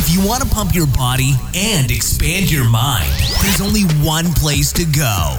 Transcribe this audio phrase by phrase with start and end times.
[0.00, 3.10] If you want to pump your body and expand your mind,
[3.42, 5.36] there's only one place to go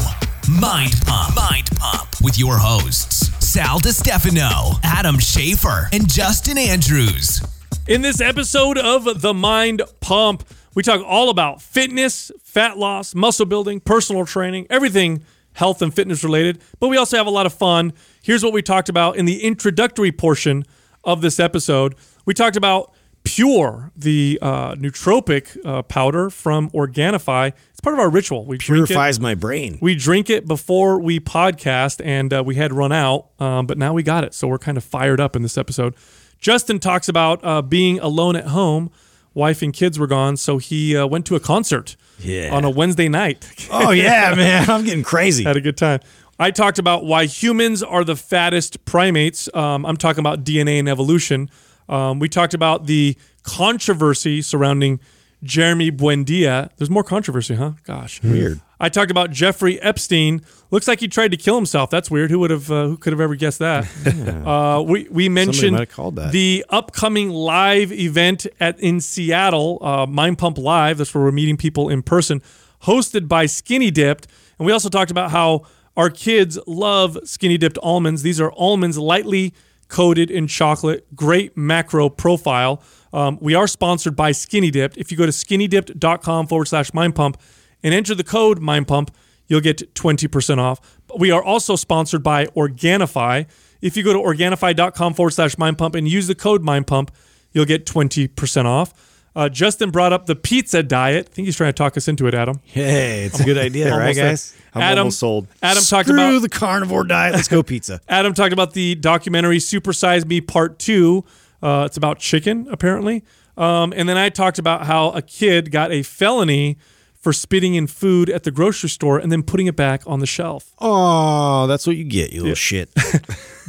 [0.49, 1.33] Mind Pump.
[1.33, 7.41] Mind Pump with your hosts, Sal DiStefano, Adam Schafer, and Justin Andrews.
[7.87, 10.45] In this episode of The Mind Pump,
[10.75, 15.23] we talk all about fitness, fat loss, muscle building, personal training, everything
[15.53, 16.61] health and fitness related.
[16.81, 17.93] But we also have a lot of fun.
[18.21, 20.65] Here's what we talked about in the introductory portion
[21.05, 21.95] of this episode.
[22.25, 27.53] We talked about Pure, the uh, nootropic uh, powder from Organifi.
[27.71, 28.45] It's part of our ritual.
[28.45, 28.57] We.
[28.57, 29.77] Purifies my brain.
[29.81, 33.93] We drink it before we podcast, and uh, we had run out, um, but now
[33.93, 34.33] we got it.
[34.33, 35.95] So we're kind of fired up in this episode.
[36.39, 38.89] Justin talks about uh, being alone at home.
[39.35, 42.49] Wife and kids were gone, so he uh, went to a concert Yeah.
[42.53, 43.47] on a Wednesday night.
[43.71, 45.43] Oh yeah, man, I'm getting crazy.
[45.43, 45.99] had a good time.
[46.39, 49.53] I talked about why humans are the fattest primates.
[49.53, 51.49] Um, I'm talking about DNA and evolution.
[51.89, 54.99] Um, we talked about the controversy surrounding
[55.43, 56.69] Jeremy Buendia.
[56.77, 57.71] There's more controversy, huh?
[57.83, 58.61] Gosh, Weird.
[58.81, 60.41] I talked about Jeffrey Epstein.
[60.71, 61.89] Looks like he tried to kill himself.
[61.89, 62.31] That's weird.
[62.31, 62.71] Who would have?
[62.71, 63.85] Uh, who could have ever guessed that?
[64.49, 66.31] Uh, we we mentioned might have called that.
[66.31, 70.97] the upcoming live event at in Seattle, uh, Mind Pump Live.
[70.97, 72.41] That's where we're meeting people in person,
[72.83, 74.27] hosted by Skinny Dipped.
[74.57, 75.65] And we also talked about how
[75.97, 78.21] our kids love Skinny Dipped almonds.
[78.21, 79.53] These are almonds lightly
[79.89, 81.13] coated in chocolate.
[81.15, 82.81] Great macro profile.
[83.11, 84.97] Um, we are sponsored by Skinny Dipped.
[84.97, 87.37] If you go to skinnydipped.com forward slash mind pump
[87.83, 89.11] and enter the code mind pump,
[89.47, 90.99] you'll get 20% off.
[91.07, 93.47] But we are also sponsored by Organifi.
[93.81, 97.11] If you go to organifi.com forward slash mind pump and use the code mind pump,
[97.51, 98.93] you'll get 20% off.
[99.35, 101.29] Uh, Justin brought up the pizza diet.
[101.29, 102.59] I think he's trying to talk us into it, Adam.
[102.63, 104.55] Hey, it's a good idea, right, guys?
[104.73, 105.47] I'm Adam, almost sold.
[105.61, 107.33] Adam talked about the carnivore diet.
[107.35, 108.01] Let's go pizza.
[108.09, 111.25] Adam talked about the documentary Super Size Me Part Two.
[111.61, 113.23] Uh, it's about chicken, apparently.
[113.57, 116.77] Um, and then I talked about how a kid got a felony
[117.19, 120.25] for spitting in food at the grocery store and then putting it back on the
[120.25, 120.73] shelf.
[120.79, 122.89] Oh, that's what you get, you little shit.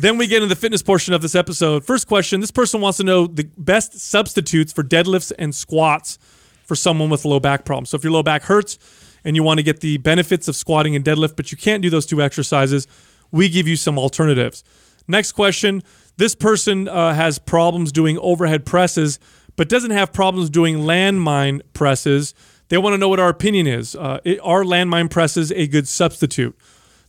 [0.00, 1.84] Then we get into the fitness portion of this episode.
[1.84, 6.18] First question this person wants to know the best substitutes for deadlifts and squats
[6.64, 7.90] for someone with low back problems.
[7.90, 8.78] So if your low back hurts
[9.24, 11.90] and you want to get the benefits of squatting and deadlift, but you can't do
[11.90, 12.86] those two exercises,
[13.30, 14.64] we give you some alternatives.
[15.06, 15.82] Next question
[16.16, 19.18] this person uh, has problems doing overhead presses,
[19.56, 22.34] but doesn't have problems doing landmine presses.
[22.68, 23.96] They want to know what our opinion is.
[23.96, 26.56] Uh, are landmine presses a good substitute?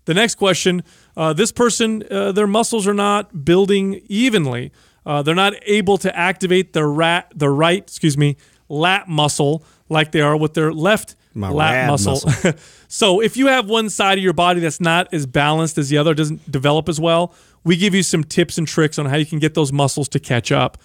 [0.05, 0.83] The next question
[1.17, 4.71] uh, this person, uh, their muscles are not building evenly.
[5.05, 8.37] Uh, they're not able to activate the, rat, the right, excuse me,
[8.69, 12.19] lat muscle like they are with their left My lat muscle.
[12.25, 12.53] muscle.
[12.87, 15.97] so if you have one side of your body that's not as balanced as the
[15.97, 17.33] other, doesn't develop as well,
[17.63, 20.19] we give you some tips and tricks on how you can get those muscles to
[20.19, 20.77] catch up.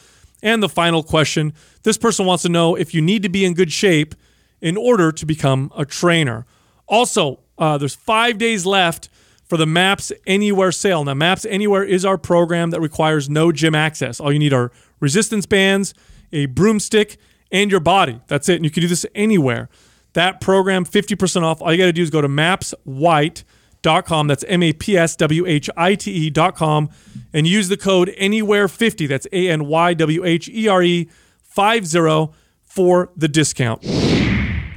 [0.42, 1.52] And the final question
[1.82, 4.14] this person wants to know if you need to be in good shape
[4.60, 6.46] in order to become a trainer.
[6.86, 9.08] Also, uh, there's five days left
[9.44, 11.04] for the Maps Anywhere sale.
[11.04, 14.20] Now, Maps Anywhere is our program that requires no gym access.
[14.20, 15.94] All you need are resistance bands,
[16.32, 17.16] a broomstick,
[17.52, 18.20] and your body.
[18.26, 18.56] That's it.
[18.56, 19.68] And you can do this anywhere.
[20.16, 21.60] That program, 50% off.
[21.60, 24.26] All you got to do is go to mapswhite.com.
[24.26, 26.88] That's M A P S W H I T E.com
[27.34, 29.08] and use the code anywhere50.
[29.08, 31.10] That's A N Y W H E R E
[31.42, 32.32] 50
[32.64, 33.84] for the discount.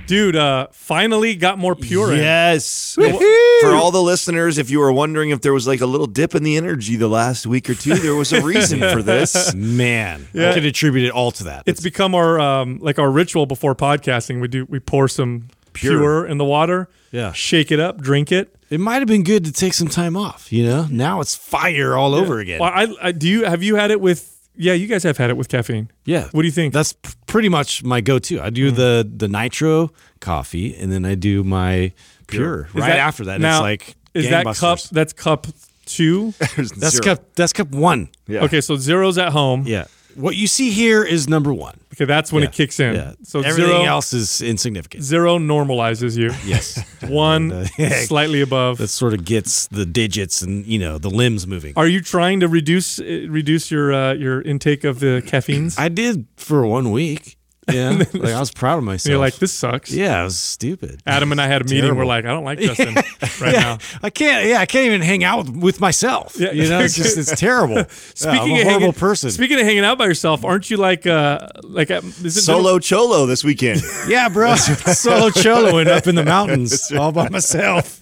[0.10, 2.18] Dude, uh, finally got more pure in.
[2.18, 2.96] Yes.
[2.96, 6.34] For all the listeners, if you were wondering if there was like a little dip
[6.34, 9.54] in the energy the last week or two, there was a reason for this.
[9.56, 11.64] Man, I can attribute it all to that.
[11.68, 14.42] It's become our um, like our ritual before podcasting.
[14.42, 16.26] We do we pour some pure, Pure.
[16.28, 17.32] in the water, Yeah.
[17.34, 18.56] shake it up, drink it.
[18.72, 20.88] it might have been good to take some time off, you know?
[20.90, 22.60] Now it's fire all over again.
[22.60, 24.38] Well, I, I do you have you had it with?
[24.62, 25.90] Yeah, you guys have had it with caffeine.
[26.04, 26.28] Yeah.
[26.32, 26.74] What do you think?
[26.74, 28.42] That's p- pretty much my go-to.
[28.42, 28.76] I do mm.
[28.76, 31.94] the the nitro coffee, and then I do my
[32.28, 33.36] pure, Is right that- after that.
[33.36, 34.80] and Now, it's like is that cup?
[34.92, 35.48] That's cup
[35.86, 36.34] two.
[36.58, 37.04] That's Zero.
[37.04, 37.36] cup.
[37.36, 38.10] That's cup one.
[38.28, 38.44] Yeah.
[38.44, 39.64] Okay, so zero's at home.
[39.66, 39.86] Yeah.
[40.20, 41.80] What you see here is number one.
[41.94, 42.50] Okay, that's when Yeah.
[42.50, 42.96] it kicks in.
[42.96, 43.14] Yeah.
[43.24, 45.04] So everything zero else is insignificant.
[45.04, 46.32] zero normalizes you.
[46.46, 46.78] Yes.
[47.08, 48.78] One And, uh, slightly above.
[48.78, 51.74] that sort of gets the digits and you know the limbs moving.
[51.76, 55.78] Are you trying to reduce uh, reduce your uh, your intake of the caffeines?
[55.80, 57.38] I did for one week.
[57.80, 59.12] Yeah, like I was proud of myself.
[59.12, 59.92] You're like this sucks.
[59.92, 61.02] yeah, it was stupid.
[61.06, 61.96] Adam and I had a meeting.
[61.96, 63.78] We're like, I don't like Justin right yeah, now.
[64.02, 64.48] I can't.
[64.48, 66.36] Yeah, I can't even hang out with, with myself.
[66.38, 66.52] Yeah.
[66.52, 67.86] you know, it's just it's terrible.
[67.90, 69.32] Speaking Yeah, I'm a of horrible hanging, person.
[69.32, 73.26] Speaking of hanging out by yourself, aren't you like uh like is it Solo cholo
[73.26, 73.82] this weekend.
[74.08, 78.00] yeah, bro, solo choloing up in the mountains all by myself.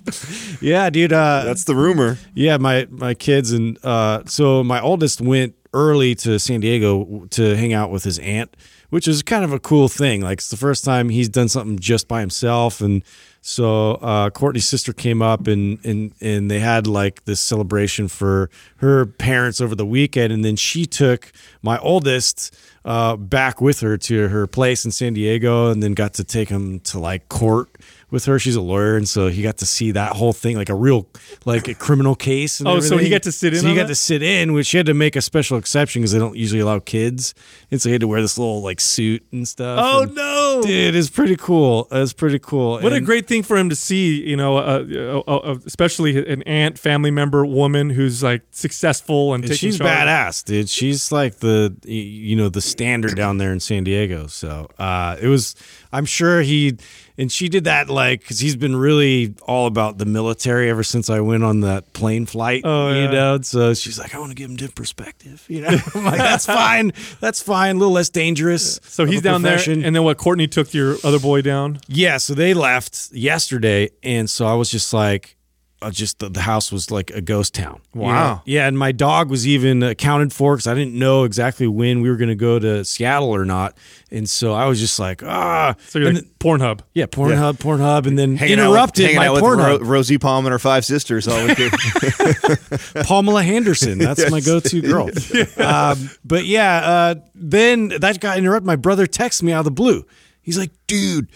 [0.62, 1.14] Yeah, dude.
[1.14, 2.18] Uh, That's the rumor.
[2.34, 7.56] Yeah, my my kids and uh, so my oldest went early to San Diego to
[7.56, 8.56] hang out with his aunt
[8.90, 10.22] which is kind of a cool thing.
[10.22, 13.04] Like it's the first time he's done something just by himself, and
[13.42, 18.50] so uh, Courtney's sister came up and and and they had like this celebration for
[18.78, 21.32] her parents over the weekend, and then she took
[21.62, 22.56] my oldest
[22.86, 26.50] uh, back with her to her place in San Diego, and then got to take
[26.50, 27.70] him to like court
[28.10, 28.40] with her.
[28.40, 31.08] She's a lawyer, and so he got to see that whole thing, like a real,
[31.46, 32.60] like a criminal case.
[32.60, 33.88] And Oh, so he got to sit in So he got that?
[33.90, 36.62] to sit in, which he had to make a special exception because they don't usually
[36.62, 37.34] allow kids,
[37.72, 39.80] and so he had to wear this little like suit and stuff.
[39.82, 40.62] Oh and- no!
[40.64, 41.88] dude, it's pretty cool.
[41.92, 42.80] It's pretty cool.
[42.80, 46.42] What a great thing for him to see, you know, uh, uh, uh, especially an
[46.44, 49.90] aunt, family member, woman who's like successful and, And she's charge.
[49.90, 50.70] badass, dude.
[50.70, 54.28] She's like the you know the standard down there in San Diego.
[54.28, 55.56] So uh, it was.
[55.92, 56.78] I'm sure he
[57.18, 61.10] and she did that like because he's been really all about the military ever since
[61.10, 62.62] I went on that plane flight.
[62.64, 63.12] Oh, you yeah.
[63.12, 63.42] know.
[63.42, 65.44] So she's like, I want to give him different perspective.
[65.48, 66.92] You know, I'm like that's fine.
[67.20, 67.78] That's fine.
[67.78, 68.80] A little less dangerous.
[68.84, 70.18] So he's down there, and then what?
[70.18, 71.80] Courtney took your other boy down.
[71.88, 75.37] Yeah, so they left yesterday, and so I was just like,
[75.82, 77.82] uh, just the, the house was like a ghost town.
[77.94, 78.14] you Wow.
[78.36, 78.42] know?
[78.46, 82.10] Yeah, and my dog was even accounted for because I didn't know exactly when we
[82.10, 83.78] were going to go to Seattle or not,
[84.12, 85.76] and so I was just like, ah.
[85.88, 86.80] So you're And like then- Pornhub.
[86.94, 89.80] yeah, Pornhub, Pornhub, and then Hanging interrupted out with, hanging my out with Pornhub.
[89.82, 91.28] Ro- Rosie Palm and her five sisters.
[91.28, 91.72] All we could.
[93.06, 93.98] Pamela Henderson.
[93.98, 95.10] That's my go-to girl.
[95.58, 98.66] Um, but yeah, uh, then that guy interrupted.
[98.66, 100.06] My brother texts me out of the blue.
[100.42, 101.28] He's like, "Dude,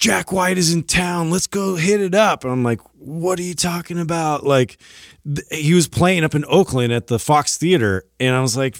[0.00, 1.30] Jack White is in town.
[1.30, 4.78] Let's go hit it up." And I'm like, "What are you talking about?" Like,
[5.24, 8.76] th- he was playing up in Oakland at the Fox Theater, and I was like,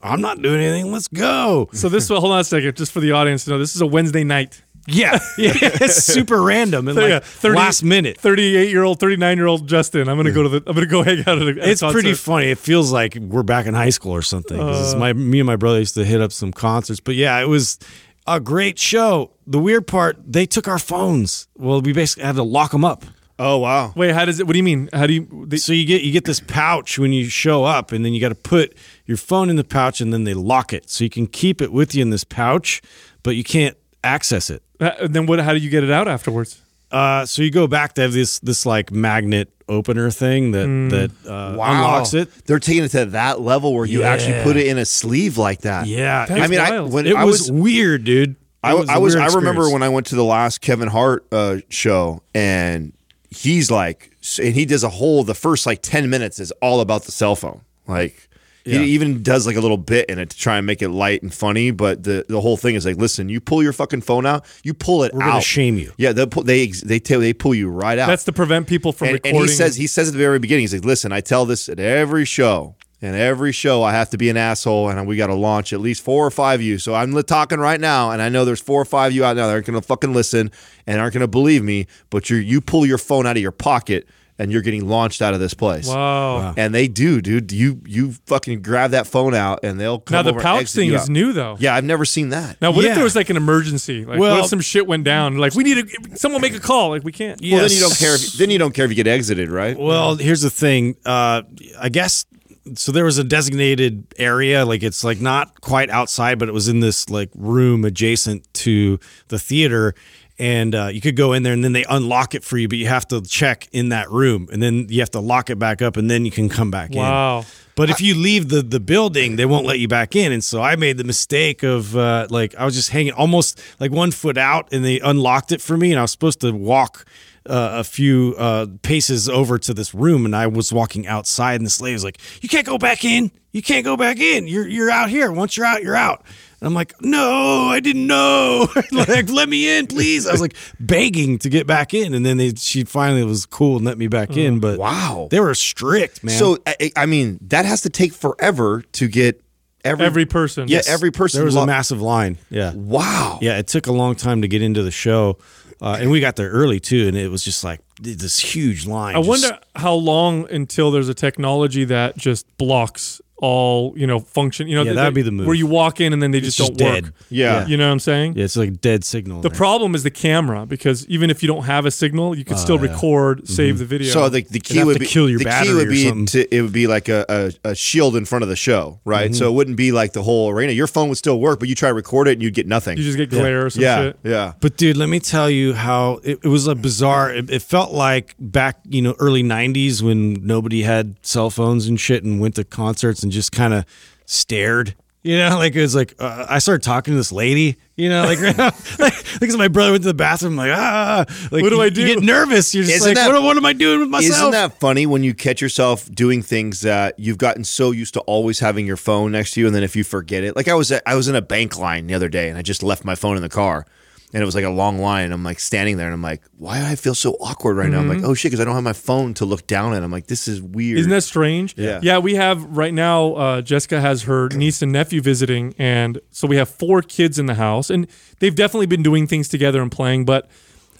[0.00, 0.92] "I'm not doing anything.
[0.92, 3.74] Let's go." So this, hold on a second, just for the audience to know, this
[3.74, 4.62] is a Wednesday night.
[4.86, 8.18] Yeah, yeah, it's super random and like yeah, 30 last minute.
[8.18, 10.08] 38 year old, 39 year old Justin.
[10.08, 10.62] I'm gonna go to the.
[10.66, 11.50] I'm gonna go hang out at a.
[11.50, 12.50] at a It's pretty funny.
[12.50, 14.58] It feels like we're back in high school or something.
[14.60, 14.98] it's uh.
[14.98, 17.00] my me and my brother used to hit up some concerts.
[17.00, 17.78] But yeah, it was
[18.26, 19.30] a great show.
[19.46, 21.48] The weird part, they took our phones.
[21.56, 23.04] Well, we basically had to lock them up.
[23.38, 23.92] oh wow!
[23.96, 24.46] Wait, how does it?
[24.46, 24.88] What do you mean?
[24.92, 25.46] How do you?
[25.48, 28.20] They, So you get you get this pouch when you show up, and then you
[28.20, 28.76] got to put
[29.06, 31.72] your phone in the pouch, and then they lock it so you can keep it
[31.72, 32.80] with you in this pouch,
[33.22, 34.62] but you can't access it.
[34.80, 35.40] uh, then what?
[35.40, 36.61] How do you get it out afterwards?
[36.92, 41.30] Uh, so you go back to have this this like magnet opener thing that that
[41.30, 42.30] uh, unlocks it.
[42.44, 45.62] They're taking it to that level where you actually put it in a sleeve like
[45.62, 45.86] that.
[45.86, 48.36] Yeah, That's I mean, I, when it I was, was weird, dude.
[48.62, 49.16] I, was a I was.
[49.16, 52.92] I remember when I went to the last Kevin Hart uh, show, and
[53.30, 55.24] he's like, and he does a whole.
[55.24, 57.62] The first like ten minutes is all about the cell phone.
[57.88, 58.28] Like
[58.64, 58.78] Yeah.
[58.80, 61.22] he even does like a little bit in it to try and make it light
[61.22, 61.70] and funny.
[61.72, 64.72] But the the whole thing is like, listen, you pull your fucking phone out, you
[64.74, 65.28] pull it We're out.
[65.30, 65.92] gonna shame you.
[65.96, 68.06] Yeah, they pull, they they tell they pull you right out.
[68.06, 69.48] That's to prevent people from and, and recording.
[69.48, 71.80] he says he says at the very beginning, he's like, "Listen, I tell this at
[71.80, 75.34] every show, and every show I have to be an asshole, and we got to
[75.34, 76.78] launch at least four or five of you.
[76.78, 79.34] So I'm talking right now, and I know there's four or five of you out
[79.34, 80.52] there that aren't gonna fucking listen
[80.86, 84.06] and aren't gonna believe me, but you you pull your phone out of your pocket."
[84.42, 85.86] And you're getting launched out of this place.
[85.88, 86.52] wow.
[86.56, 87.52] And they do, dude.
[87.52, 90.76] You you fucking grab that phone out, and they'll come Now the over pouch exit
[90.82, 91.56] thing is new though.
[91.58, 92.60] Yeah, I've never seen that.
[92.60, 94.00] Now, what if there was like an emergency?
[94.04, 95.38] Like, what Well- if some shit went down?
[95.38, 96.90] Like, we need to, someone make a call.
[96.90, 97.40] Like, we can't.
[97.40, 98.14] Well, then you don't care.
[98.16, 99.78] If, then you don't care if you get exited, right?
[99.78, 100.96] Well, here's the thing.
[101.06, 101.42] Uh,
[101.80, 102.26] I guess
[102.74, 102.92] so.
[102.92, 106.80] There was a designated area, like it's like not quite outside, but it was in
[106.80, 108.98] this like room adjacent to
[109.28, 109.94] the theater,
[110.38, 112.78] and uh, you could go in there, and then they unlock it for you, but
[112.78, 115.82] you have to check in that room, and then you have to lock it back
[115.82, 116.98] up, and then you can come back in.
[116.98, 117.44] Wow.
[117.74, 120.32] But if you leave the the building, they won't let you back in.
[120.32, 123.90] And so I made the mistake of uh, like I was just hanging almost like
[123.90, 127.06] one foot out, and they unlocked it for me, and I was supposed to walk.
[127.44, 131.66] Uh, a few uh, paces over to this room, and I was walking outside, and
[131.66, 133.32] this lady was like, "You can't go back in.
[133.50, 134.46] You can't go back in.
[134.46, 135.32] You're you're out here.
[135.32, 136.22] Once you're out, you're out."
[136.62, 138.68] And I'm like, "No, I didn't know.
[138.92, 142.36] like, let me in, please." I was like begging to get back in, and then
[142.36, 144.60] they, she finally was cool and let me back in.
[144.60, 145.26] But Wow.
[145.28, 146.38] they were strict, man.
[146.38, 149.42] So I, I mean, that has to take forever to get
[149.84, 150.68] every Every person.
[150.68, 151.38] Yeah, every person.
[151.38, 152.38] there was lo- a massive line.
[152.48, 152.72] Yeah.
[152.74, 153.40] Wow.
[153.42, 155.38] Yeah, it took a long time to get into the show,
[155.80, 159.16] uh, and we got there early too, and it was just like this huge line.
[159.16, 164.20] I just- wonder how long until there's a technology that just blocks all, you know,
[164.20, 164.68] function.
[164.68, 165.46] You know, Yeah, th- that'd be the move.
[165.48, 167.04] Where you walk in and then they It's just, just don't dead.
[167.06, 167.14] work.
[167.28, 167.66] Yeah.
[167.66, 168.34] You know what I'm saying?
[168.36, 169.40] Yeah, it's like a dead signal.
[169.42, 169.56] The there.
[169.58, 172.78] problem is the camera because even if you don't have a signal, you can still
[172.78, 172.92] Oh, yeah.
[172.92, 173.52] record, mm-hmm.
[173.52, 174.12] save the video.
[174.12, 176.54] So the, the key have would to be kill your the key would be to
[176.54, 179.26] it would be like a, a, a shield in front of the show, right?
[179.32, 179.34] Mm-hmm.
[179.34, 180.70] So it wouldn't be like the whole arena.
[180.72, 182.96] Your phone would still work, but you try to record it and you'd get nothing.
[182.96, 184.18] you just get glare or some yeah, shit.
[184.22, 184.52] yeah.
[184.60, 187.34] But dude, let me tell you how it, it was a bizarre.
[187.34, 191.98] It, it felt like back, you know, early '90s when nobody had cell phones and
[192.00, 193.84] shit, and went to concerts and just kind of
[194.26, 197.76] stared You know, like it was like uh, I started talking to this lady.
[197.96, 198.40] You know, like
[198.98, 200.58] like because my brother went to the bathroom.
[200.58, 202.00] I'm like ah, like What do you- I do?
[202.00, 202.74] You get nervous.
[202.74, 204.32] You're just Isn't like, that- what, what am I doing with myself?
[204.40, 208.20] Isn't that funny when you catch yourself doing things that you've gotten so used to
[208.22, 210.74] always having your phone next to you, and then if you forget it, like I
[210.74, 213.04] was at, I was in a bank line the other day, and I just left
[213.04, 213.86] my phone in the car,
[214.32, 216.42] and it was like a long line, and I'm like standing there, and I'm like,
[216.56, 217.98] why do I feel so awkward right now?
[217.98, 220.02] I'm like, oh shit, because I don't have my phone to look down at.
[220.02, 220.92] I'm like, this is weird.
[220.92, 220.98] Mm-hmm.
[221.00, 221.74] Isn't that strange?
[221.76, 222.00] Yeah.
[222.02, 225.74] Yeah, we have right now, uh, Jessica has her niece and nephew visiting.
[225.78, 227.90] And so we have four kids in the house.
[227.90, 228.06] And
[228.38, 230.24] they've definitely been doing things together and playing.
[230.24, 230.48] But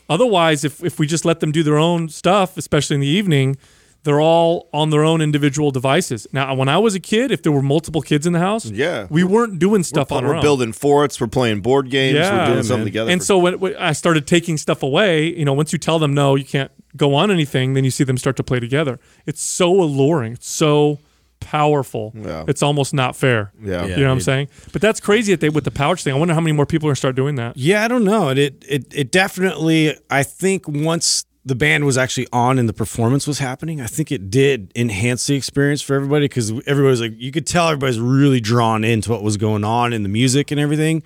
[0.09, 3.57] otherwise, if, if we just let them do their own stuff, especially in the evening,
[4.05, 6.27] they're all on their own individual devices.
[6.33, 9.07] Now, when I was a kid, if there were multiple kids in the house, Yeah.
[9.11, 10.43] we weren't doing stuff on our we're own.
[10.43, 12.65] building forts, we're playing board games, Yeah, we're doing man.
[12.65, 13.11] something together.
[13.13, 15.99] And for- so when, when I started taking stuff away, you know, once you tell
[16.01, 18.99] them no, you can't go on anything, then you see them start to play together.
[19.25, 20.33] It's so alluring.
[20.33, 20.99] It's so
[21.41, 22.13] powerful.
[22.15, 22.45] Yeah.
[22.49, 23.53] It's almost not fair.
[23.63, 23.85] Yeah.
[23.87, 24.49] You know what I'm it- saying?
[24.73, 26.13] But that's crazy that they with the pouch thing.
[26.15, 27.57] I wonder how many more people are gonna start doing that.
[27.57, 28.29] Yeah, I don't know.
[28.31, 29.97] It, it it it definitely.
[30.11, 34.13] I think once the band was actually on and the performance was happening, I think
[34.13, 37.99] it did enhance the experience for everybody because everybody was like, you could tell everybody's
[38.01, 41.03] really drawn into what was going on in the music and everything.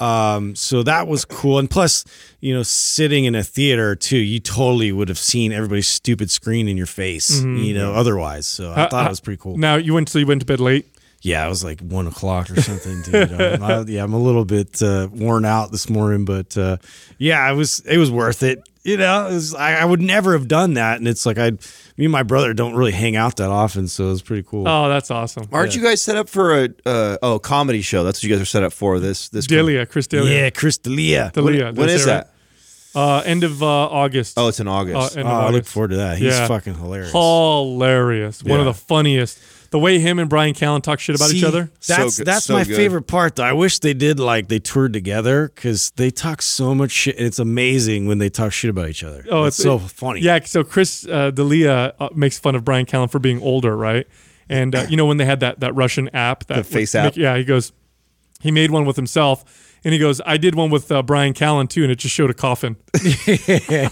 [0.00, 1.58] Um, so that was cool.
[1.58, 2.04] And plus,
[2.40, 6.68] you know, sitting in a theater too, you totally would have seen everybody's stupid screen
[6.68, 8.46] in your face, you know, otherwise.
[8.46, 9.56] So I Uh, thought uh, it was pretty cool.
[9.56, 10.86] Now you went so you went to bed late.
[11.20, 13.32] Yeah, it was like one o'clock or something, dude.
[13.32, 16.76] Um, I, yeah, I'm a little bit uh, worn out this morning, but uh,
[17.18, 18.62] yeah, it was it was worth it.
[18.88, 22.04] You know, was, I, I would never have done that, and it's like I, me
[22.06, 24.66] and my brother don't really hang out that often, so it was pretty cool.
[24.66, 25.46] Oh, that's awesome.
[25.52, 28.04] Aren't you guys set up for a uh, oh comedy show?
[28.04, 28.98] That's what you guys are set up for.
[28.98, 30.44] This this D'Elia, Chris D'Elia.
[30.44, 31.30] yeah, Chris D'Elia.
[31.34, 31.72] Delia.
[31.72, 32.32] When is that?
[32.94, 34.38] Uh, end of uh, August.
[34.38, 35.16] Oh, it's in August.
[35.16, 36.18] Uh, end Oh, of I look forward to that.
[36.18, 36.48] He's Yeah.
[36.48, 37.12] fucking hilarious.
[37.12, 38.42] Hilarious.
[38.42, 39.38] One of the funniest.
[39.70, 41.70] The way him and Bryan Callen talk shit about each other.
[41.86, 42.74] That's So good- that's so my good.
[42.76, 43.36] favorite part.
[43.36, 47.18] Though I wish they did like they toured together because they talk so much shit.
[47.18, 49.24] And it's amazing when they talk shit about each other.
[49.30, 50.20] Oh, it's, it's- so it- funny.
[50.22, 54.06] Yeah, so Chris uh, D'Elia uh, makes fun of Bryan Callen for being older, right?
[54.48, 57.00] And uh, you know when they had that that Russian app, that The face would
[57.00, 57.04] app?
[57.12, 57.72] make- yeah, he goes,
[58.40, 59.44] he made one with himself,
[59.88, 62.28] and he goes, I did one with uh, Bryan Callen too, and it just showed
[62.28, 62.76] a coffin.
[63.64, 63.88] Yeah,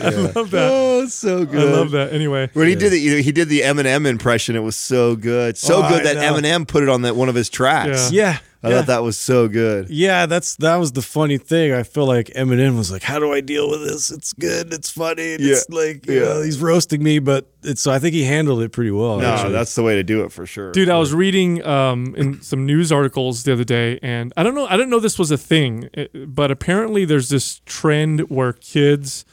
[0.00, 0.70] I love that.
[0.72, 1.68] oh, so good.
[1.68, 2.12] I love that.
[2.12, 5.16] Anyway, When he did the you know, he did the Eminem impression, it was so
[5.16, 6.38] good, so Oh, good I that know.
[6.40, 8.10] Eminem put it on that one of his tracks.
[8.12, 8.38] yeah.
[8.64, 8.76] I yeah.
[8.76, 9.90] thought that was so good.
[9.90, 11.74] Yeah, that's that was the funny thing.
[11.74, 14.10] I feel like Eminem was like, "How do I deal with this?
[14.10, 16.20] It's good, it's funny, and it's like, you yeah.
[16.20, 19.18] know, he's roasting me, but it's." So I think he handled it pretty well.
[19.18, 19.52] No, actually.
[19.52, 20.72] that's the way to do it for sure.
[20.72, 24.54] Dude, I was reading um, in some news articles the other day, and I don't
[24.54, 24.66] know.
[24.66, 29.26] I didn't know this was a thing, eh, but apparently there's this trend where kids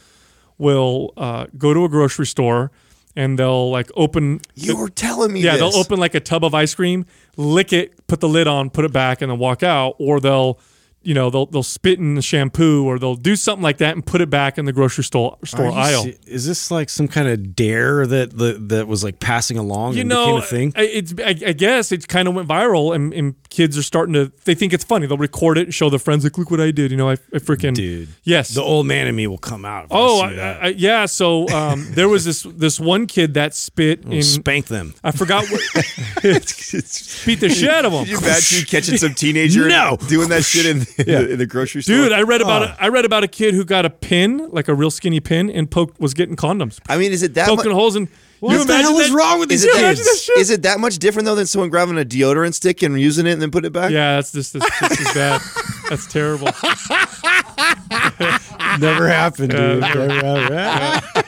[0.57, 2.69] will uh, go to a grocery store
[3.15, 4.41] and they'll like open.
[4.56, 5.60] you were telling me Yeah, this.
[5.62, 7.06] they'll open like a tub of ice cream,
[7.38, 9.96] lick it, put the lid on, put it back, and then walk out.
[10.00, 10.60] Or they'll,
[11.03, 14.05] you know, they'll they'll spit in the shampoo, or they'll do something like that and
[14.05, 16.03] put it back in the grocery store store aisle.
[16.03, 19.93] se- Is this like some kind of dare that that, that was like passing along
[19.96, 20.74] you and know, became a thing?
[20.75, 24.13] I- it's I, I guess it kind of went viral, and, and kids are starting
[24.13, 24.31] to.
[24.46, 25.08] They think it's funny.
[25.08, 27.13] They'll record it and show their friends, like, "Look what I did." You know, I,
[27.34, 28.50] I freaking Dude, Yes.
[28.50, 29.86] the old man in me will come out.
[29.86, 30.63] If oh, I I, that.
[30.63, 31.05] I, yeah.
[31.08, 34.22] So um, there was this this one kid that spit in.
[34.24, 34.93] spank them.
[35.03, 35.62] I forgot what
[36.24, 38.03] beat the shit out of them.
[38.05, 39.98] Can you imagine catching some teenager No.
[40.08, 41.95] doing that shit in, in, the, in the grocery store?
[41.95, 42.65] Dude, I read about Oh.
[42.65, 45.50] a, I read about a kid who got a pin, like a real skinny pin,
[45.50, 47.75] and poked was getting condoms, I mean, is it that poking much?
[47.75, 48.07] holes in.
[48.39, 50.24] What the hell is wrong with these it, imagine that kids?
[50.24, 50.38] shit?
[50.39, 53.33] is it that much different though than someone grabbing a deodorant stick and using it
[53.33, 53.91] and then putting it back?
[53.91, 55.41] Yeah, that's just, that's just as bad.
[55.89, 56.48] That's terrible.
[58.79, 59.81] Never happened, dude.
[59.81, 61.15] Never happened.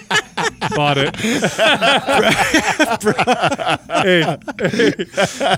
[0.75, 1.15] Bought it.
[3.93, 4.91] hey, hey.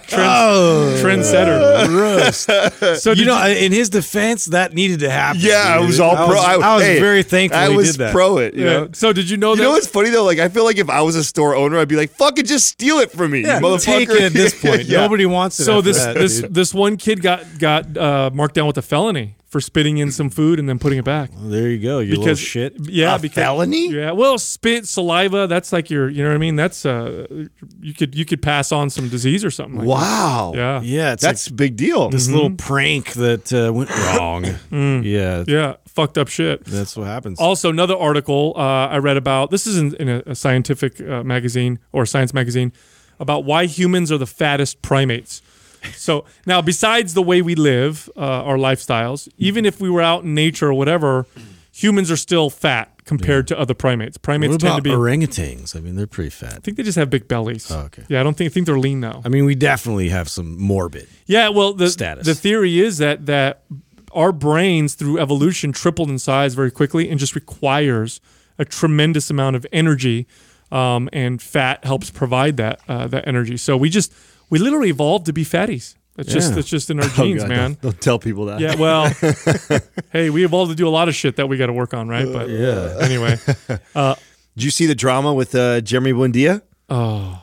[0.07, 1.87] Trend, Oh, trendsetter.
[1.87, 3.01] gross.
[3.01, 5.41] So you did know, in his defense, that needed to happen.
[5.43, 6.27] Yeah, I was all I pro.
[6.35, 8.11] Was, I, I was hey, very thankful I he was did that.
[8.11, 8.53] pro it.
[8.53, 8.71] You yeah.
[8.73, 8.89] know.
[8.93, 9.63] So did you know You that?
[9.63, 10.23] know what's funny though?
[10.23, 12.65] Like I feel like if I was a store owner, I'd be like, "Fucking just
[12.67, 14.75] steal it from me, Yeah, you motherfucker." take it at this point.
[14.85, 14.99] Yeah.
[15.01, 15.65] Nobody wants it.
[15.65, 16.53] so after this that, this dude.
[16.53, 20.29] this one kid got got uh, marked down with a felony for spitting in some
[20.29, 21.31] food and then putting it back.
[21.33, 21.99] Well, there you go.
[21.99, 22.75] You little Because shit.
[22.89, 23.89] Yeah, A because felony?
[23.89, 25.47] Yeah, well, spit, saliva.
[25.47, 26.09] That's like your.
[26.09, 26.57] You know what I mean?
[26.57, 27.25] That's uh,
[27.79, 29.77] you could you could pass on some disease or something.
[29.79, 30.51] Like Wow.
[30.53, 30.59] That.
[30.59, 30.81] Yeah.
[30.81, 32.09] Yeah, it's That's like big deal.
[32.09, 34.43] this little prank that uh, went wrong.
[35.05, 35.75] yeah, Yeah.
[35.87, 36.65] Fucked up shit.
[36.65, 37.39] that's what happens.
[37.39, 41.23] Also, another article uh, I read about this is in, in a, a scientific uh,
[41.23, 42.73] magazine or science magazine
[43.17, 45.41] about why humans are the fattest primates.
[45.95, 50.23] So now, besides the way we live, uh, our lifestyles, even if we were out
[50.23, 51.25] in nature or whatever,
[51.71, 54.17] humans are still fat compared to other primates.
[54.17, 54.89] Primates What tend to be.
[54.89, 55.75] orangutans?
[55.75, 56.53] I mean, they're pretty fat.
[56.53, 57.69] I think they just have big bellies.
[57.69, 58.03] Oh, okay.
[58.07, 59.21] Yeah, I don't think I think they're lean though.
[59.23, 61.07] I mean, we definitely have some morbid.
[61.27, 62.25] Yeah, well, the Status.
[62.25, 63.63] the theory is that that
[64.13, 68.21] our brains through evolution tripled in size very quickly and just requires
[68.57, 70.25] a tremendous amount of energy,
[70.71, 73.57] um, and fat helps provide that uh, that energy.
[73.57, 74.13] So we just
[74.49, 75.95] we literally evolved to be fatties.
[76.17, 76.59] It's just Yeah.
[76.59, 77.69] it's just in our Oh, genes, God, man.
[77.73, 78.59] Don't, don't tell people that.
[78.61, 79.09] Yeah, well,
[80.11, 82.07] hey, we evolved to do a lot of shit that we got to work on,
[82.07, 82.27] right?
[82.31, 82.97] But Yeah.
[83.01, 83.37] anyway,
[83.95, 84.15] uh,
[84.55, 86.61] Did you see the drama with uh, Jeremy Buendia?
[86.89, 87.41] oh,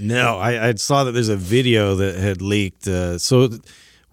[0.00, 2.86] No, I, I saw that there's a video that had leaked.
[2.86, 3.48] Uh, so,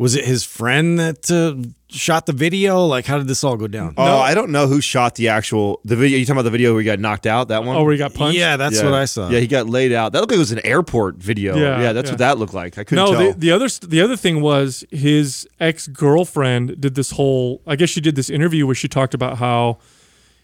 [0.01, 1.61] was it his friend that uh,
[1.95, 2.87] shot the video?
[2.87, 3.93] Like, how did this all go down?
[3.97, 6.17] Oh, I don't know who shot the actual the video.
[6.17, 7.49] You talking about the video where he got knocked out?
[7.49, 7.75] That one?
[7.77, 8.35] oh, where he got punched?
[8.37, 8.85] yeah, that's Yeah.
[8.85, 9.29] what I saw.
[9.29, 10.13] Yeah, he got laid out.
[10.13, 11.55] That looked like it was an airport video.
[11.55, 12.13] Yeah, Yeah, that's yeah.
[12.13, 12.79] what that looked like.
[12.79, 13.33] I couldn't No, tell.
[13.33, 17.61] the, the other the other thing was his ex girlfriend did this whole.
[17.67, 19.77] I guess she did this interview where she talked about how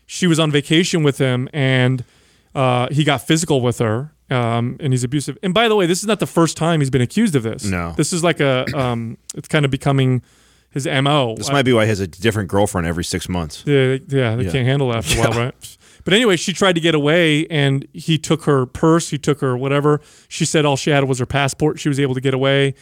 [0.05, 2.03] she was on vacation with him and
[2.53, 4.11] uh, he got physical with her.
[4.29, 5.37] Um, and he's abusive.
[5.41, 7.63] And by the way, this is not the first time he's been accused of this.
[7.65, 7.93] No.
[7.95, 8.65] this is like a.
[8.77, 10.21] Um, it's kind of becoming
[10.71, 11.35] his mo.
[11.37, 13.63] this might be why he has a different girlfriend every six months.
[13.65, 14.51] Yeah, yeah, they Yeah.
[14.51, 15.77] can't handle that after a while, right?
[16.03, 19.57] But anyway, she tried to get away, and he took her purse, he took her
[19.57, 20.01] whatever.
[20.27, 21.79] She said all she had was her passport.
[21.79, 22.75] She was able to get away.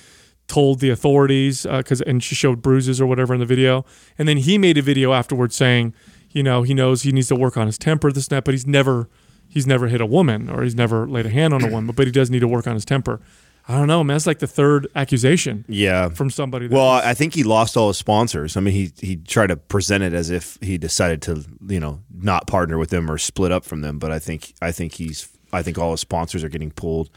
[0.48, 3.84] Told the authorities because, and she showed bruises or whatever in the video.
[4.20, 5.96] And then he made a video afterwards saying,
[6.30, 8.54] you know, he knows he needs to work on his temper, this and that, but
[8.54, 9.10] he's never,
[9.50, 12.06] he's never hit a woman or he's never laid a hand on a woman, but
[12.06, 13.20] he does need to work on his temper.
[13.68, 14.14] I don't know, man.
[14.16, 16.10] That's like the third accusation Yeah.
[16.10, 16.68] from somebody.
[16.68, 18.56] Well, was- I think he lost all his sponsors.
[18.56, 22.02] I mean, he he tried to present it as if he decided to, you know,
[22.16, 23.98] not partner with them or split up from them.
[23.98, 27.10] But I think I think he's I think all his sponsors are getting pulled.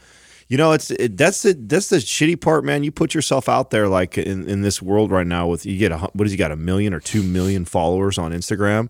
[0.47, 2.83] You know, it's it, that's the that's the shitty part, man.
[2.83, 5.91] You put yourself out there like in, in this world right now with you get
[5.91, 8.89] a what has he got a million or two million followers on Instagram,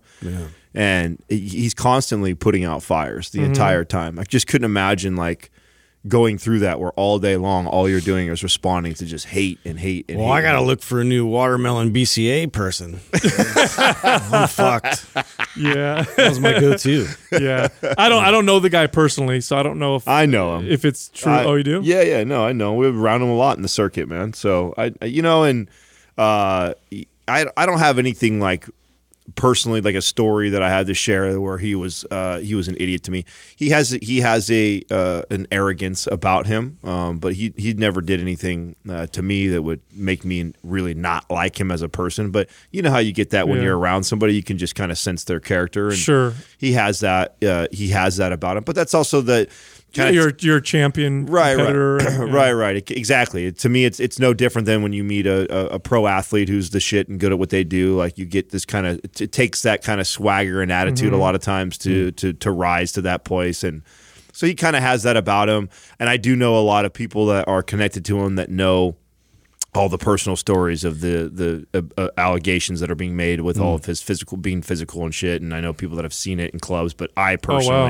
[0.74, 4.18] and he's constantly putting out fires the entire time.
[4.18, 5.50] I just couldn't imagine like
[6.08, 9.58] going through that where all day long all you're doing is responding to just hate
[9.66, 10.32] and hate and Well, hate.
[10.32, 13.00] I got to look for a new watermelon BCAA person.
[13.12, 15.04] I'm fucked.
[15.58, 17.06] yeah, That was my go-to.
[17.32, 17.68] yeah.
[17.98, 20.56] I don't, I don't know the guy personally, so I don't know if I know
[20.56, 20.68] him.
[20.70, 21.30] if it's true.
[21.32, 21.80] I- oh, you do?
[21.84, 22.24] Yeah, yeah.
[22.24, 22.72] No, I know.
[22.74, 24.32] We've around him a lot in the circuit, man.
[24.32, 25.68] So I, I- you know, and
[26.16, 26.72] uh,
[27.28, 28.66] I, I don't have anything like
[29.34, 32.68] personally like a story that I had to share where he was uh, he was
[32.68, 33.24] an idiot to me.
[33.56, 38.00] He has he has a uh, an arrogance about him, um, but he he never
[38.00, 41.88] did anything uh, to me that would make me really not like him as a
[41.88, 42.30] person.
[42.30, 43.64] But you know how you get that when Yeah.
[43.64, 45.88] you're around somebody, you can just kind of sense their character.
[45.88, 46.34] And Sure.
[46.58, 48.64] he has that uh, he has that about him.
[48.64, 49.48] But that's also the
[49.92, 52.90] Yeah, you're you're a champion right, right, and- right, right.
[52.90, 53.50] Exactly.
[53.52, 56.48] To me, it's it's no different than when you meet a, a, a pro athlete
[56.48, 57.96] who's the shit and good at what they do.
[57.96, 61.14] Like you get this kind of it, takes that kind of swagger and attitude Mm-hmm.
[61.14, 63.82] a lot of times to to to rise to that place and.
[64.32, 66.92] So he kind of has that about him, and I do know a lot of
[66.92, 68.96] people that are connected to him that know
[69.74, 73.56] all the personal stories of the the uh, uh, allegations that are being made with
[73.58, 73.62] Mm.
[73.62, 75.42] all of his physical being physical and shit.
[75.42, 77.36] And I know people that have seen it in clubs, but I Oh,
[77.68, 77.88] wow.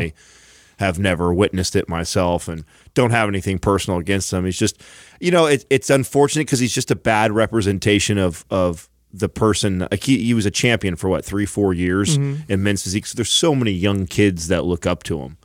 [0.80, 2.64] Have never witnessed it myself and
[2.94, 4.44] don't have anything personal against him.
[4.44, 4.82] He's just,
[5.20, 9.80] you know, it, it's unfortunate because he's just a bad representation of of the person.
[9.90, 12.50] Like he, he was a champion for what three, four years Mm-hmm.
[12.52, 13.06] in men's physique.
[13.06, 15.36] So there's so many young kids that look up to him.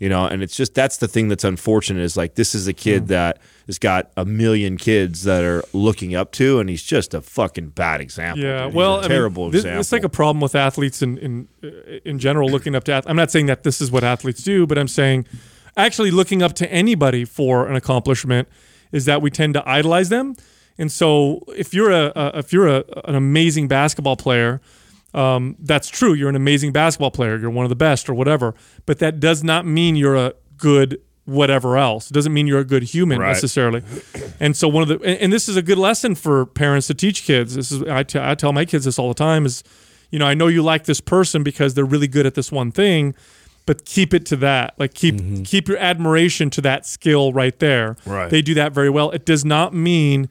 [0.00, 2.72] You know, and it's just that's the thing that's unfortunate is like this is a
[2.72, 3.08] kid Mm.
[3.08, 7.20] that has got a million kids that are looking up to, and he's just a
[7.20, 8.44] fucking bad example.
[8.44, 8.74] Yeah, dude.
[8.74, 9.80] Well, mean, terrible this- example.
[9.80, 11.48] It's like a problem with athletes in in
[12.04, 12.92] in general looking up to.
[12.92, 15.26] ath- I'm not saying that this is what athletes do, but I'm saying
[15.76, 18.46] actually looking up to anybody for an accomplishment
[18.92, 20.36] is that we tend to idolize them.
[20.78, 24.60] And so if you're a, a if you're a, an amazing basketball player,
[25.18, 26.14] um, that's true.
[26.14, 27.36] You're an amazing basketball player.
[27.36, 28.54] You're one of the best or whatever.
[28.86, 32.10] But that does not mean you're a good whatever else.
[32.10, 33.28] It doesn't mean you're a good human Right.
[33.28, 33.82] necessarily.
[34.40, 36.94] And so one of the and, and this is a good lesson for parents to
[36.94, 37.54] teach kids.
[37.54, 39.62] This is I I tell my kids this all the time is
[40.10, 42.72] you know, I know you like this person because they're really good at this one
[42.72, 43.14] thing,
[43.66, 44.72] but keep it to that.
[44.78, 47.96] Like keep keep your admiration to that skill right there.
[48.06, 48.30] Right.
[48.30, 49.10] They do that very well.
[49.10, 50.28] It does not mean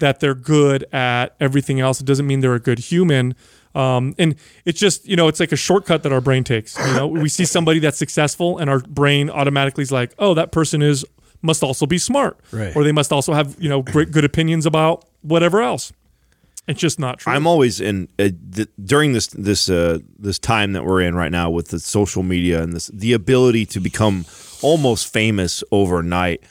[0.00, 2.00] that they're good at everything else.
[2.00, 3.34] It doesn't mean they're a good human.
[3.74, 6.78] Um, and it's just, you know, it's like a shortcut that our brain takes.
[6.78, 10.52] You know, we see somebody that's successful and our brain automatically is like, oh, that
[10.52, 11.04] person is
[11.42, 12.38] must also be smart.
[12.52, 12.74] Right.
[12.74, 15.92] Or they must also have, you know, great good opinions about whatever else.
[16.66, 17.32] It's just not true.
[17.32, 21.30] I'm always in uh, th- during this this uh, this time that we're in right
[21.30, 24.24] now with the social media and this the ability to become
[24.62, 26.42] almost famous overnight.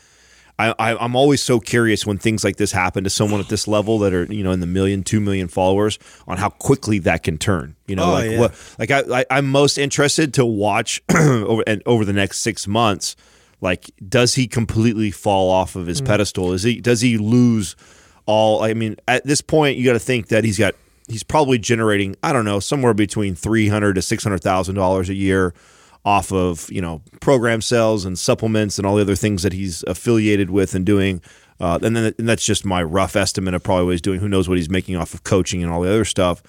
[0.69, 3.67] I, I I'm always so curious when things like this happen to someone at this
[3.67, 7.23] level that are you know in the million, two million followers on how quickly that
[7.23, 7.76] can turn.
[7.88, 8.39] You know, Oh, like yeah.
[8.39, 12.67] what like I, I I'm most interested to watch over and over the next six
[12.67, 13.15] months.
[13.62, 16.06] Like, does he completely fall off of his mm.
[16.06, 16.52] pedestal?
[16.52, 17.76] Is he does he lose
[18.26, 18.62] all?
[18.62, 20.76] I mean, at this point, you got to think that he's got
[21.08, 25.10] he's probably generating I don't know somewhere between three hundred to six hundred thousand dollars
[25.10, 25.54] a year
[26.06, 29.84] off of you know program sales and supplements and all the other things that he's
[29.84, 31.22] affiliated with and doing.
[31.60, 34.20] Uh, and then and that's just my rough estimate of probably what he's doing.
[34.20, 36.42] Who knows what he's making off of coaching and all the other stuff.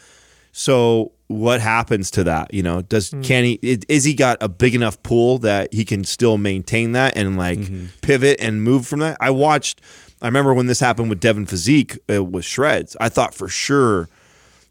[0.57, 2.53] So what happens to that?
[2.55, 6.05] You know, does can he is he got a big enough pool that he can
[6.05, 7.59] still maintain that and like
[8.03, 9.17] pivot and move from that?
[9.21, 9.81] I watched.
[10.23, 12.97] I remember when this happened with Devin Physique uh, with Shredz.
[13.01, 14.09] I thought for sure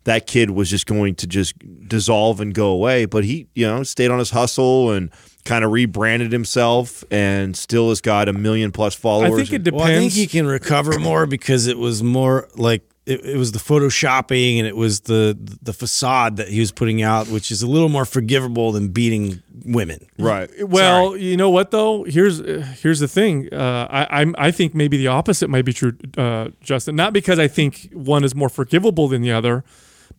[0.06, 1.54] that kid was just going to just
[1.88, 3.06] dissolve and go away.
[3.06, 5.10] But he, you know, stayed on his hustle and
[5.46, 9.34] kind of rebranded himself and still has got a million plus followers.
[9.34, 9.84] I think it depends.
[9.84, 13.52] Well, I think he can recover more because it was more like it, it was
[13.52, 17.62] the photoshopping and it was the the facade that he was putting out, which is
[17.62, 20.06] a little more forgivable than beating women.
[20.18, 20.50] right.
[20.62, 22.04] Well, you know what though?
[22.04, 23.54] Here's uh, here's the thing.
[23.54, 26.96] Uh, I I'm, I think maybe the opposite might be true, uh, Justin.
[26.96, 29.64] Not because I think one is more forgivable than the other,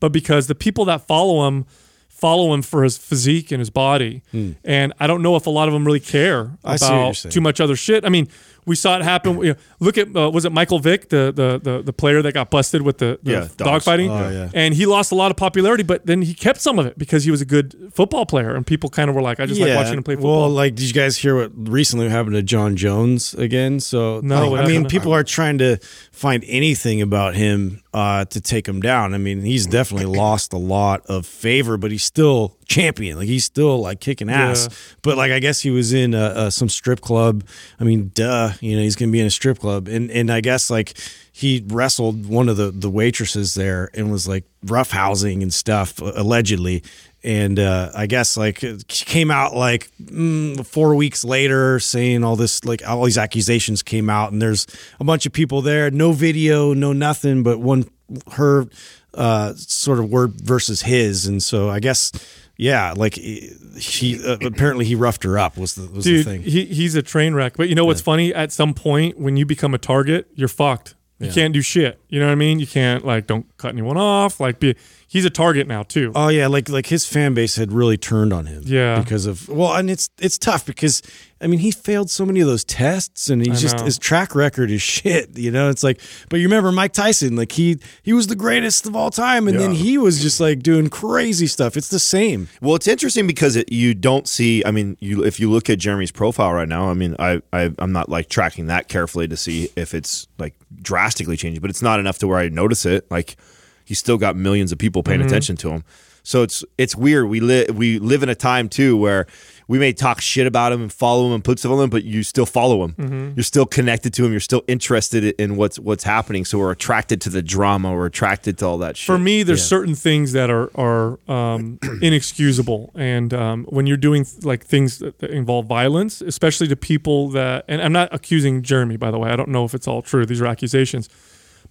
[0.00, 1.66] but because the people that follow him
[2.08, 4.52] follow him for his physique and his body, hmm.
[4.64, 6.52] and I don't know if a lot of them really care.
[6.64, 8.04] I see what you're about too much other shit.
[8.04, 8.28] I mean.
[8.66, 9.38] We saw it happen.
[9.42, 12.32] You know, look at uh, was it Michael Vick, the, the the the player that
[12.32, 14.50] got busted with the, the Yeah, dogfighting, Oh, yeah.
[14.54, 15.82] and he lost a lot of popularity.
[15.82, 18.66] But then he kept some of it because he was a good football player, and
[18.66, 20.86] people kind of were like, "I just like watching him play football." Well, like, did
[20.86, 23.80] you guys hear what recently happened to Jon Jones again?
[23.80, 25.76] So, No, like, I mean, people are trying to
[26.12, 29.14] find anything about him uh, to take him down.
[29.14, 33.18] I mean, he's definitely lost a lot of favor, but he's still champion.
[33.18, 34.68] Like, he's still like kicking ass.
[34.70, 34.76] Yeah.
[35.02, 37.44] But like, I guess he was in uh, uh, some strip club.
[37.78, 40.40] I mean, duh, you know, he's gonna be in a strip club, and and I
[40.40, 40.94] guess like
[41.32, 46.82] he wrestled one of the the waitresses there and was like roughhousing and stuff allegedly.
[47.22, 52.64] And uh, I guess like came out like mm, four weeks later saying all this
[52.64, 54.66] like all these accusations came out and there's
[55.00, 55.90] a bunch of people there.
[55.90, 57.88] No video no nothing but one
[58.32, 58.66] her
[59.14, 61.26] uh, sort of word versus his.
[61.26, 62.12] And so I guess
[62.56, 66.42] yeah like he uh, apparently he roughed her up was the was Dude, the thing
[66.42, 67.56] he he's a train wreck.
[67.56, 68.32] But you know what's funny?
[68.32, 70.94] At some point, when you become a target, you're fucked.
[71.20, 71.98] You can't do shit.
[72.08, 72.58] You know what I mean?
[72.58, 74.40] You can't like don't cut anyone off.
[74.40, 74.76] Like be
[75.14, 76.10] he's a target now too.
[76.14, 78.64] Oh yeah, like like his fan base had really turned on him.
[78.66, 78.98] Yeah.
[78.98, 81.02] because of well, and it's it's tough because
[81.40, 83.84] I mean he failed so many of those tests, and he's just know.
[83.84, 85.38] his track record is shit.
[85.38, 87.36] You know, it's like, but you remember Mike Tyson?
[87.36, 90.62] Like he he was the greatest of all time, and then he was just like
[90.62, 91.76] doing crazy stuff.
[91.76, 92.48] It's the same.
[92.60, 94.64] Well, it's interesting because it, you don't see.
[94.66, 97.70] I mean, you if you look at Jeremy's profile right now, I mean, I, I
[97.78, 101.82] I'm not like tracking that carefully to see if it's like drastically changing, but it's
[101.82, 103.08] not enough to where I notice it.
[103.12, 103.36] Like
[103.84, 105.84] he's still got millions of people paying attention to him.
[106.26, 107.28] So it's it's weird.
[107.28, 109.26] We live we live in a time too where
[109.68, 112.04] we may talk shit about him and follow him and put stuff on him, but
[112.04, 113.34] you still follow him.
[113.36, 114.30] You're still connected to him.
[114.30, 116.46] You're still interested in what's what's happening.
[116.46, 117.92] So we're attracted to the drama.
[117.92, 119.06] We're attracted to all that shit.
[119.06, 124.26] For me, there's certain things that are are um, inexcusable, and um, when you're doing
[124.42, 128.96] like things that, that involve violence, especially to people that, and I'm not accusing Jeremy,
[128.96, 129.30] by the way.
[129.30, 130.24] I don't know if it's all true.
[130.24, 131.08] These are accusations,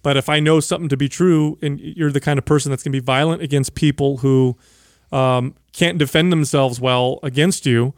[0.04, 2.82] but if I know something to be true, and you're the kind of person that's
[2.82, 4.56] going to be violent against people who
[5.10, 7.94] um, can't defend themselves well against you,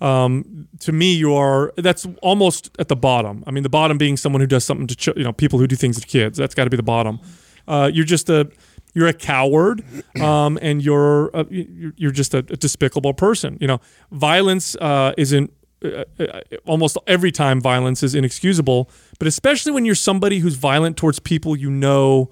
[0.00, 3.42] um, to me, you are that's almost at the bottom.
[3.46, 5.66] I mean, the bottom being someone who does something to ch- you know people who
[5.66, 6.38] do things to kids.
[6.38, 7.18] That's got to be the bottom.
[7.66, 8.48] Uh, you're just a
[8.94, 9.82] you're a coward,
[10.20, 13.58] um, and you're a, you're you're just a, a despicable person.
[13.60, 13.80] You know,
[14.12, 15.52] violence uh, isn't.
[15.84, 20.96] Uh, uh, almost every time violence is inexcusable, but especially when you're somebody who's violent
[20.96, 22.30] towards people you know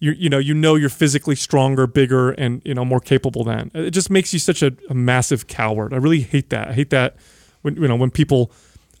[0.00, 3.70] you you know you know you're physically stronger, bigger, and you know more capable than.
[3.74, 5.92] It just makes you such a, a massive coward.
[5.92, 6.68] I really hate that.
[6.68, 7.16] I hate that
[7.62, 8.50] when you know when people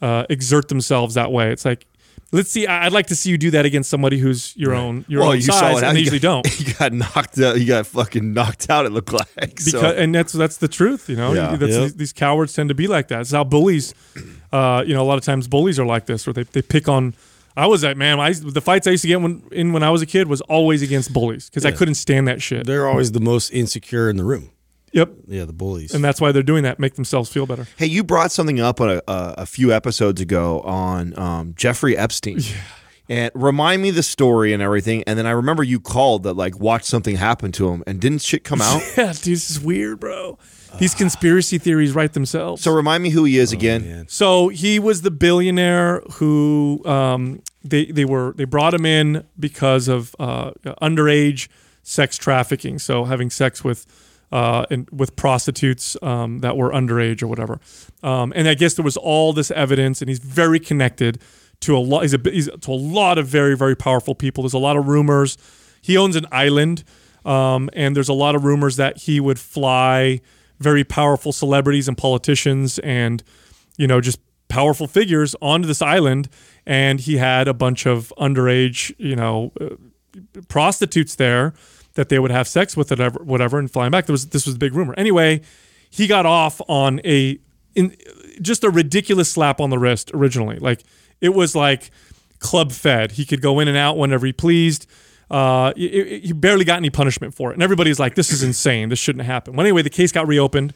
[0.02, 1.50] uh, exert themselves that way.
[1.50, 1.86] It's like
[2.32, 2.66] let's see.
[2.66, 5.36] I'd like to see you do that against somebody who's your own your well, own
[5.36, 5.84] you size, saw it.
[5.84, 6.60] and they usually got, don't.
[6.68, 7.60] You got knocked out.
[7.60, 8.86] You got fucking knocked out.
[8.86, 9.26] It looked like.
[9.34, 11.32] Because, so, and that's that's the truth, you know.
[11.32, 11.56] Yeah.
[11.56, 11.82] That's, Yep.
[11.82, 13.22] these, these cowards tend to be like that.
[13.22, 13.94] It's how bullies,
[14.52, 16.88] uh, you know, a lot of times bullies are like this, where they, they pick
[16.88, 17.14] on.
[17.56, 18.20] I was that man.
[18.20, 20.40] I, the fights I used to get when in when I was a kid was
[20.42, 22.66] always against bullies because I couldn't stand that shit.
[22.66, 24.50] They're always the most insecure in the room.
[24.92, 25.94] Yep, Yeah, the bullies.
[25.94, 27.66] and that's why they're doing that, make themselves feel better.
[27.76, 31.96] hey, you brought something up on a, a, a few episodes ago on um, Jeffrey
[31.96, 32.40] Epstein.
[33.08, 35.02] And remind me the story and everything.
[35.04, 38.22] And then I remember you called that like watched something happen to him and didn't
[38.22, 38.80] shit come out.
[38.96, 40.38] Yeah, dude, this is weird, bro.
[40.78, 42.62] These conspiracy theories write themselves.
[42.62, 44.06] so remind me who he is again.
[44.08, 49.88] So he was the billionaire who um, they they were they brought him in because
[49.88, 51.48] of uh, underage
[51.82, 52.78] sex trafficking.
[52.78, 53.86] So having sex with
[54.32, 57.60] uh, and with prostitutes um, that were underage or whatever.
[58.02, 61.20] Um, and I guess there was all this evidence, and he's very connected
[61.60, 62.02] to a lot.
[62.02, 64.42] He's, he's to a lot of very very powerful people.
[64.44, 65.36] There's a lot of rumors.
[65.82, 66.84] He owns an island,
[67.24, 70.20] um, and there's a lot of rumors that he would fly
[70.60, 73.22] very powerful celebrities and politicians and
[73.78, 76.28] you know just powerful figures onto this island
[76.66, 79.68] and he had a bunch of underage you know uh,
[80.48, 81.54] prostitutes there
[81.94, 84.06] that they would have sex with whatever whatever and flying back.
[84.06, 84.94] There was this was a big rumor.
[84.96, 85.42] Anyway
[85.90, 87.38] he got off on a
[87.74, 87.94] in
[88.40, 90.58] just a ridiculous slap on the wrist originally.
[90.58, 90.82] Like
[91.20, 91.90] it was like
[92.38, 93.12] club fed.
[93.12, 94.86] He could go in and out whenever he pleased.
[95.30, 97.54] Uh, he barely got any punishment for it.
[97.54, 98.88] And everybody's like this is insane.
[98.88, 99.54] This shouldn't happen.
[99.54, 100.72] Well anyway the case got reopened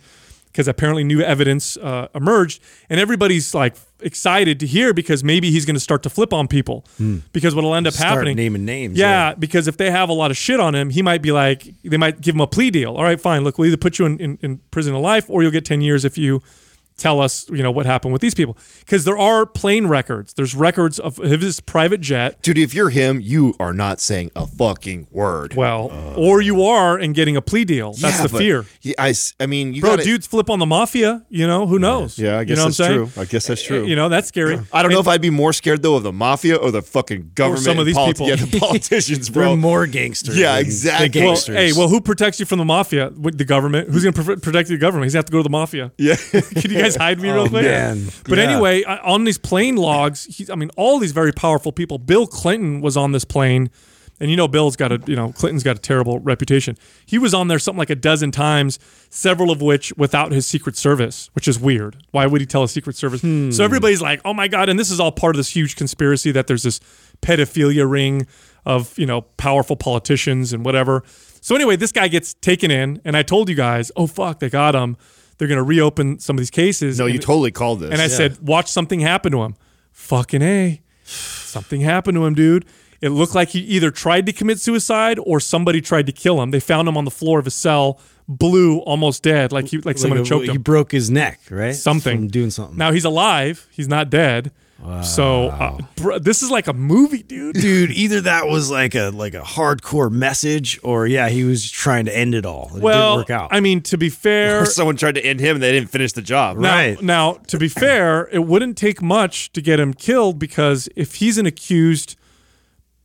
[0.54, 5.64] because apparently new evidence uh, emerged, and everybody's like excited to hear because maybe he's
[5.64, 6.84] going to start to flip on people.
[7.32, 9.34] Because what'll end up Start happening, naming names, yeah, yeah.
[9.34, 11.96] because if they have a lot of shit on him, he might be like, they
[11.96, 12.94] might give him a plea deal.
[12.94, 13.42] All right, fine.
[13.42, 15.80] Look, we'll either put you in, in, in prison of life, or you'll get ten
[15.80, 16.40] years if you
[16.96, 18.56] tell us, you know, what happened with these people.
[18.80, 20.34] Because there are plane records.
[20.34, 22.40] There's records of his private jet.
[22.42, 25.54] Dude, if you're him, you are not saying a fucking word.
[25.54, 27.92] Well, or you are and getting a plea deal.
[27.94, 28.66] That's Yeah, the but- fear.
[28.82, 31.24] Yeah, I, s- I mean, you Bro, gotta, dudes flip on the mafia.
[31.28, 32.18] You know who knows?
[32.18, 33.08] Yeah, I You guess know what that's I'm saying?
[33.10, 33.22] true.
[33.22, 33.84] I guess that's true.
[33.86, 34.60] You know that's scary.
[34.72, 37.32] I don't know if I'd be more scared though of the mafia or the fucking
[37.34, 37.64] government.
[37.64, 38.28] some of these politi- people.
[38.28, 39.56] Yeah, the politicians, They're bro.
[39.56, 40.36] more gangsters.
[40.38, 41.08] Yeah, exactly.
[41.08, 41.56] The Well, gangsters.
[41.56, 43.10] hey, well, who protects you from the mafia?
[43.10, 43.90] The government.
[43.90, 45.06] Who's going to protect the government?
[45.06, 45.92] He's going to have to go to the mafia.
[45.98, 46.16] yeah.
[46.30, 47.64] Can you guys hide me oh, real quick?
[47.64, 48.08] man.
[48.28, 48.44] But Yeah.
[48.44, 51.98] anyway, on these plane logs, he, I mean, all these very powerful people.
[51.98, 53.70] Bill Clinton was on this plane,
[54.20, 56.76] and you know, Bill's got a, you know, Clinton's got a terrible reputation.
[57.04, 58.78] He was on there something like a dozen times,
[59.10, 61.96] several of which without his Secret Service, which is weird.
[62.12, 63.20] Why would he tell a Secret Service?
[63.22, 63.60] So hmm.
[63.60, 66.46] everybody's like, oh my god, and this is all part of this huge conspiracy that
[66.46, 66.80] there's this
[67.22, 68.26] pedophilia ring
[68.66, 71.02] of you know powerful politicians and whatever.
[71.40, 74.48] So anyway, this guy gets taken in, and I told you guys, oh fuck, they
[74.48, 74.96] got him.
[75.38, 76.98] They're going to reopen some of these cases.
[76.98, 77.90] No, you totally called this.
[77.92, 79.56] and I said, watch something happen to him.
[79.92, 80.80] Fucking A.
[81.04, 82.64] Something happened to him, dude.
[83.00, 86.50] It looked like he either tried to commit suicide or somebody tried to kill him.
[86.52, 89.98] They found him on the floor of his cell, blue, almost dead, like he like
[89.98, 90.54] someone Like, had choked he him.
[90.54, 91.74] He broke his neck, right?
[91.74, 92.18] Something.
[92.18, 92.78] From doing something.
[92.78, 93.68] Now he's alive.
[93.70, 94.52] He's not dead.
[95.02, 97.54] So uh, br- this is like a movie, dude.
[97.56, 102.04] dude, either that was like a like a hardcore message, or yeah, he was trying
[102.04, 102.70] to end it all.
[102.76, 103.48] It well, didn't work out.
[103.52, 106.12] I mean, to be fair, or someone tried to end him and they didn't finish
[106.12, 106.58] the job.
[106.58, 107.00] Now, Right.
[107.02, 111.38] now, to be fair, it wouldn't take much to get him killed because if he's
[111.38, 112.16] an accused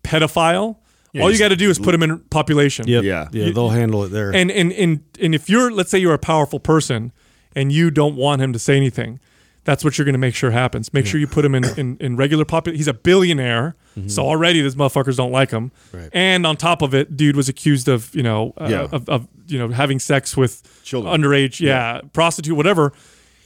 [0.04, 0.78] pedophile,
[1.20, 2.88] all you got to do is put him in population.
[2.88, 3.04] Yep.
[3.04, 3.28] Yeah.
[3.32, 4.34] yeah, they'll handle it there.
[4.34, 7.12] And and and and if you're, let's say, you're a powerful person
[7.56, 9.20] and you don't want him to say anything,
[9.70, 10.92] that's what you're going to make sure happens.
[10.94, 12.78] Make sure you put him in in, in regular population.
[12.80, 13.76] He's a billionaire,
[14.08, 15.72] so already these motherfuckers don't like him.
[15.94, 16.10] Right.
[16.12, 18.88] And on top of it, dude was accused of you know uh, Yeah.
[18.92, 20.54] of, of you know having sex with
[20.84, 21.14] Children.
[21.22, 22.94] underage, yeah, prostitute, whatever.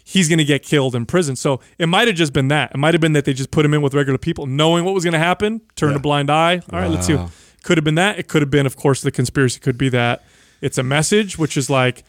[0.06, 1.36] He's going to get killed in prison.
[1.36, 2.72] So it might have just been that.
[2.74, 4.94] It might have been that they just put him in with regular people, knowing what
[4.94, 6.62] was going to happen, turned a blind eye.
[6.72, 7.18] All right, let's see.
[7.64, 8.20] Could have been that.
[8.20, 10.24] It could have been, of course, the conspiracy could be that
[10.62, 12.04] it's a message, which is like,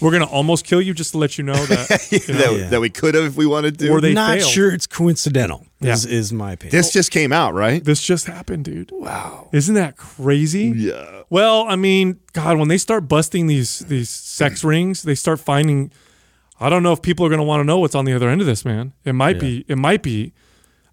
[0.00, 2.08] we're going to almost kill you just to let you know that.
[2.28, 3.88] you know, that, that we could have if we wanted to.
[3.90, 4.50] Or they Not failed.
[4.50, 5.66] sure it's coincidental.
[5.80, 6.18] Is, Yeah.
[6.18, 6.76] is my opinion.
[6.76, 7.82] this just came out, right?
[7.84, 8.90] this just happened, dude.
[8.92, 9.48] Wow.
[9.52, 10.72] Isn't that crazy?
[10.76, 11.22] Yeah.
[11.30, 15.92] Well, I mean, God, when they start busting these these sex rings, they start finding.
[16.60, 18.28] I don't know if people are going to want to know what's on the other
[18.28, 18.92] end of this, man.
[19.04, 19.64] It might be.
[19.68, 20.32] It might be.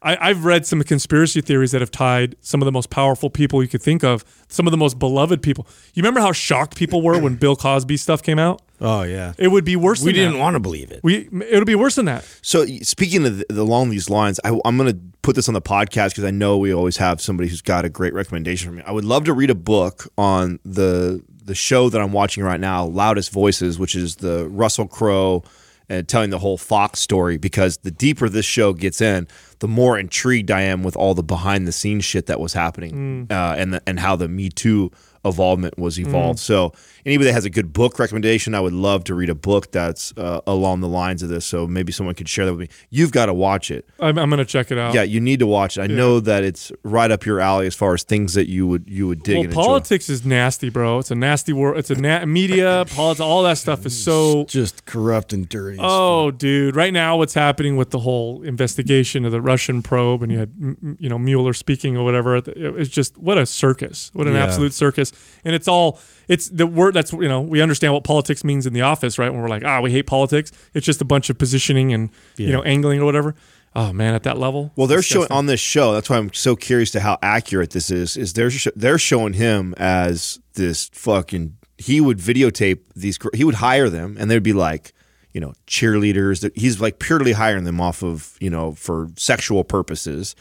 [0.06, 3.62] I, I've read some conspiracy theories that have tied some of the most powerful people
[3.64, 5.68] you could think of, some of the most beloved people.
[5.96, 8.62] You remember how shocked people were when Bill Cosby stuff came out?
[8.82, 10.02] oh yeah, It would be worse.
[10.02, 10.40] we than didn't that.
[10.40, 11.00] want to believe it.
[11.02, 12.24] We it would be worse than that.
[12.42, 15.62] So speaking of the, along these lines, I, I'm going to put this on the
[15.62, 18.84] podcast because I know we always have somebody who's got a great recommendation for me.
[18.86, 22.60] I would love to read a book on the the show that I'm watching right
[22.60, 25.44] now, Loudest Voices, which is the Russell Crowe
[25.90, 27.38] and telling the whole Fox story.
[27.38, 29.28] Because the deeper this show gets in,
[29.60, 33.28] the more intrigued I am with all the behind the scenes shit that was happening,
[33.32, 34.92] uh, and the, and how the Me Too
[35.24, 36.40] evolvement was evolved.
[36.40, 36.72] So
[37.06, 40.14] anybody that has a good book recommendation, I would love to read a book that's
[40.18, 41.46] uh, along the lines of this.
[41.46, 42.68] So maybe someone could share that with me.
[42.90, 43.88] You've got to watch it.
[44.00, 44.94] I'm, I'm gonna check it out.
[44.94, 45.82] Yeah, you need to watch it.
[45.82, 48.90] I know that it's right up your alley as far as things that you would
[48.90, 49.62] you would dig Well, and enjoy.
[49.64, 51.00] politics is nasty, bro.
[51.00, 51.78] It's a nasty world.
[51.78, 54.46] It's a na- media, politics, all that stuff is so.
[54.46, 55.78] Just corrupt and dirty.
[55.80, 56.76] Oh, dude!
[56.76, 60.52] Right now, what's happening with the whole investigation of the Russian probe, and you had
[60.62, 62.36] m- m- you know Mueller speaking or whatever.
[62.38, 64.10] It's just what a circus!
[64.14, 64.44] What an Yeah.
[64.44, 65.12] absolute circus!
[65.44, 68.74] And it's all it's the word that's you know we understand what politics means in
[68.74, 69.32] the office, right?
[69.32, 70.52] When we're like, ah, we hate politics.
[70.74, 73.36] It's just a bunch of positioning and you know angling or whatever.
[73.76, 74.72] Oh man, at that level.
[74.78, 75.94] Well, they're it's showing on this show.
[75.94, 78.16] That's why I'm so curious to how accurate this is.
[78.16, 81.58] Is they're sh- they're showing him as this fucking.
[81.78, 83.20] He would videotape these.
[83.34, 84.94] He would hire them, and they'd be like,
[85.34, 86.50] you know, cheerleaders.
[86.56, 90.36] He's like purely hiring them off of you know for sexual purposes.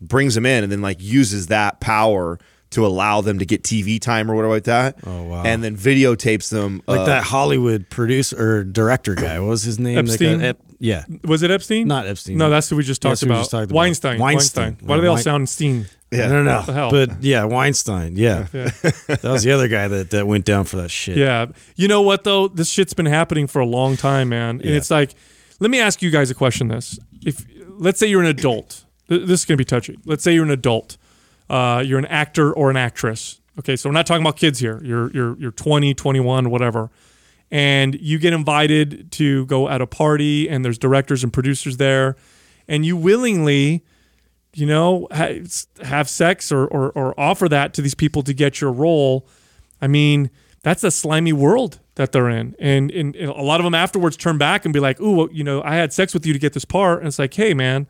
[0.00, 2.40] Brings them in, and then like uses that power
[2.72, 4.96] to allow them to get TV time or whatever like that.
[5.06, 5.42] Oh, wow.
[5.44, 9.38] And then videotapes them like uh, that Hollywood producer or director guy.
[9.40, 9.94] What was his name?
[9.96, 10.42] That guy- Epstein?
[10.42, 11.04] Ep- yeah.
[11.24, 11.86] Was it Epstein?
[11.86, 12.36] Not Epstein.
[12.36, 13.40] No, that's who we just talked who we about.
[13.42, 13.74] just talked about.
[13.76, 14.18] Weinstein.
[14.18, 14.62] Weinstein.
[14.64, 14.88] Weinstein.
[14.88, 15.86] Why do they all sound Steen?
[16.10, 16.26] Yeah.
[16.28, 16.90] No, no, What the hell?
[16.90, 18.16] But yeah, Weinstein.
[18.16, 18.46] Yeah.
[18.52, 18.70] Yeah.
[19.06, 21.16] that was the other guy that, that went down for that shit.
[21.16, 21.46] Yeah.
[21.76, 22.48] You know what though?
[22.48, 24.56] This shit's been happening for a long time, man.
[24.56, 24.76] And Yeah.
[24.76, 25.14] it's like,
[25.60, 26.68] let me ask you guys a question.
[26.68, 29.98] This, if let's say you're an adult, this is gonna be touchy.
[30.04, 30.96] Let's say you're an adult,
[31.52, 33.40] uh, you're an actor or an actress.
[33.58, 34.80] Okay, so we're not talking about kids here.
[34.82, 36.90] You're you're you're 20, 21, whatever,
[37.50, 42.16] and you get invited to go at a party, and there's directors and producers there,
[42.66, 43.84] and you willingly
[44.54, 45.38] you know, ha-
[45.82, 49.26] have sex or, or, or offer that to these people to get your role.
[49.80, 50.30] I mean,
[50.62, 52.54] that's a slimy world that they're in.
[52.58, 55.28] And, and, and a lot of them afterwards turn back and be like, ooh, well,
[55.32, 56.98] you know, I had sex with you to get this part.
[56.98, 57.86] And it's like, hey, man,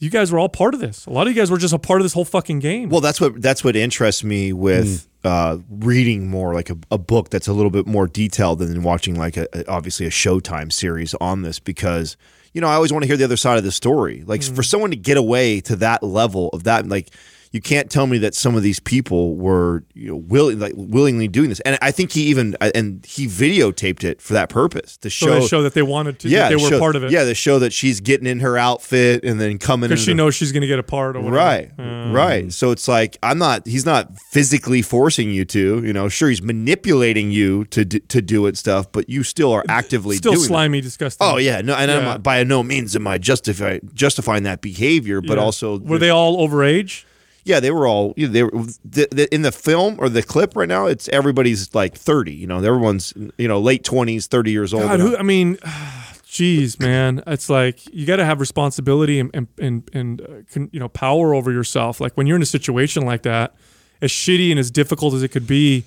[0.00, 1.06] you guys were all part of this.
[1.06, 2.88] A lot of you guys were just a part of this whole fucking game.
[2.88, 7.28] Well, that's what that's what interests me with uh, reading more like a, a book
[7.30, 11.14] that's a little bit more detailed than watching like a, a- obviously a Showtime series
[11.20, 12.16] on this because
[12.54, 14.24] you know I always want to hear the other side of the story.
[14.26, 17.10] Like for someone to get away to that level of that, like
[17.52, 21.26] you can't tell me that some of these people were you know, willing like willingly
[21.26, 21.58] doing this.
[21.60, 25.34] And I think he even and he videotaped it for that purpose to so show.
[25.40, 27.10] they show that they wanted to, yeah, they were show- part of it.
[27.10, 30.14] Yeah, to show that she's getting in her outfit and then coming Because she the-
[30.14, 31.36] knows she's going to get a part or whatever.
[31.36, 32.52] Right, Uh, right.
[32.52, 33.66] So it's like I'm not.
[33.66, 35.82] He's not physically forcing you to.
[35.84, 39.52] You know, sure he's manipulating you to d- to do it stuff, but you still
[39.52, 40.48] are actively Still doing that.
[40.48, 41.26] slimy, disgusting.
[41.26, 42.18] Oh yeah, no, and I'm Yeah.
[42.18, 45.42] by no means am I justify justifying that behavior, but Yeah.
[45.44, 47.04] also Were they all overage?
[47.44, 48.14] Yeah, they were all.
[48.16, 48.50] You know, they were
[48.84, 50.86] the, the, in the film or the clip right now.
[50.86, 52.32] It's everybody's like thirty.
[52.32, 54.84] You know, everyone's you know late twenties, thirty years old.
[54.84, 55.58] God, who, I mean,
[56.26, 60.68] geez, man, it's like you got to have responsibility and and and, and uh, con,
[60.72, 62.00] you know power over yourself.
[62.00, 63.54] Like when you're in a situation like that,
[64.02, 65.84] as shitty and as difficult as it could be,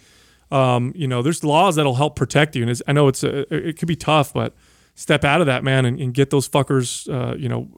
[0.51, 2.67] um, you know, there's laws that'll help protect you.
[2.67, 4.53] And I know it's a, it could be tough, but
[4.95, 7.69] step out of that, man, and, and get those fuckers, uh, you know,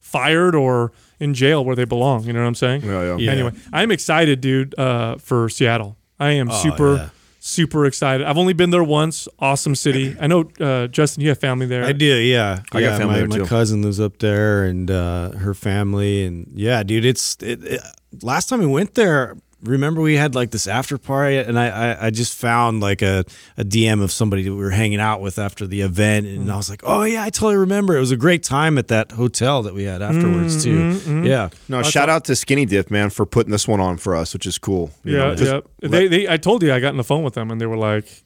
[0.00, 2.24] fired or in jail where they belong.
[2.24, 2.82] You know what I'm saying?
[2.82, 3.16] Yeah, yeah.
[3.16, 3.32] Yeah.
[3.32, 5.96] Anyway, I'm excited, dude, uh, for Seattle.
[6.18, 6.86] I am super.
[6.86, 7.08] Oh, yeah.
[7.46, 8.26] Super excited!
[8.26, 9.28] I've only been there once.
[9.38, 10.16] Awesome city.
[10.20, 11.22] I know, uh, Justin.
[11.22, 11.84] You have family there.
[11.84, 12.62] I do, yeah.
[12.72, 16.50] I got family my, there, my cousin lives up there, and uh, her family, and
[16.54, 17.04] yeah, dude.
[17.04, 17.80] It's it, it,
[18.22, 19.36] last time we went there.
[19.64, 23.24] Remember, we had like this after party, and I I, I just found like a,
[23.56, 26.52] a DM of somebody that we were hanging out with after the event, and mm.
[26.52, 27.96] I was like, oh yeah, I totally remember.
[27.96, 30.76] It was a great time at that hotel that we had afterwards too.
[30.78, 31.24] Mm-hmm, mm-hmm.
[31.26, 34.32] Yeah, no, shout out to Skinny Dipped man for putting this one on for us,
[34.34, 34.90] which is cool.
[35.02, 35.88] You Yeah, know, just yeah.
[35.88, 37.76] They, they, I told you I got on the phone with them, and they were
[37.76, 38.22] like,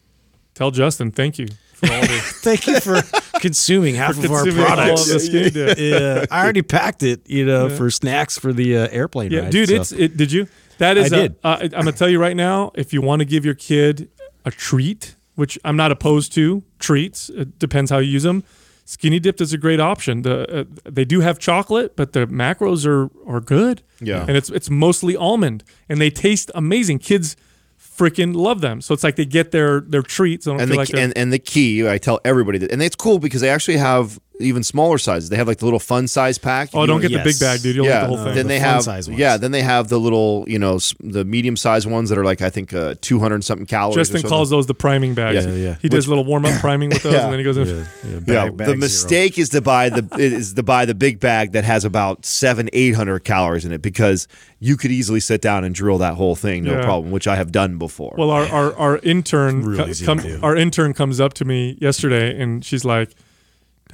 [0.54, 2.08] "Tell Justin, thank you for all the
[2.42, 3.00] thank you for
[3.40, 5.10] consuming half of our consuming all products.
[5.12, 9.30] of the yeah, I already packed it, you know, for snacks for the uh, airplane
[9.30, 9.52] Yeah, ride.
[9.52, 9.74] dude, so.
[9.76, 10.16] it's it.
[10.16, 10.48] Did you?
[10.78, 11.12] That is.
[11.12, 11.36] I a- did.
[11.44, 12.72] uh, I'm gonna tell you right now.
[12.74, 14.08] If you want to give your kid
[14.44, 17.28] a treat, which I'm not opposed to, treats.
[17.30, 18.44] It depends how you use them.
[18.84, 20.22] Skinny dipped is a great option.
[20.22, 23.82] The uh, they do have chocolate, but the macros are are good.
[24.00, 24.24] Yeah.
[24.26, 27.00] and it's it's mostly almond, and they taste amazing.
[27.00, 27.36] Kids
[27.78, 28.80] freaking love them.
[28.80, 30.46] So it's like they get their their treats.
[30.46, 33.40] And the like and, and the key I tell everybody that, and it's cool because
[33.40, 35.28] they actually have even smaller sizes.
[35.30, 36.70] They have like the little fun size pack.
[36.74, 37.74] oh, You don't know, get the big bag, dude.
[37.76, 38.34] You'll yeah, the whole thing.
[38.34, 39.18] then The they have size ones.
[39.18, 42.40] yeah, then they have the little you know the medium sized ones that are like
[42.42, 43.96] I think uh, two hundred something calories.
[43.96, 44.28] Justin something.
[44.30, 45.44] calls those the priming bags.
[45.46, 45.76] Yeah, yeah.
[45.82, 47.24] He does a little warm up priming with those, Yeah.
[47.24, 47.66] and then he goes in.
[47.66, 47.74] yeah,
[48.04, 48.76] yeah, Yeah, bag- bag the zero.
[48.78, 52.68] mistake is to buy the is to buy the big bag that has about seven
[52.72, 54.28] eight hundred calories in it because
[54.60, 56.82] you could easily sit down and drill that whole thing no Yeah.
[56.84, 58.14] problem, which I have done before.
[58.18, 61.76] Well, our our, our intern Really co- easy come- our intern comes up to me
[61.80, 63.10] yesterday and she's like,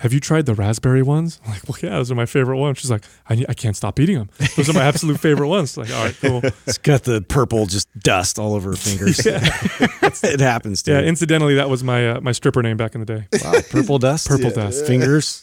[0.01, 1.41] have you tried the raspberry ones?
[1.45, 2.79] I'm like, well, yeah, those are my favorite ones.
[2.79, 4.29] She's like, I, need, I can't stop eating them.
[4.57, 5.77] Those are my absolute favorite ones.
[5.77, 6.43] Like, all right, cool.
[6.67, 9.21] It's got the purple just dust all over her fingers.
[9.25, 11.09] it happens, Yeah, dude.
[11.09, 13.27] incidentally, that was my uh, my stripper name back in the day.
[13.43, 14.27] wow, purple dust.
[14.29, 14.87] Purple dust.
[14.87, 15.43] Fingers.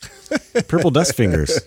[0.68, 1.58] Purple dust fingers.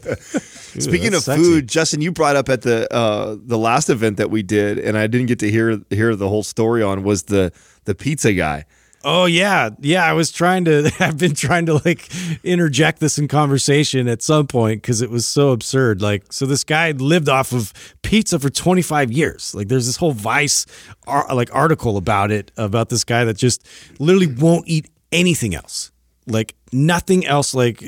[0.77, 1.43] Ooh, Speaking of sexy.
[1.43, 4.99] food, Justin, you brought up at the uh, the last event that we did, and
[4.99, 7.53] I didn't get to hear hear the whole story on was the
[7.85, 8.64] the pizza guy.
[9.07, 10.05] Oh yeah, yeah.
[10.05, 10.90] I was trying to.
[11.00, 12.09] I've been trying to like
[12.42, 16.00] interject this in conversation at some point because it was so absurd.
[16.00, 19.55] Like, so this guy lived off of pizza for 25 years.
[19.55, 20.64] Like, there's this whole Vice
[21.07, 23.66] like article about it about this guy that just
[23.98, 25.92] literally won't eat anything else.
[26.26, 27.55] Like nothing else.
[27.55, 27.84] Like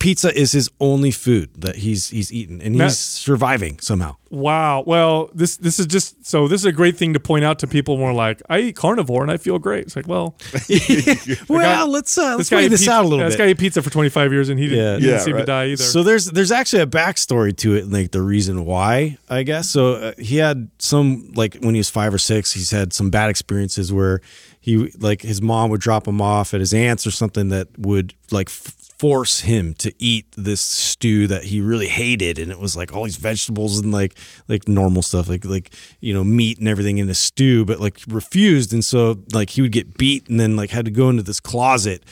[0.00, 4.16] pizza is his only food that he's he's eaten, and he's Now- surviving somehow.
[4.32, 4.84] Wow.
[4.86, 7.66] Well, this this is just so this is a great thing to point out to
[7.66, 9.84] people when we're like, I eat carnivore and I feel great.
[9.86, 10.36] It's like, well,
[11.48, 13.28] Well, let's uh, let's this guy weigh this pizza, out a little yeah, bit.
[13.30, 14.94] This guy ate pizza for 25 years and he didn't, Yeah.
[14.94, 15.82] he didn't Yeah, seem to die either.
[15.82, 19.68] So there's there's actually a backstory to it, and like the reason why, I guess.
[19.68, 23.10] So uh, he had some like when he was five or six, he's had some
[23.10, 24.20] bad experiences where
[24.60, 28.14] he like his mom would drop him off at his aunt's or something that would
[28.30, 32.76] like f- force him to eat this stew that he really hated, and it was
[32.76, 34.14] like all these vegetables and like
[34.46, 37.98] like normal stuff, like like you know meat and everything in a stew, but like
[38.08, 41.22] refused, and so like he would get beat and then like had to go into
[41.22, 42.04] this closet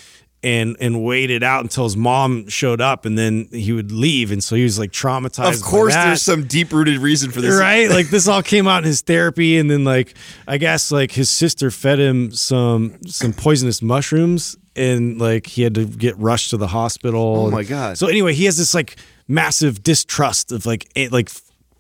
[0.43, 4.31] and and waited out until his mom showed up and then he would leave.
[4.31, 7.59] And so he was like traumatized Of course, there's some deep rooted reason for this,
[7.59, 7.89] right?
[7.99, 10.15] Like this all came out in his therapy and then like
[10.47, 15.75] i guess like his sister fed him some some poisonous mushrooms and like he had
[15.75, 17.47] to get rushed to the hospital.
[17.47, 17.99] Oh my God.
[17.99, 21.31] so anyway he has this like massive distrust of like it, like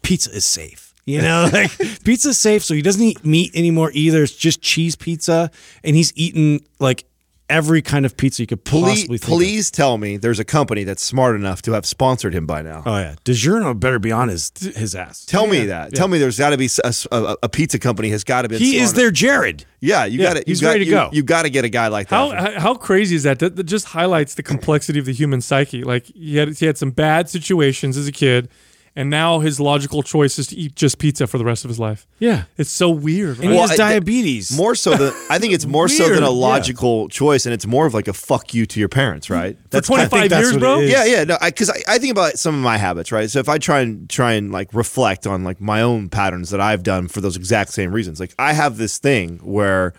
[0.02, 0.94] pizza is safe.
[1.04, 1.70] You know, like
[2.04, 4.22] pizza's safe, so he doesn't eat meat anymore either.
[4.22, 5.50] It's just cheese pizza,
[5.82, 7.04] and he's eaten like
[7.50, 9.28] every kind of pizza you could possibly Please, think of.
[9.28, 12.82] please tell me there's a company that's smart enough to have sponsored him by now.
[12.84, 15.24] Oh yeah, DiGiorno better be on his his ass.
[15.24, 15.94] Tell me that.
[15.94, 18.58] Tell me there's got to be a, a, a pizza company has got to be.
[18.58, 19.64] he is their Jared.
[19.80, 20.44] Yeah, you Yeah, got to.
[20.46, 21.10] he's got, ready to you, go.
[21.12, 22.16] You got to get a guy like that.
[22.16, 23.38] How how how crazy is that?
[23.38, 23.56] that?
[23.56, 25.84] That just highlights the complexity of the human psyche.
[25.84, 28.48] Like he had he had some bad situations as a kid,
[28.96, 31.78] and now his logical choice is to eat just pizza for the rest of his
[31.78, 32.06] life.
[32.18, 33.36] Yeah, It's so weird.
[33.36, 33.50] and he?
[33.50, 34.56] Well, has I- diabetes.
[34.56, 36.32] more so than I think it's more so than a yeah.
[36.32, 39.56] logical choice, and it's more of like a fuck you to your parents, right?
[39.70, 40.80] for 25 years, bro.
[40.80, 43.30] Yeah, yeah, no, because I, I, think about some of my habits, right?
[43.30, 46.60] So if I try and try and like reflect on like my own patterns that
[46.60, 49.92] I've done for those exact same reasons, like I have this thing where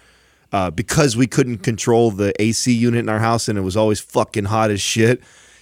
[0.52, 4.00] uh, because we couldn't control the AC unit in our house and it was always
[4.00, 5.22] fucking hot as shit,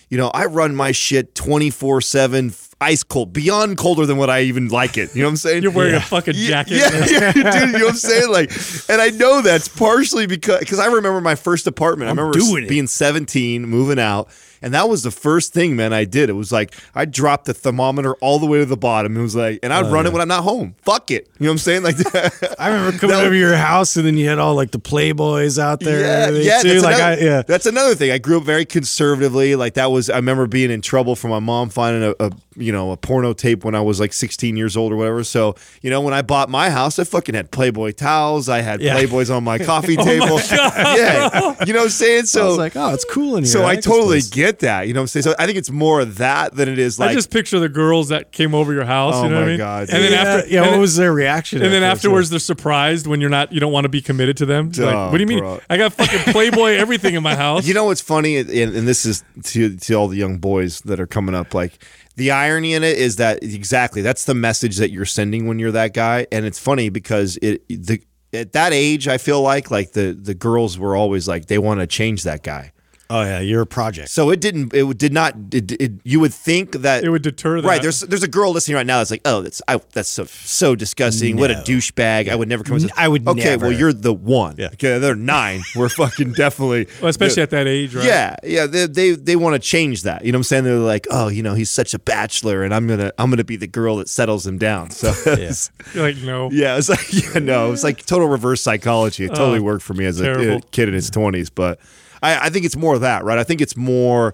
[0.09, 2.53] you know, I run my shit twenty four seven.
[2.79, 5.15] Ice cold, beyond colder than what I even like it.
[5.15, 5.63] You know what I'm saying?
[5.63, 6.73] You're wearing a fucking jacket.
[6.75, 7.43] Yeah, yeah, dude.
[7.45, 8.29] You know what I'm saying?
[8.31, 8.51] Like,
[8.87, 12.07] and I know that's partially because because I remember my first apartment.
[12.07, 12.69] i remember doing it.
[12.69, 14.29] being 17, moving out,
[14.61, 15.91] and that was the first thing, man.
[15.91, 16.29] I did.
[16.29, 19.17] It was like I dropped the thermometer all the way to the bottom.
[19.17, 20.75] It was like, and I'd Oh, run it when I'm not home.
[20.83, 21.27] Fuck it.
[21.39, 21.81] You know what I'm saying?
[21.81, 21.95] Like,
[22.59, 24.79] I remember coming That- over to your house, and then you had all like the
[24.79, 26.01] Playboys out there.
[26.01, 27.41] Yeah, yeah, that's like another, I, yeah.
[27.41, 28.11] That's another thing.
[28.11, 29.55] I grew up very conservatively.
[29.55, 30.11] Like that was.
[30.11, 33.33] I remember being in trouble for my mom finding a, a you know a porno
[33.33, 35.23] tape when I was like 16 years old or whatever.
[35.23, 38.49] So you know when I bought my house, I fucking had Playboy towels.
[38.49, 38.95] I had Yeah.
[38.97, 40.39] Playboys on my coffee oh table.
[40.51, 42.25] yeah, you know what I'm saying.
[42.25, 43.51] So I was like, oh, it's cool in here.
[43.51, 44.29] so I, like this totally place.
[44.29, 44.87] get that.
[44.87, 45.23] You know what I'm saying.
[45.23, 47.11] So I think it's more of that than it is like.
[47.11, 49.15] I just picture the girls that came over your house.
[49.15, 49.57] Oh you know my what I mean?
[49.57, 51.61] God, And then yeah, after, yeah, what then- was their reaction?
[51.61, 51.97] and then at first?
[52.05, 54.67] afterwards, they're surprised when you're not, you don't want to be committed to them.
[54.69, 55.39] It's like, Oh, what do you mean?
[55.39, 55.59] bro.
[55.69, 57.65] I got fucking Playboy everything in my house.
[57.67, 60.99] You know what's funny, and, and this is to to all the young boys that
[60.99, 61.53] are coming up.
[61.53, 61.83] Like
[62.17, 65.71] the irony in it is that exactly that's the message that you're sending when you're
[65.71, 68.01] that guy, and it's funny because it the
[68.33, 71.79] at that age, I feel like like the the girls were always like they want
[71.79, 72.73] to change that guy.
[73.09, 74.09] Oh yeah, you're a project.
[74.09, 74.73] So it didn't.
[74.73, 75.35] It did not.
[75.51, 77.67] It, it, you would think that It would deter that.
[77.67, 77.81] Right.
[77.81, 80.75] There's there's a girl listening right now that's like, oh, that's I, that's so so
[80.75, 81.37] disgusting.
[81.37, 81.61] What a No.
[81.63, 82.29] douchebag.
[82.29, 82.77] I would never come.
[82.77, 83.67] N- I would Okay, never.
[83.67, 84.55] well, you're the one.
[84.57, 84.67] Yeah.
[84.73, 85.61] Okay, they're nine.
[85.75, 86.87] We're fucking definitely.
[87.01, 88.05] Well, especially at that age, right?
[88.05, 90.23] Yeah, yeah, they they, they want to change that.
[90.25, 90.63] You know what I'm saying?
[90.65, 93.55] They're like, oh, you know, he's such a bachelor, and I'm gonna I'm gonna be
[93.55, 94.91] the girl that settles him down.
[94.91, 95.53] So yeah,
[95.93, 96.49] You're like, no.
[96.51, 96.77] Yeah.
[96.77, 99.25] It's like yeah, no, it's like total reverse psychology.
[99.25, 100.57] It totally Oh, worked for me as a, terrible.
[100.57, 101.79] a kid in his 20s, but
[102.21, 103.37] I, I think it's more of that, right?
[103.37, 104.33] I think it's more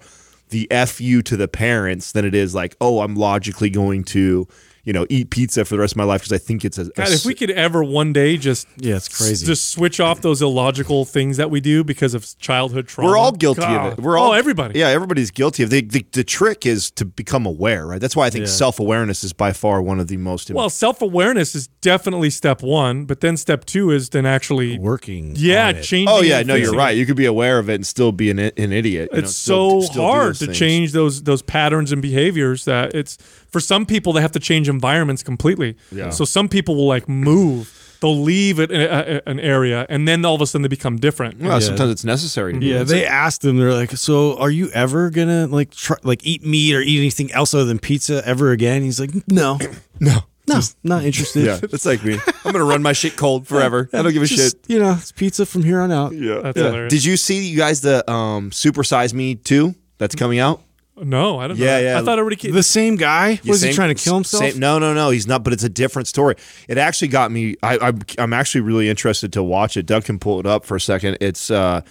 [0.50, 4.48] the f you to the parents than it is like, oh, I'm logically going to
[4.86, 6.82] you know, eat pizza for the rest of my life because I think it's a,
[6.82, 9.46] a God, if we could ever one day just Yeah, it's crazy.
[9.46, 13.10] just switch off those illogical things that we do because of childhood trauma.
[13.12, 13.94] We're all guilty God.
[13.94, 14.04] of it.
[14.04, 14.80] We're all oh, everybody.
[14.80, 15.90] Yeah, everybody's guilty of it.
[15.90, 18.02] The, the, the trick is to become aware, right?
[18.02, 18.52] That's why I think Yeah.
[18.52, 20.50] self awareness is by far one of the most.
[20.50, 20.58] important.
[20.64, 25.34] Well, self awareness is definitely step one, but then step two is then actually working.
[25.38, 25.84] yeah, on it.
[25.84, 26.10] changing.
[26.10, 26.98] oh yeah, no, you're right.
[26.98, 29.10] You could be aware of it and still be an, an idiot.
[29.14, 30.58] you know, It's still- so still hard to things.
[30.60, 33.18] change those those patterns and behaviors that it's
[33.54, 35.78] for some people they have to change environments completely.
[35.93, 36.10] Yeah.
[36.10, 37.80] So some people will like move.
[38.01, 40.97] They'll leave it, a, a- an area, and then all of a sudden they become
[40.97, 41.39] different.
[41.39, 42.51] Well, sometimes it's necessary.
[42.51, 42.89] To do Yeah, that.
[42.89, 43.56] they asked him.
[43.56, 47.32] They're like, "So, are you ever gonna like try, like eat meat or eat anything
[47.32, 49.58] else other than pizza ever again?" He's like, "No,
[50.01, 50.18] no.
[50.49, 52.20] no, not interested." Yeah, that's like me.
[52.43, 53.89] I'm gonna run my shit cold forever.
[53.93, 54.66] I don't give a Just, shit.
[54.70, 56.12] You know, it's pizza from here on out.
[56.14, 56.39] Yeah.
[56.41, 56.91] That's hilarious.
[56.91, 60.62] Did you see you guys the um Super Size Me 2 that's coming out?
[60.96, 61.66] No, I don't know.
[61.66, 62.00] Yeah, yeah.
[62.00, 62.50] I thought everybody.
[62.50, 64.44] Ca- The same guy was he trying to kill himself?
[64.44, 65.10] same- no, no, no.
[65.10, 65.44] He's not.
[65.44, 66.36] But it's a different story.
[66.68, 67.56] It actually got me.
[67.64, 69.86] I, I, I'm actually really interested to watch it.
[69.88, 71.18] Doug can pull it up for a second.
[71.20, 71.82] It's uh,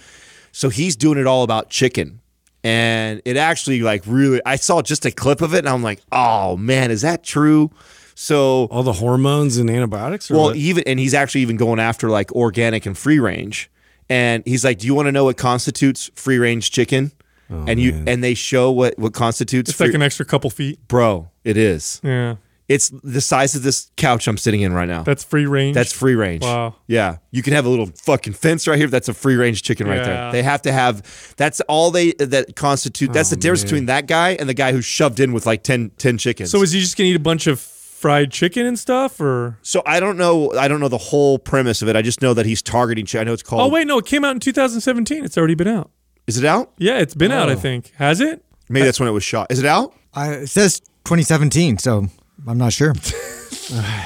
[0.53, 2.21] so he's doing it all about chicken,
[2.63, 4.39] and it actually like really.
[4.45, 7.71] I saw just a clip of it, and I'm like, oh man, is that true?
[8.15, 10.29] So All the hormones and antibiotics.
[10.31, 10.55] Or well, what?
[10.55, 13.69] even and he's actually even going after like organic and free range.
[14.09, 17.11] And he's like, "Do you want to know what constitutes free range chicken?"
[17.53, 18.07] Oh, and you man.
[18.07, 20.87] and they show what what constitutes it's free, like an extra couple feet.
[20.87, 21.29] bro.
[21.43, 21.99] It is.
[22.03, 22.35] Yeah,
[22.69, 25.03] It's the size of this couch I'm sitting in right now.
[25.03, 25.75] that's free range.
[25.75, 26.43] That's free range.
[26.43, 26.75] Wow.
[26.87, 27.17] Yeah.
[27.31, 28.87] You can have a little fucking fence right here.
[28.87, 30.31] That's a free range chicken right there.
[30.31, 34.07] They have to have that's all they that constitute that's the oh, difference between that
[34.07, 36.49] guy and the guy who shoved in with like 10, 10 chickens.
[36.51, 39.57] so is he just gonna eat a bunch of fried chicken and stuff, or?
[39.61, 41.95] so I don't know I don't know the whole premise of it.
[41.95, 44.05] I just know that he's targeting chi- I know it's called Oh wait, no, it
[44.05, 45.23] came out in 2017.
[45.25, 45.91] It's already been out.
[46.27, 46.71] Is it out?
[46.77, 47.49] Yeah, it's been out.
[47.49, 47.57] I Oh.
[47.57, 48.43] think has it?
[48.69, 49.47] Maybe that's when it was shot.
[49.51, 49.93] Is it out?
[50.13, 52.05] I, it says 2017, so
[52.47, 52.93] I'm not sure.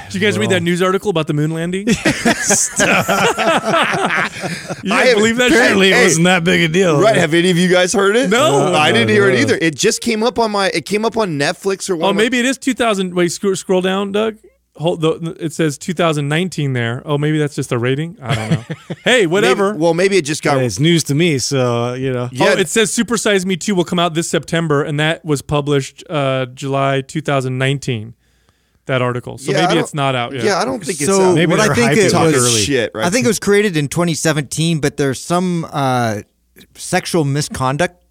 [0.08, 1.88] Did you guys read that news article about the moon landing?
[1.88, 1.94] you
[4.94, 5.48] I- believe that?
[5.52, 6.00] apparently shit?
[6.00, 7.00] it wasn't that big a deal.
[7.02, 7.16] Right.
[7.16, 8.30] Have any of you guys heard it?
[8.30, 8.74] No.
[8.74, 9.58] I didn't No, hear it either.
[9.60, 10.68] It just came up on my.
[10.70, 12.06] It came up on Netflix or oh, one.
[12.06, 13.14] Oh, of my- maybe it is 2000.
[13.16, 14.38] Wait, scroll, scroll down, Doug.
[14.78, 17.02] Hold the, it says 2019 there.
[17.06, 18.18] Oh, maybe that's just a rating.
[18.22, 18.76] I don't know.
[19.04, 19.74] hey, Maybe- whatever.
[19.74, 20.58] well, maybe it just got.
[20.58, 22.30] Yeah, it's news to me, so uh, you know.
[22.32, 22.54] Yeah.
[22.56, 25.42] Oh, it says Super Size Me 2 will come out this September, and that was
[25.42, 28.14] published uh, July 2019.
[28.86, 29.38] That article.
[29.38, 30.46] So Yeah, maybe it's not out yet.
[30.46, 31.36] yeah, I don't think it's so out.
[31.36, 32.62] Maybe what I they're think hyping it it was, early.
[32.62, 33.06] shit, right?
[33.06, 36.22] I think it was created in 2017, but there's some uh,
[36.76, 38.02] sexual misconduct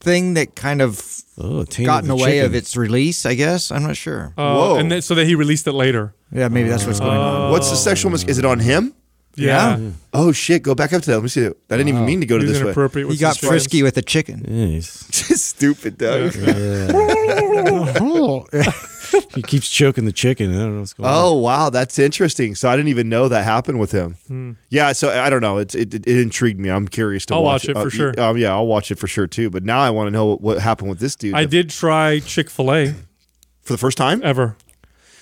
[0.00, 1.00] thing that kind of
[1.38, 2.44] Oh, got in the the way chicken.
[2.46, 3.24] of its release.
[3.26, 4.32] I guess I'm not sure.
[4.38, 4.76] Oh, Whoa.
[4.76, 6.14] and then, so that he released it later.
[6.32, 7.50] Yeah, maybe that's what's going on.
[7.52, 8.10] What's the sexual?
[8.10, 8.92] Mis- is it on him?
[9.38, 9.78] Yeah.
[10.14, 10.62] Oh shit!
[10.62, 11.16] Go back up to that.
[11.16, 11.46] Let me see.
[11.46, 12.68] I didn't even mean to go to He was this way.
[12.70, 13.06] inappropriate.
[13.06, 14.40] He with got his frisky with a chicken.
[14.40, 14.82] Jeez.
[15.36, 16.32] Stupid Doug.
[19.34, 20.54] he keeps choking the chicken.
[20.54, 21.14] I don't know what's going on.
[21.14, 22.54] Oh wow, that's interesting.
[22.54, 24.56] So I didn't even know that happened with him.
[24.70, 25.58] Yeah, so I don't know.
[25.58, 26.70] It, it it intrigued me.
[26.70, 28.20] I'm curious to I'll watch, watch it for Uh, sure.
[28.20, 29.50] Um, yeah, I'll watch it for sure too.
[29.50, 32.20] But now I want to know what, what happened with this dude I did try
[32.20, 32.94] Chick fil A
[33.62, 34.20] for the first time.
[34.24, 34.56] ever.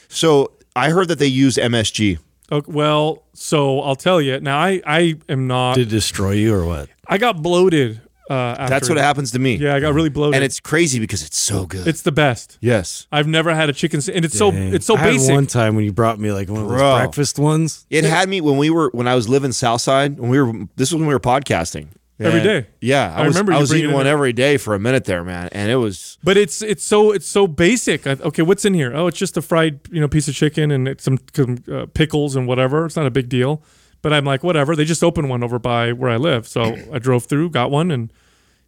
[0.09, 2.19] So I heard that they use MSG.
[2.53, 4.39] Okay, well, so I'll tell you.
[4.41, 5.77] Now, I, I am not.
[5.77, 6.89] Did it destroy you or what?
[7.07, 8.01] I got bloated.
[8.31, 9.57] Uh, after That's what happens to me.
[9.57, 10.37] Yeah, I got really bloated.
[10.37, 11.87] and it's crazy because it's so good.
[11.87, 12.57] it's the best.
[12.63, 13.07] yes.
[13.13, 15.35] I've never had a chicken, sa- and it's so it's so I had basic.
[15.35, 16.97] one time when you brought me like one of those Bro.
[17.01, 17.87] breakfast ones.
[17.91, 20.19] It had me when we were when I was living Southside.
[20.19, 21.89] When we were this was when we were podcasting
[22.21, 22.67] Every And- day.
[22.81, 25.25] Yeah, I, I was, remember I was eating one every day for a minute there,
[25.25, 28.07] man, and it was But it's it's so it's so basic.
[28.07, 28.95] I, okay, what's in here?
[28.95, 31.87] Oh, it's just a fried you know piece of chicken and it's some, some uh,
[31.93, 32.87] pickles and whatever.
[32.87, 33.63] It's not a big deal.
[34.01, 34.77] But I'm like, whatever.
[34.77, 37.91] They just opened one over by where I live, so I drove through, got one,
[37.91, 38.13] and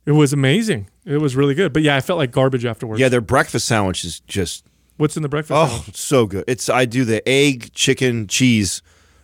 [0.06, 0.88] it was amazing.
[1.04, 1.72] It was really good.
[1.72, 3.00] But yeah, I felt like garbage afterwards.
[3.00, 3.08] yeah.
[3.08, 4.66] Their breakfast sandwich is just
[4.96, 5.52] What's in the breakfast?
[5.56, 5.96] oh sandwich?
[5.96, 6.44] so good.
[6.48, 8.82] It's I do the egg, chicken, cheese,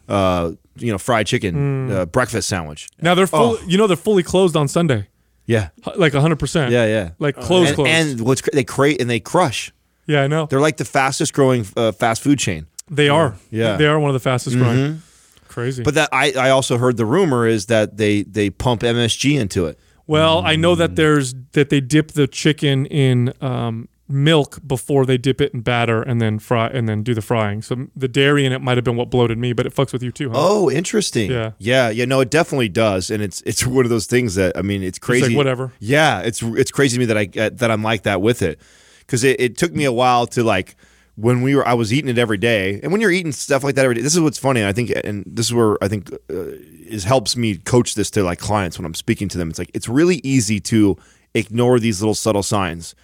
[0.09, 1.55] uh, you know, fried chicken
[1.89, 1.91] Mm.
[1.93, 2.89] uh, breakfast sandwich.
[3.01, 3.59] Now they're full.
[3.61, 3.65] Oh.
[3.67, 5.09] You know they're fully closed on Sunday,
[5.47, 6.39] Yeah, H- like 100.
[6.39, 7.11] percent yeah, yeah.
[7.19, 7.91] Like closed, and, closed.
[7.91, 9.73] and what's cra- they create and they crush.
[10.07, 12.67] yeah, I know They're like the fastest growing uh, fast food chain.
[12.91, 13.37] they are.
[13.51, 13.69] Yeah.
[13.71, 13.79] Mm-hmm.
[13.79, 15.03] they are one of the fastest growing.
[15.49, 15.83] Crazy.
[15.83, 19.67] But that I, I also heard the rumor is that they they pump MSG into
[19.67, 19.79] it.
[20.07, 20.79] Well, I know Mm.
[20.79, 25.61] that there's that they dip the chicken in um, milk before they dip it in
[25.61, 27.63] batter and then fry and then do the frying.
[27.63, 30.03] So the dairy in it might have been what bloated me, but it fucks with
[30.03, 30.37] you too, huh?
[30.39, 31.31] Oh, interesting.
[31.31, 31.53] Yeah.
[31.59, 32.05] yeah, yeah.
[32.05, 34.99] No, it definitely does, and it's it's one of those things that I mean, it's
[34.99, 35.29] crazy.
[35.29, 35.73] like, whatever.
[35.81, 38.61] Yeah, it's it's crazy to me that I uh, that I'm like that with it
[39.01, 40.77] because it, it took me a while to like
[41.17, 43.75] when we were I was eating it every day, and when you're eating stuff like
[43.75, 44.65] that every day, this is what's funny.
[44.65, 48.23] I think, and this is where I think uh, is helps me coach this to
[48.23, 49.51] like clients when I'm speaking to them.
[49.51, 50.97] It's like it's really easy to
[51.35, 52.95] ignore these little subtle signs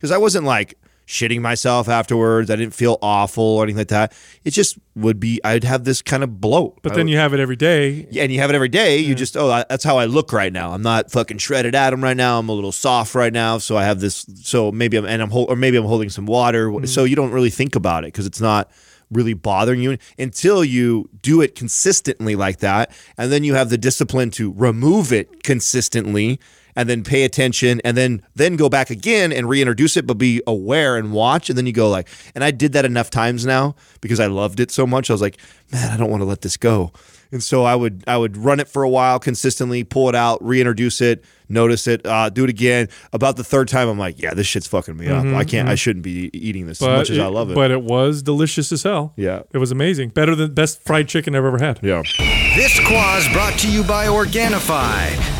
[0.00, 2.50] because I wasn't like shitting myself afterwards.
[2.50, 4.12] I didn't feel awful or anything like that.
[4.44, 6.78] It just would be I'd have this kind of bloat.
[6.82, 8.06] But I then would- you have it every day.
[8.12, 8.98] yeah, and you have it every day.
[8.98, 10.72] You just oh, I- that's how I look right now.
[10.72, 12.38] I'm not fucking shredded Adam right now.
[12.38, 14.24] I'm a little soft right now, so I have this.
[14.42, 16.68] So maybe I'm and I'm or maybe I'm holding some water.
[16.68, 16.84] Mm-hmm.
[16.86, 18.70] So you don't really think about it because it's not
[19.10, 23.78] really bothering you until you do it consistently like that, and then you have the
[23.78, 26.38] discipline to remove it consistently.
[26.76, 30.40] And then pay attention, and then then go back again and reintroduce it, but be
[30.46, 31.48] aware and watch.
[31.50, 34.60] And then you go like, and I did that enough times now because I loved
[34.60, 35.10] it so much.
[35.10, 35.38] I was like,
[35.72, 36.92] man, I don't want to let this go.
[37.32, 40.42] And so I would I would run it for a while consistently, pull it out,
[40.44, 42.88] reintroduce it, notice it, uh, do it again.
[43.12, 45.24] About the third time, I'm like, yeah, this shit's fucking me up.
[45.26, 45.68] I can't.
[45.68, 47.54] I shouldn't be eating this as But much as I love it.
[47.54, 49.12] But it was delicious as hell.
[49.16, 49.42] Yeah.
[49.52, 50.08] It was amazing.
[50.10, 51.78] Better than best fried chicken I've ever had.
[51.82, 52.02] yeah.
[52.56, 55.39] This Quah's brought to you by Organifi.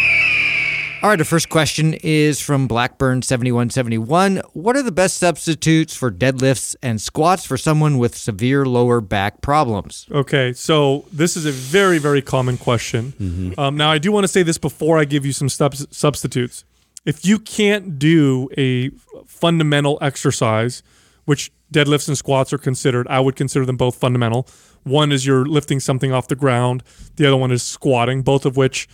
[1.03, 4.43] All right, the first question is from Blackburn7171.
[4.53, 9.41] What are the best substitutes for deadlifts and squats for someone with severe lower back
[9.41, 10.05] problems?
[10.11, 13.55] Okay, so this is a very, very common question.
[13.57, 16.65] Um, now, I do want to say this before I give you some subs- substitutes.
[17.03, 18.89] If you can't do a
[19.25, 20.83] fundamental exercise,
[21.25, 24.47] which deadlifts and squats are considered, I would consider them both fundamental.
[24.83, 26.83] One is you're lifting something off the ground,
[27.15, 28.87] the other one is squatting, both of which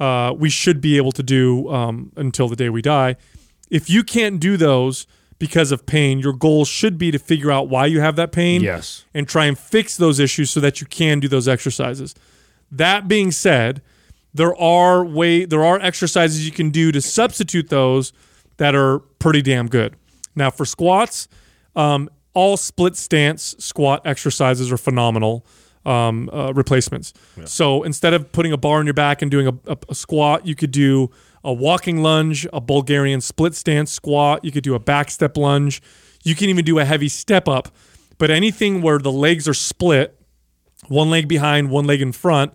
[0.00, 3.16] uh, we should be able to do um, until the day we die.
[3.70, 5.06] If you can't do those
[5.38, 8.62] because of pain, your goal should be to figure out why you have that pain
[8.62, 9.04] Yes.
[9.14, 12.14] and try and fix those issues so that you can do those exercises.
[12.70, 13.82] That being said,
[14.32, 18.12] there are way there are exercises you can do to substitute those
[18.56, 19.96] that are pretty damn good.
[20.34, 21.28] Now for squats,
[21.76, 25.46] um, all split stance squat exercises are phenomenal
[25.84, 27.12] um, uh, replacements.
[27.48, 30.46] So instead of putting a bar on your back and doing a, a, a squat,
[30.46, 31.10] you could do
[31.42, 34.44] a walking lunge, a Bulgarian split stance squat.
[34.44, 35.82] You could do a back step lunge.
[36.22, 37.68] You can even do a heavy step up.
[38.18, 40.18] But anything where the legs are split,
[40.88, 42.52] one leg behind, one leg in front,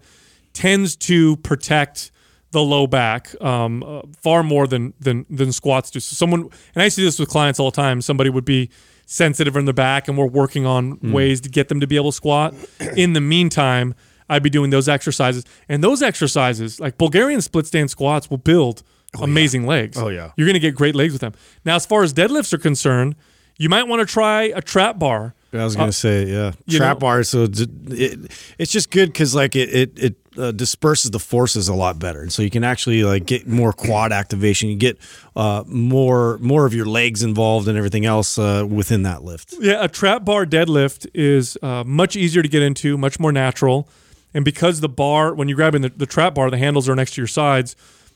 [0.54, 2.12] tends to protect
[2.52, 6.00] the low back um, uh, far more than than than squats do.
[6.00, 8.02] So someone, and I see this with clients all the time.
[8.02, 8.72] Somebody would be
[9.10, 11.12] sensitive in the back, and we're working on hmm.
[11.12, 12.54] ways to get them to be able to squat.
[12.96, 13.96] In the meantime,
[14.30, 18.84] I'd be doing those exercises, and those exercises, like Bulgarian split stand squats, will build
[19.18, 19.98] oh, amazing legs.
[19.98, 20.32] Oh, yeah.
[20.38, 21.34] you're going to get great legs with them.
[21.66, 23.16] Now, as far as deadlifts are concerned,
[23.58, 25.34] you might want to try a trap bar.
[25.52, 27.24] I was gonna say, yeah, trap know- bar.
[27.24, 31.74] So it, it's just good because like it it, it uh, disperses the forces a
[31.74, 34.70] lot better, and so you can actually like get more quad activation.
[34.70, 34.98] You get
[35.36, 39.56] uh, more more of your legs involved and everything else uh, within that lift.
[39.60, 43.90] Yeah, a trap bar deadlift is uh, much easier to get into, much more natural.
[44.32, 47.16] And because the bar, when you're grabbing the, the trap bar, the handles are next
[47.16, 47.76] to your sides.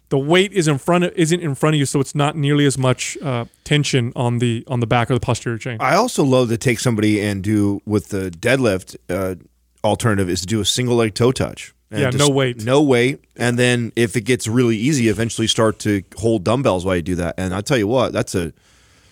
[0.10, 2.66] The weight is in front of, isn't in front of you, so it's not nearly
[2.66, 5.78] as much uh, tension on the on the back of the posterior chain.
[5.80, 9.36] I also love to take somebody and do with the deadlift uh,
[9.84, 11.74] alternative is to do a single leg toe touch.
[11.90, 12.64] And Yeah, no weight.
[12.64, 13.24] No weight.
[13.36, 17.16] And then if it gets really easy, eventually start to hold dumbbells while you do
[17.16, 17.36] that.
[17.38, 18.54] And I tell you what, that's a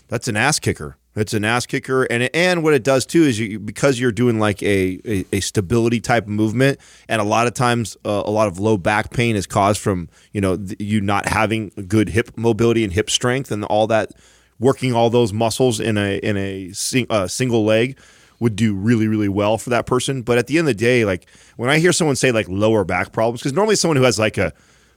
[0.08, 0.98] that's an ass kicker.
[1.14, 4.40] It's an ass kicker, and and what it does too is you because you're doing
[4.40, 8.48] like a a, a stability type movement, and a lot of times uh, a lot
[8.48, 12.32] of low back pain is caused from you know th- you not having good hip
[12.38, 14.12] mobility and hip strength, and all that
[14.58, 18.00] working all those muscles in a in a sing, uh, single leg
[18.40, 20.22] would do really really well for that person.
[20.22, 21.26] But at the end of the day, like
[21.58, 24.38] when I hear someone say like lower back problems, because normally someone who has like
[24.38, 24.54] a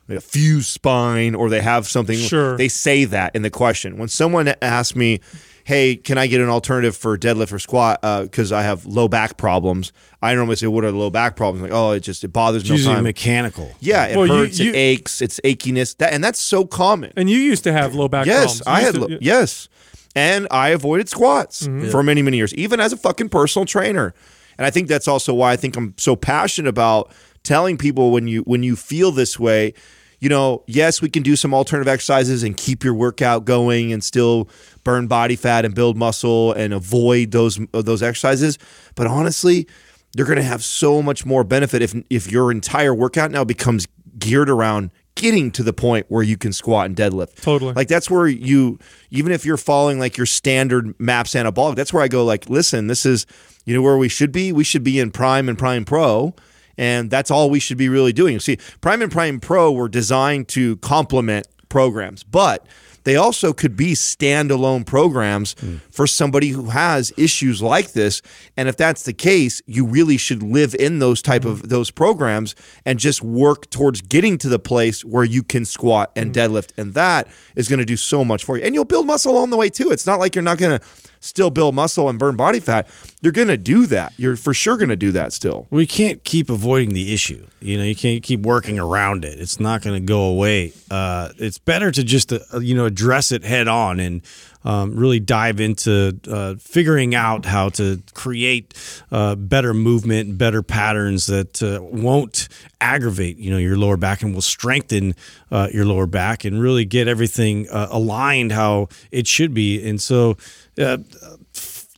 [0.08, 2.56] a fused spine or they have something Sure.
[2.58, 3.96] they say that in the question.
[3.96, 5.18] When someone asks me,
[5.64, 9.36] "Hey, can I get an alternative for deadlift or squat because I have low back
[9.36, 9.92] problems?"
[10.22, 12.62] I normally say, "What are the low back problems?" Like, "Oh, it just it bothers
[12.62, 13.72] It's me." all usually time." mechanical.
[13.80, 17.12] yeah, it Well, hurts, you- it aches, it's achiness, that, and that's so common.
[17.16, 18.62] and you used to have low back yes, problems.
[18.66, 19.68] I had to- lo- yes,
[20.14, 21.90] and I avoided squats Mm-hmm.
[21.90, 24.14] for many many years, even as a fucking personal trainer.
[24.56, 27.10] And I think that's also why I think I'm so passionate about
[27.42, 29.74] telling people when you when you feel this way,
[30.20, 34.02] you know, yes, we can do some alternative exercises and keep your workout going and
[34.04, 34.48] still
[34.84, 38.58] burn body fat and build muscle and avoid those those exercises.
[38.94, 39.66] But honestly,
[40.14, 43.86] you're going to have so much more benefit if if your entire workout now becomes
[44.18, 47.40] geared around getting to the point where you can squat and deadlift.
[47.40, 47.72] Totally.
[47.72, 48.78] Like that's where you
[49.10, 52.86] even if you're following like your standard maps anabolic, that's where I go like, listen,
[52.86, 53.26] this is
[53.64, 54.52] you know where we should be.
[54.52, 56.34] We should be in prime and prime pro.
[56.76, 58.40] And that's all we should be really doing.
[58.40, 62.66] See, Prime and Prime Pro were designed to complement programs, but
[63.04, 65.76] they also could be standalone programs hmm.
[65.90, 68.22] for somebody who has issues like this.
[68.56, 71.68] And if that's the case, you really should live in those type of hmm.
[71.68, 76.34] those programs and just work towards getting to the place where you can squat and
[76.34, 76.40] hmm.
[76.40, 76.76] deadlift.
[76.76, 78.64] And that is going to do so much for you.
[78.64, 79.90] And you'll build muscle along the way too.
[79.90, 80.86] It's not like you're not going to
[81.24, 82.88] still build muscle and burn body fat.
[83.22, 84.12] You're going to do that.
[84.16, 85.66] You're for sure going to do that still.
[85.70, 87.46] We can't keep avoiding the issue.
[87.60, 89.40] You know, you can't keep working around it.
[89.40, 90.72] It's not going to go away.
[90.90, 94.22] Uh, it's better to just, uh, you know, address it head on and
[94.64, 98.74] um, really dive into uh, figuring out how to create
[99.12, 102.48] uh, better movement, better patterns that uh, won't
[102.80, 105.14] aggravate, you know, your lower back and will strengthen
[105.50, 109.86] uh, your lower back and really get everything uh, aligned how it should be.
[109.86, 110.36] And so,
[110.78, 110.98] uh,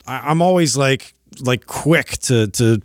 [0.06, 2.80] I'm always like like quick to to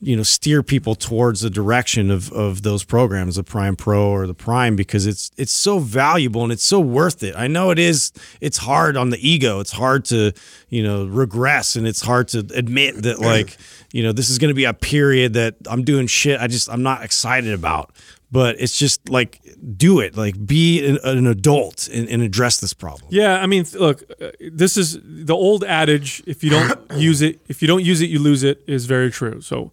[0.00, 4.26] you know steer people towards the direction of of those programs the prime pro or
[4.26, 7.78] the prime because it's it's so valuable and it's so worth it i know it
[7.78, 10.32] is it's hard on the ego it's hard to
[10.68, 13.56] you know regress and it's hard to admit that like
[13.92, 16.68] you know this is going to be a period that i'm doing shit i just
[16.68, 17.90] i'm not excited about
[18.30, 19.40] but it's just like
[19.76, 23.64] do it like be an, an adult and, and address this problem Yeah, I mean,
[23.78, 27.84] look, uh, this is the old adage: if you don't use it, if you don't
[27.84, 28.62] use it, you lose it.
[28.66, 29.40] Is very true.
[29.40, 29.72] So,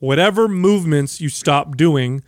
[0.00, 2.22] whatever movements you stop doing,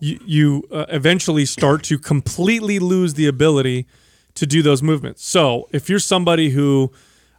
[0.00, 3.86] you, you uh, eventually start to completely lose the ability
[4.34, 5.24] to do those movements.
[5.24, 6.92] So, if you're somebody who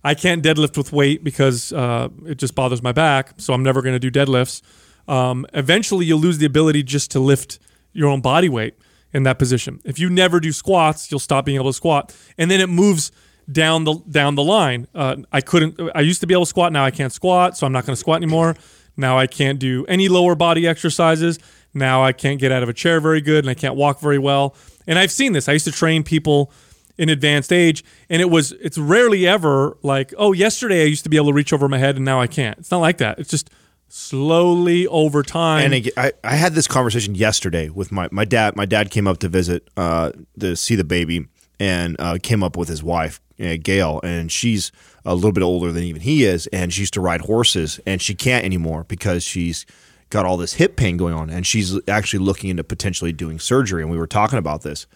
[0.04, 3.82] I can't deadlift with weight because uh, it just bothers my back, so I'm never
[3.82, 4.62] going to do deadlifts.
[5.08, 7.60] Um, eventually, you'll lose the ability just to lift
[7.94, 8.76] your own body weight
[9.14, 9.80] in that position.
[9.84, 13.12] If you never do squats, you'll stop being able to squat, and then it moves
[13.52, 14.88] down the down the line.
[14.94, 15.80] Uh, I couldn't.
[15.96, 16.72] I used to be able to squat.
[16.72, 18.56] Now I can't squat, so I'm not going to squat anymore.
[19.00, 21.40] Now I can't do any lower body exercises.
[21.74, 24.20] Now I can't get out of a chair very good, and I can't walk very
[24.20, 24.56] well.
[24.86, 25.48] And I've seen this.
[25.48, 26.52] I used to train people
[26.98, 31.10] in advanced age, and it was it's rarely ever like, oh, yesterday I used to
[31.10, 32.60] be able to reach over my head, and now I can't.
[32.60, 33.20] It's not like that.
[33.20, 33.50] It's just
[33.88, 35.66] slowly over time.
[35.66, 38.56] And again, I, I had this conversation yesterday with my, my dad.
[38.56, 41.28] My dad came up to visit uh, to see the baby
[41.60, 44.72] and uh, came up with his wife, uh, Gail, and she's
[45.06, 46.48] a little bit older than even he is.
[46.48, 49.66] And she used to ride horses, and she can't anymore because she's
[50.10, 51.30] got all this hip pain going on.
[51.30, 53.82] And she's actually looking into potentially doing surgery.
[53.82, 54.88] And we were talking about this.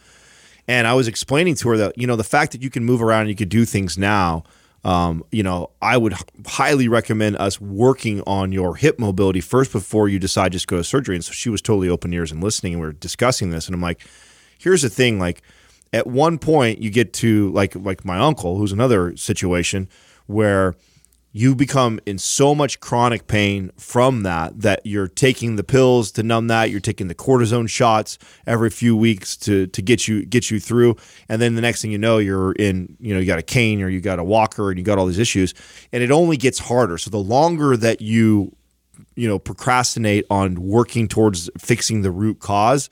[0.67, 3.01] And I was explaining to her that, you know, the fact that you can move
[3.01, 4.43] around and you can do things now,
[4.85, 6.13] um, you know, I would
[6.45, 10.83] highly recommend us working on your hip mobility first before you decide just go to
[10.83, 11.15] surgery.
[11.15, 12.73] And so she was totally open ears and listening.
[12.73, 13.67] And we were discussing this.
[13.67, 14.01] And I'm like,
[14.57, 15.41] here's the thing like,
[15.93, 19.87] at one point, you get to like like my uncle, who's another situation
[20.25, 20.75] where
[21.35, 26.21] you become in so much chronic pain from that that you're taking the pills to
[26.21, 30.49] numb that you're taking the cortisone shots every few weeks to to get you get
[30.49, 30.95] you through.
[31.29, 33.81] And then the next thing you know you're in you know you got a cane
[33.81, 35.53] or you got a walker and you got all these issues
[35.91, 36.97] and it only gets harder.
[36.97, 38.55] So the longer that you
[39.15, 42.89] you know procrastinate on working towards fixing the root cause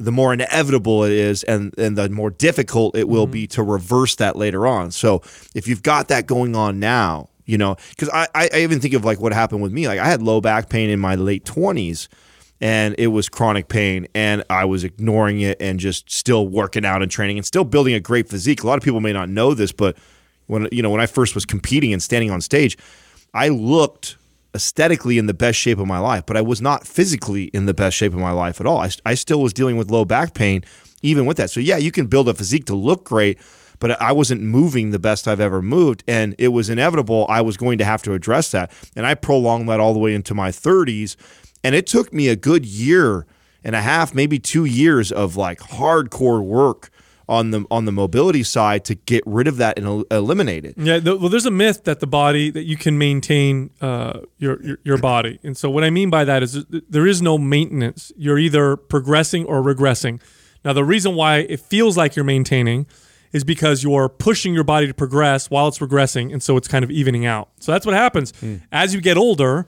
[0.00, 3.32] the more inevitable it is and and the more difficult it will mm-hmm.
[3.32, 4.90] be to reverse that later on.
[4.90, 5.22] So
[5.54, 8.94] if you've got that going on now you know because I, I I even think
[8.94, 9.86] of like what happened with me.
[9.86, 12.08] Like i had low back pain in my late 20s
[12.62, 17.02] and it was chronic pain and i was ignoring it and just still working out
[17.02, 18.62] and training and still building a great physique.
[18.62, 19.98] A lot of people may not know this but
[20.46, 22.78] when you know when i first was competing and standing on stage
[23.34, 24.16] i looked
[24.54, 27.74] aesthetically in the best shape of my life, but I was not physically in the
[27.74, 28.78] best shape of my life at all.
[28.78, 30.64] I, I still was dealing with low back pain
[31.02, 31.50] even with that.
[31.50, 33.38] So, yeah, you can build a physique to look great,
[33.78, 36.04] but I wasn't moving the best I've ever moved.
[36.06, 38.70] And it was inevitable I was going to have to address that.
[38.94, 41.16] And I prolonged that all the way into my 30s.
[41.64, 43.26] And it took me a good year
[43.62, 46.90] and a half, maybe two years of like hardcore work
[47.30, 50.74] on the on the mobility side to get rid of that and el- eliminate it.
[50.76, 54.60] Yeah, th- well, there's a myth that the body that you can maintain uh, your,
[54.62, 58.12] your your body, and so what I mean by that is there is no maintenance.
[58.16, 60.20] You're either progressing or regressing.
[60.64, 62.86] Now, the reason why it feels like you're maintaining
[63.32, 66.84] is because you're pushing your body to progress while it's regressing, and so it's kind
[66.84, 67.48] of evening out.
[67.60, 68.32] So that's what happens
[68.72, 69.66] as you get older.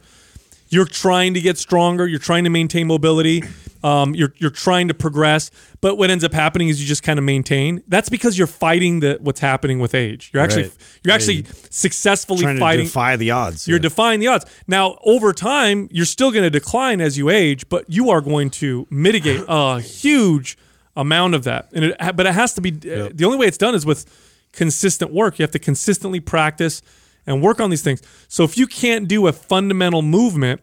[0.69, 2.07] You're trying to get stronger.
[2.09, 3.45] You're trying to maintain mobility.
[3.85, 7.19] Um, you're you're trying to progress, but what ends up happening is you just kind
[7.19, 7.83] of maintain.
[7.89, 10.31] That's because you're fighting the what's happening with age.
[10.33, 10.77] You're actually Right.
[11.05, 12.87] you're actually successfully trying fighting.
[12.87, 13.67] to defy the odds.
[13.67, 13.83] you're Yeah.
[13.83, 14.45] defying the odds.
[14.69, 18.51] Now, over time, you're still going to decline as you age, but you are going
[18.51, 20.57] to mitigate a huge
[20.97, 21.69] amount of that.
[21.73, 24.05] And it, but it has to be the only way it's done is with
[24.53, 25.39] consistent work.
[25.39, 26.83] You have to consistently practice
[27.27, 28.03] and work on these things.
[28.29, 30.61] So if you can't do a fundamental movement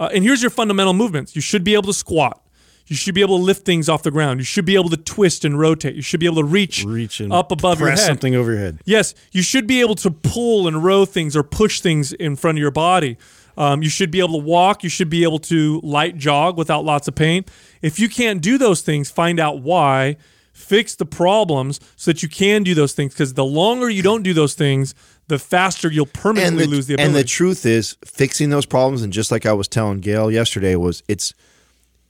[0.00, 1.34] Uh, and here's your fundamental movements.
[1.34, 2.40] You should be able to squat.
[2.88, 4.40] You should be able to lift things off the ground.
[4.40, 5.94] You should be able to twist and rotate.
[5.94, 7.98] You should be able to reach, Reach and up above your head.
[7.98, 8.78] something over your head.
[8.84, 12.56] Yes, you should be able to pull and row things or push things in front
[12.58, 13.18] of your body.
[13.58, 14.82] Um, you should be able to walk.
[14.84, 17.44] You should be able to light jog without lots of pain.
[17.82, 20.16] If you can't do those things, find out why,
[20.52, 23.12] fix the problems so that you can do those things.
[23.12, 24.94] Because the longer you don't do those things,
[25.26, 27.08] the faster you'll permanently the, lose the ability.
[27.08, 30.74] and the truth is fixing those problems and just like I was telling Gail yesterday
[30.76, 31.34] was it's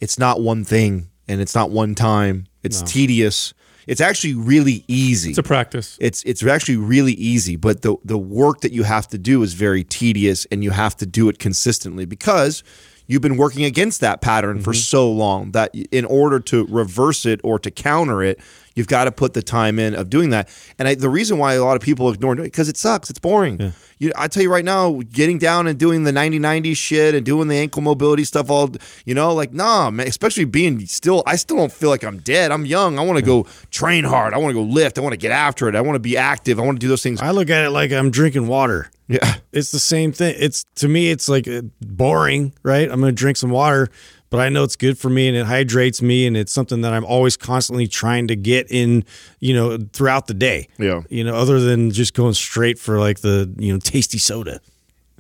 [0.01, 2.47] it's not one thing and it's not one time.
[2.63, 3.55] It's tedious.
[3.87, 5.31] It's actually really easy.
[5.31, 5.97] it's a practice.
[6.01, 9.55] it's it's actually really easy, but the the work that you have to do is
[9.55, 12.63] very tedious, and you have to do it consistently because
[13.07, 14.81] you've been working against that pattern for mm-hmm.
[14.81, 18.39] so long that in order to reverse it or to counter it,
[18.79, 20.49] you've got to put the time in of doing that.
[20.79, 23.19] And I, the reason why a lot of people ignore it because it sucks, it's
[23.19, 23.75] boring.
[23.99, 27.49] You, I tell you right now, getting down and doing the 90-90 shit and doing
[27.49, 28.71] the ankle mobility stuff, all
[29.05, 30.07] you know, like nah, man.
[30.07, 32.53] Especially being still, I still don't feel like I'm dead.
[32.53, 32.99] I'm young.
[32.99, 34.33] I want to go train hard.
[34.33, 34.99] I want to go lift.
[34.99, 35.75] I want to get after it.
[35.75, 36.61] I want to be active.
[36.61, 37.21] I want to do those things.
[37.21, 38.91] I look at it like I'm drinking water.
[39.09, 39.37] Yeah.
[39.53, 40.37] It's the same thing.
[40.39, 42.89] It's to me, it's like uh, boring, right?
[42.91, 43.89] I'm going to drink some water,
[44.31, 46.93] but I know it's good for me and it hydrates me, and it's something that
[46.93, 49.05] I'm always constantly trying to get in,
[49.41, 50.69] you know, throughout the day.
[50.79, 51.03] Yeah.
[51.09, 54.61] You know, other than just going straight for like the you know tasty soda.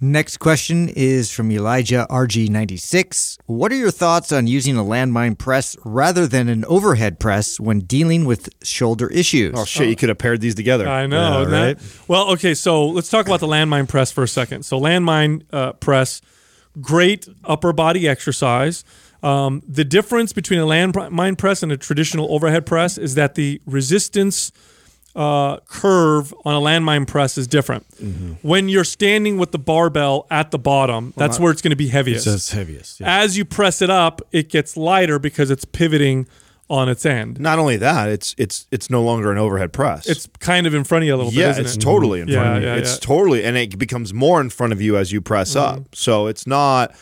[0.00, 3.38] Next question is from Elijah RG96.
[3.46, 7.80] What are your thoughts on using a landmine press rather than an overhead press when
[7.80, 9.54] dealing with shoulder issues?
[9.56, 9.88] Oh shit!
[9.88, 10.88] You could have paired these together.
[10.88, 12.02] I know, Yeah, isn't that- right?
[12.08, 14.64] Well, okay, so let's talk about the landmine press for a second.
[14.64, 16.20] So, landmine uh, press,
[16.80, 18.84] great upper body exercise.
[19.22, 23.60] Um, the difference between a landmine press and a traditional overhead press is that the
[23.66, 24.52] resistance
[25.16, 27.88] uh, curve on a landmine press is different.
[27.96, 28.34] Mm-hmm.
[28.42, 31.88] When you're standing with the barbell at the bottom, that's where it's going to be
[31.88, 32.26] heaviest.
[32.26, 33.00] It's heaviest.
[33.00, 33.20] Yeah.
[33.20, 36.28] As you press it up, it gets lighter because it's pivoting
[36.70, 37.40] on its end.
[37.40, 40.06] Not only that, it's it's it's no longer an overhead press.
[40.08, 41.80] It's kind of in front of you a little yeah, bit, isn't it's it?
[41.80, 42.68] totally in Yeah, front of you.
[42.68, 42.98] yeah, it's yeah.
[43.00, 45.78] totally, and it becomes more in front of you as you press Mm-hmm.
[45.78, 45.94] up.
[45.94, 46.94] So it's not.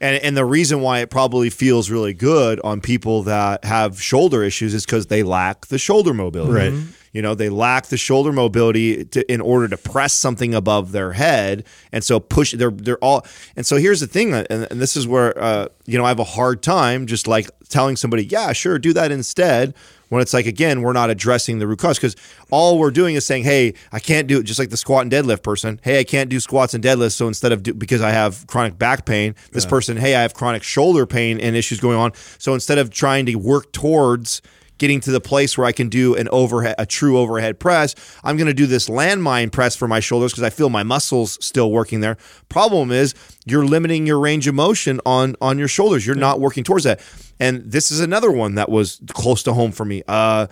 [0.00, 4.42] And, and the reason why it probably feels really good on people that have shoulder
[4.42, 6.52] issues is because they lack the shoulder mobility.
[6.52, 6.72] Right.
[6.72, 6.90] Mm-hmm.
[7.12, 11.12] You know, they lack the shoulder mobility to, in order to press something above their
[11.12, 12.52] head, and so push.
[12.52, 13.26] They're they're all.
[13.54, 16.18] And so here's the thing, and, and this is where uh, you know I have
[16.18, 19.74] a hard time just like telling somebody, yeah, sure, do that instead.
[20.08, 22.16] When it's like again, we're not addressing the root cause because
[22.50, 24.44] all we're doing is saying, hey, I can't do it.
[24.44, 27.12] Just like the squat and deadlift person, hey, I can't do squats and deadlifts.
[27.12, 30.34] So instead of do, because I have chronic back pain, this person, hey, I have
[30.34, 32.12] chronic shoulder pain and issues going on.
[32.38, 34.42] So instead of trying to work towards
[34.82, 37.94] getting to the place where I can do an overhead, a true overhead press.
[38.24, 41.38] I'm going to do this landmine press for my shoulders because I feel my muscles
[41.40, 42.16] still working there.
[42.48, 43.14] Problem is,
[43.46, 46.04] you're limiting your range of motion on on your shoulders.
[46.04, 47.00] You're not working towards that.
[47.38, 50.02] And this is another one that was close to home for me.
[50.08, 50.48] Uh,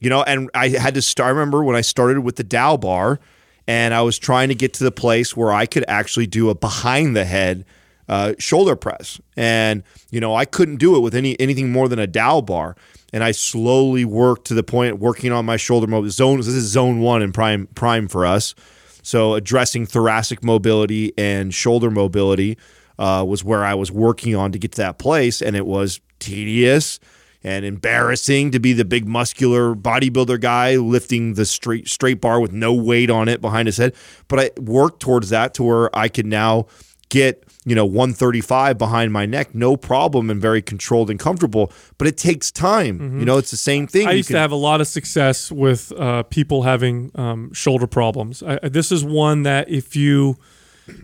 [0.00, 1.28] you know, and I had to start.
[1.28, 3.20] I remember when I started with the dowel bar,
[3.66, 6.54] and I was trying to get to the place where I could actually do a
[6.54, 7.64] behind the head
[8.06, 11.98] uh, shoulder press, and you know I couldn't do it with any anything more than
[11.98, 12.76] a dowel bar.
[13.12, 16.38] And I slowly worked to the point working on my shoulder mo- zone.
[16.38, 18.54] This is zone one in prime prime for us.
[19.02, 22.56] So addressing thoracic mobility and shoulder mobility
[22.98, 26.00] uh, was where I was working on to get to that place, and it was
[26.20, 27.00] tedious
[27.44, 32.52] and embarrassing to be the big muscular bodybuilder guy lifting the straight straight bar with
[32.52, 33.94] no weight on it behind his head.
[34.28, 36.66] But I worked towards that to where I could now
[37.08, 42.08] get you know 135 behind my neck no problem and very controlled and comfortable but
[42.08, 44.08] it takes time you know it's the same thing Mm-hmm.
[44.08, 47.52] I You used can- to have a lot of success with uh, people having um,
[47.52, 48.42] shoulder problems.
[48.42, 50.36] I, this is one that if you,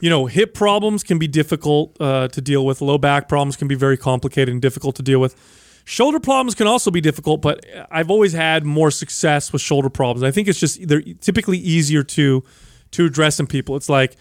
[0.01, 2.81] you know, hip problems can be difficult uh, to deal with.
[2.81, 5.37] Low back problems can be very complicated and difficult to deal with.
[5.85, 10.25] Shoulder problems can also be difficult, but I've always had more success with shoulder problems.
[10.25, 12.43] I think it's just they're typically easier to
[12.91, 13.77] to address in people.
[13.77, 14.17] It's like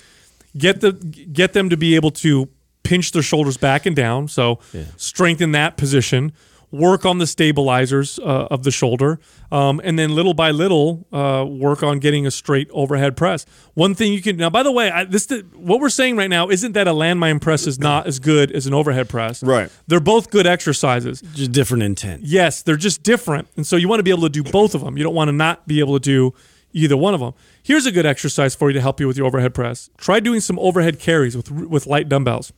[0.57, 2.49] get the get them to be able to
[2.83, 4.27] pinch their shoulders back and down.
[4.27, 4.59] So
[4.97, 6.33] strengthen that position.
[6.69, 9.21] Work on the stabilizers uh, of the shoulder,
[9.53, 13.45] um, and then little by little uh, work on getting a straight overhead press.
[13.73, 16.49] One thing you can now, by the way, I, this what we're saying right now
[16.49, 19.41] isn't that a landmine press is not as good as an overhead press.
[19.41, 19.71] Right.
[19.87, 21.21] They're both good exercises.
[21.21, 22.23] Just different intent.
[22.23, 23.47] Yes, they're just different.
[23.55, 24.97] And so you want to be able to do both of them.
[24.97, 26.33] You don't want to not be able to do
[26.73, 27.33] either one of them.
[27.67, 29.89] Here's a good exercise for you to help you with your overhead press.
[29.97, 32.53] Try doing some overhead carries with with light dumbbells.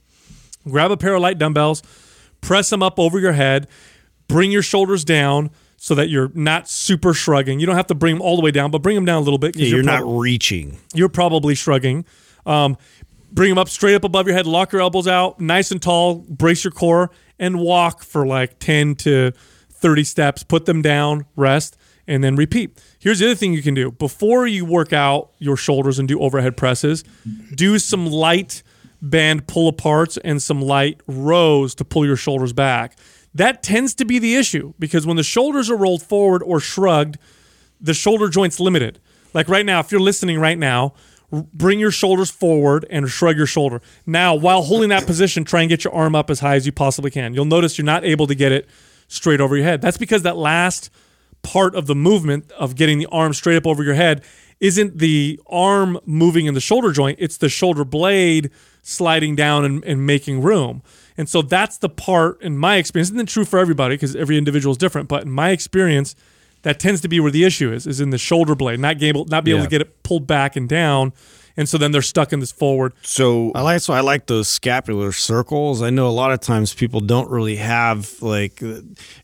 [0.69, 1.81] Grab a pair of light dumbbells,
[2.41, 3.67] press them up over your head,
[4.27, 7.59] bring your shoulders down so that you're not super shrugging.
[7.59, 9.23] You don't have to bring them all the way down, but bring them down a
[9.25, 9.55] little bit.
[9.55, 10.77] Yeah, you're not prob- reaching.
[10.93, 12.05] you're probably shrugging.
[12.45, 12.77] Um,
[13.31, 16.17] bring them up straight up above your head, lock your elbows out, nice and tall,
[16.29, 19.31] brace your core, and walk for like 10 to
[19.71, 20.43] 30 steps.
[20.43, 21.77] Put them down, rest,
[22.09, 22.77] and then repeat.
[22.99, 26.19] Here's the other thing you can do before you work out your shoulders and do
[26.19, 27.03] overhead presses,
[27.55, 28.63] do some light
[29.01, 32.97] band pull aparts and some light rows to pull your shoulders back.
[33.33, 37.17] That tends to be the issue because when the shoulders are rolled forward or shrugged,
[37.79, 38.99] the shoulder joint's limited.
[39.33, 40.95] Like right now, if you're listening right now,
[41.31, 43.81] bring your shoulders forward and shrug your shoulder.
[44.05, 46.71] Now, while holding that position, try and get your arm up as high as you
[46.71, 47.35] possibly can.
[47.35, 48.67] You'll notice you're not able to get it
[49.07, 49.79] straight over your head.
[49.79, 50.89] That's because that last
[51.41, 54.23] part of the movement of getting the arm straight up over your head
[54.59, 58.49] isn't the arm moving in the shoulder joint, it's the shoulder blade
[58.81, 60.81] sliding down and, and making room.
[61.17, 64.71] And so that's the part in my experience, isn't true for everybody because every individual
[64.71, 66.15] is different, but in my experience,
[66.63, 69.23] that tends to be where the issue is, is in the shoulder blade, not able
[69.25, 69.65] not be able Yeah.
[69.65, 71.13] to get it pulled back and down.
[71.59, 72.93] And so then they're stuck in this forward.
[73.01, 75.81] So I like that's why I like those scapular circles.
[75.81, 78.61] I know a lot of times people don't really have like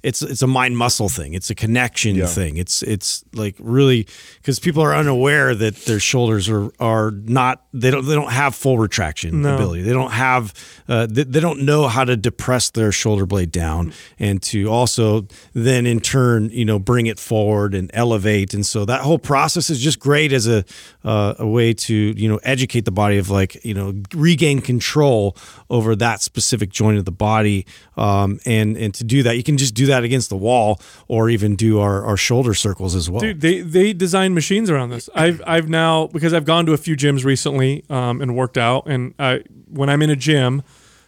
[0.04, 1.34] it's it's a mind muscle thing.
[1.34, 2.26] It's a connection Yeah.
[2.26, 2.58] thing.
[2.58, 4.06] It's it's like really
[4.42, 8.54] because people are unaware that their shoulders are are not they don't they don't have
[8.54, 9.56] full retraction No.
[9.56, 9.84] ability.
[9.84, 10.54] They don't have
[10.90, 15.26] uh, they, they don't know how to depress their shoulder blade down and to also
[15.54, 18.54] then in turn you know bring it forward and elevate.
[18.54, 20.66] And so that whole process is just great as a
[21.06, 25.36] uh, a way to you know educate the body of like you know regain control
[25.70, 27.66] over that specific joint of the body.
[27.98, 31.30] Um, and and to do that, you can just do that against the wall or
[31.30, 33.22] even do our, our shoulder circles as well.
[33.22, 35.10] Dude, they they design machines around this.
[35.16, 38.88] I've I've now because I've gone to a few gyms recently um, and worked out,
[38.88, 40.64] and I, when I'm in a gym,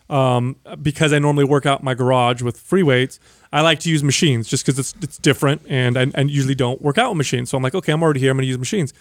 [0.10, 3.20] um, because I normally work out my garage with free weights,
[3.52, 6.82] I like to use machines just because it's it's different, and I, I usually don't
[6.82, 7.50] work out with machines.
[7.50, 8.32] So I'm like, okay, I'm already here.
[8.32, 8.94] I'm going to use machines.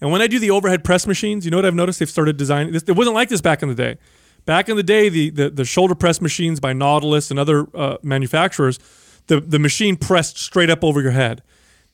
[0.00, 1.98] And when I do the overhead press machines, you know what I've noticed?
[1.98, 2.82] They've started designing this.
[2.84, 3.98] It wasn't like this back in the day.
[4.46, 7.98] Back in the day, the the, the shoulder press machines by Nautilus and other uh,
[8.02, 8.78] manufacturers,
[9.26, 11.42] the the machine pressed straight up over your head.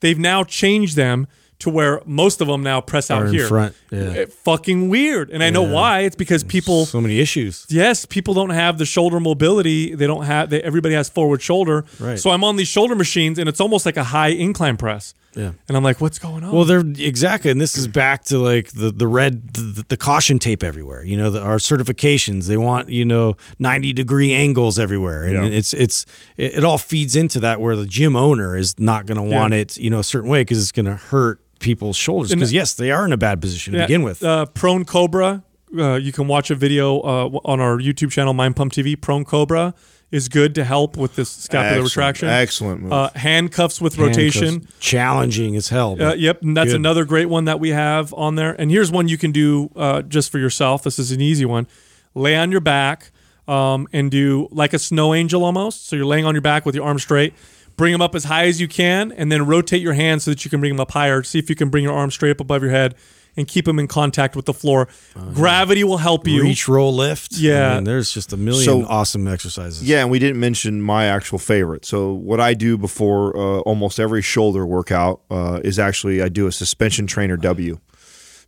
[0.01, 1.27] They've now changed them
[1.59, 3.49] to where most of them now press out here.
[3.49, 4.01] front, yeah.
[4.01, 5.31] Eh, Fucking weird.
[5.31, 6.01] And I know why.
[6.01, 7.67] It's because people so many issues.
[7.71, 9.95] yes, people don't have the shoulder mobility.
[9.95, 10.51] They don't have.
[10.51, 11.85] They, everybody has forward shoulder.
[11.99, 12.19] Right.
[12.19, 15.15] So I'm on these shoulder machines, and it's almost like a high incline press.
[15.37, 15.53] Yeah.
[15.69, 16.51] And I'm like, what's going on?
[16.53, 20.39] Well, they're exactly, and this is back to like the the red the, the caution
[20.39, 21.05] tape everywhere.
[21.05, 25.59] You know, the, our certifications they want you know ninety degree angles everywhere, and Yeah.
[25.59, 26.07] it's it's
[26.39, 29.53] it, it all feeds into that where the gym owner is not going to want
[29.55, 32.31] it you know a certain way because it's going to hurt people's shoulders.
[32.33, 34.23] Because yes, they are in a bad position to Yeah, begin with.
[34.25, 35.43] Uh, Prone Cobra.
[35.77, 38.99] Uh, you can watch a video uh, on our YouTube channel, Mind Pump TV.
[38.99, 39.75] Prone Cobra
[40.13, 41.85] is good to help with this scapular Excellent.
[41.91, 42.29] retraction.
[42.29, 42.93] Excellent move.
[42.93, 44.67] Uh, handcuffs with rotation.
[44.79, 46.01] Challenging as hell.
[46.01, 46.77] Uh, yep, and that's good.
[46.77, 48.55] another great one that we have on there.
[48.59, 50.85] And here's one you can do uh, just for yourself.
[50.85, 51.67] This is an easy one.
[52.15, 53.11] Lay on your back
[53.49, 55.89] um, and do like a snow angel almost.
[55.89, 57.35] So you're laying on your back with your arms straight.
[57.77, 60.45] Bring them up as high as you can, and then rotate your hands so that
[60.47, 61.23] you can bring them up higher.
[61.23, 62.95] See if you can bring your arms straight up above your head
[63.37, 64.89] and keep them in contact with the floor.
[65.35, 66.43] Gravity will help you.
[66.43, 67.33] reach, roll, lift.
[67.33, 67.73] Yeah.
[67.73, 69.83] I mean, there's just a million So- awesome exercises.
[69.83, 71.85] Yeah, and we didn't mention my actual favorite.
[71.85, 76.47] So what I do before uh, almost every shoulder workout uh, is actually I do
[76.47, 77.79] a suspension trainer W.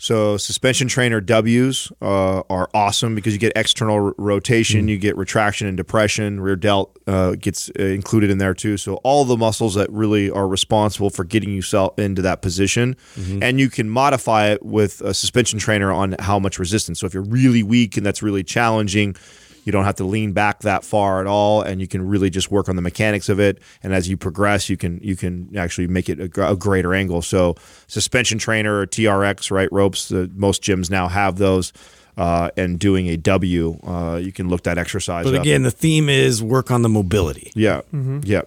[0.01, 5.17] So suspension trainer W's uh, are awesome because you get external r- rotation, you get
[5.17, 6.41] retraction and depression.
[6.41, 8.77] Rear delt uh, gets uh, included in there too.
[8.77, 12.97] So all the muscles that really are responsible for getting you self into that position,
[13.43, 17.01] and you can modify it with a suspension trainer on how much resistance.
[17.01, 19.17] So if you're really weak and that's really challenging,
[19.65, 22.51] you don't have to lean back that far at all, and you can really just
[22.51, 23.61] work on the mechanics of it.
[23.83, 27.23] And as you progress, you can you can actually make it a, a greater angle.
[27.23, 27.57] So
[27.87, 30.09] suspension trainer or TRX right ropes.
[30.09, 31.73] The, most gyms now have those.
[32.17, 35.25] Uh, and doing a W, uh, you can look that exercise.
[35.25, 35.43] But up.
[35.43, 37.53] again, the theme is work on the mobility.
[37.55, 37.83] yeah,
[38.25, 38.43] yeah.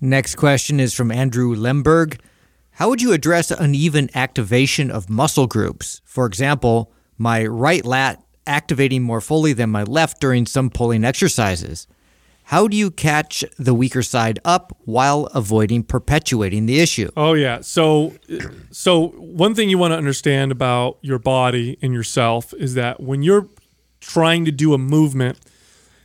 [0.00, 2.20] Next question is from Andrew Lemberg.
[2.70, 6.00] How would you address uneven activation of muscle groups?
[6.04, 11.86] For example, my right lat activating more fully than my left during some pulling exercises.
[12.44, 17.10] How do you catch the weaker side up while avoiding perpetuating the issue?
[17.14, 17.60] Oh yeah.
[17.60, 18.14] So
[18.70, 23.22] so one thing you want to understand about your body and yourself is that when
[23.22, 23.48] you're
[24.00, 25.38] trying to do a movement,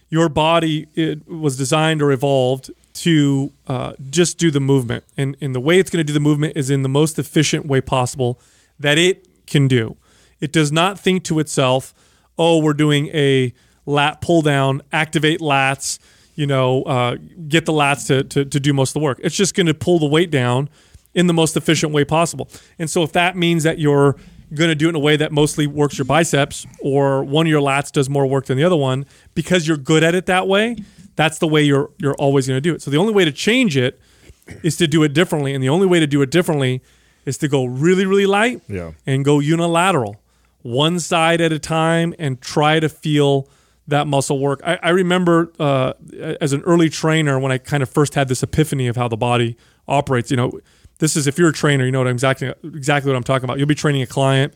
[0.10, 5.56] your body it was designed or evolved to uh, just do the movement, and and
[5.56, 8.38] the way it's going to do the movement is in the most efficient way possible
[8.78, 9.96] that it can do.
[10.41, 11.94] It does not think to itself,
[12.38, 13.53] "Oh, we're doing a
[13.86, 15.99] lat pull down, activate lats."
[16.36, 17.17] You know, uh,
[17.47, 19.19] get the lats to, to to do most of the work.
[19.23, 20.67] It's just going to pull the weight down
[21.13, 22.49] in the most efficient way possible.
[22.79, 24.15] And so if that means that you're
[24.55, 27.49] going to do it in a way that mostly works your biceps, or one of
[27.51, 29.05] your lats does more work than the other one
[29.36, 30.75] because you're good at it that way.
[31.15, 32.81] That's the way you're you're always going to do it.
[32.81, 33.99] So the only way to change it
[34.63, 36.81] is to do it differently, and the only way to do it differently
[37.25, 38.93] is to go really really light Yeah.
[39.05, 40.19] and go unilateral,
[40.64, 43.47] one side at a time, and try to feel
[43.88, 44.61] that muscle work.
[44.66, 45.93] I, I remember uh,
[46.41, 49.18] as an early trainer when I kind of first had this epiphany of how the
[49.18, 49.57] body
[49.88, 50.32] operates.
[50.32, 50.59] You know,
[50.99, 53.43] this is if you're a trainer, you know what I'm exactly exactly what I'm talking
[53.43, 53.57] about.
[53.59, 54.53] You'll be training a client,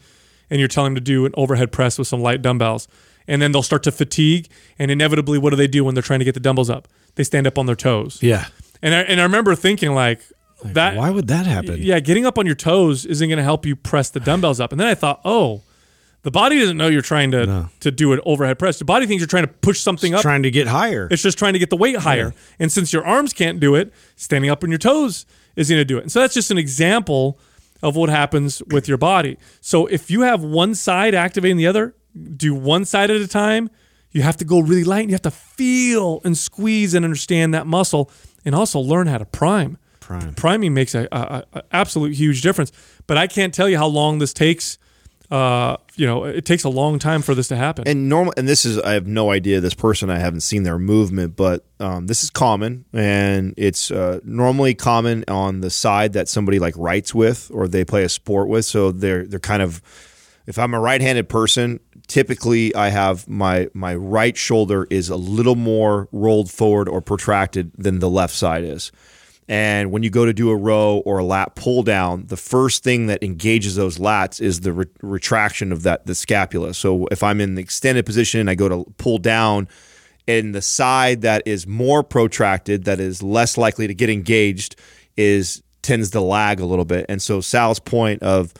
[0.49, 2.87] and you're telling them to do an overhead press with some light dumbbells,
[3.27, 4.47] and then they'll start to fatigue,
[4.79, 6.87] and inevitably, what do they do when they're trying to get the dumbbells up?
[7.15, 8.19] They stand up on their toes.
[8.21, 8.45] Yeah.
[8.81, 10.21] And I, and I remember thinking like,
[10.63, 11.81] that Why would that happen?
[11.81, 14.71] yeah, getting up on your toes isn't going to help you press the dumbbells up.
[14.71, 15.63] And then I thought, oh,
[16.23, 18.79] the body doesn't know you're trying to to do an overhead press.
[18.79, 20.21] The body thinks you're trying to push something up.
[20.21, 21.07] Trying to get higher.
[21.09, 22.33] It's just trying to get the weight higher.
[22.59, 25.85] And since your arms can't do it, standing up on your toes is going to
[25.85, 26.01] do it.
[26.01, 27.39] And so that's just an example
[27.81, 29.37] of what happens with your body.
[29.61, 31.95] So if you have one side activating the other,
[32.35, 33.69] do one side at a time.
[34.11, 35.01] You have to go really light.
[35.01, 38.09] And you have to feel and squeeze and understand that muscle,
[38.43, 39.77] and also learn how to prime.
[39.99, 40.33] Prime.
[40.33, 42.71] Priming makes a, a, a absolute huge difference.
[43.05, 44.79] But I can't tell you how long this takes.
[45.29, 47.85] Uh, you know, it takes a long time for this to happen.
[47.85, 50.79] and normal and this is i have no idea this person i haven't seen their
[50.79, 56.29] movement but um, this is common and it's uh, normally common on the side that
[56.29, 59.81] somebody like writes with or they play a sport with so they're they're kind of
[60.45, 65.55] if i'm a right-handed person typically i have my my right shoulder is a little
[65.55, 68.91] more rolled forward or protracted than the left side is
[69.47, 72.83] and when you go to do a row or a lat pull down, the first
[72.83, 76.73] thing that engages those lats is the re- retraction of that the scapula.
[76.73, 79.69] So if I'm in the extended position, and I go to pull down,
[80.27, 84.75] and the side that is more protracted, that is less likely to get engaged,
[85.15, 87.05] is tends to lag a little bit.
[87.07, 88.53] And so Sal's point of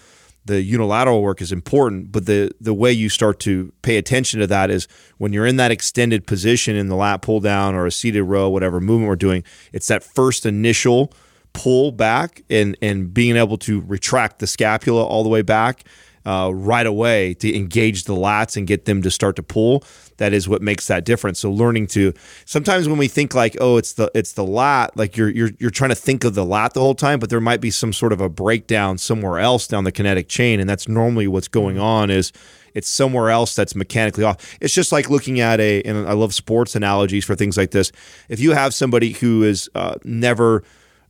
[0.47, 4.47] the unilateral work is important, but the the way you start to pay attention to
[4.47, 4.87] that is
[5.17, 8.49] when you're in that extended position in the lat pull down or a seated row,
[8.49, 11.13] whatever movement we're doing, it's that first initial
[11.53, 15.83] pull back and and being able to retract the scapula all the way back
[16.25, 19.83] uh, right away to engage the lats and get them to start to pull.
[20.17, 21.39] That is what makes that difference.
[21.39, 22.13] So learning to
[22.45, 25.71] sometimes when we think like, oh, it's the it's the lat, like you're you're you're
[25.71, 28.13] trying to think of the lat the whole time, but there might be some sort
[28.13, 32.09] of a breakdown somewhere else down the kinetic chain, and that's normally what's going on.
[32.09, 32.31] Is
[32.73, 34.57] it's somewhere else that's mechanically off.
[34.61, 37.91] It's just like looking at a, and I love sports analogies for things like this.
[38.29, 40.63] If you have somebody who is uh, never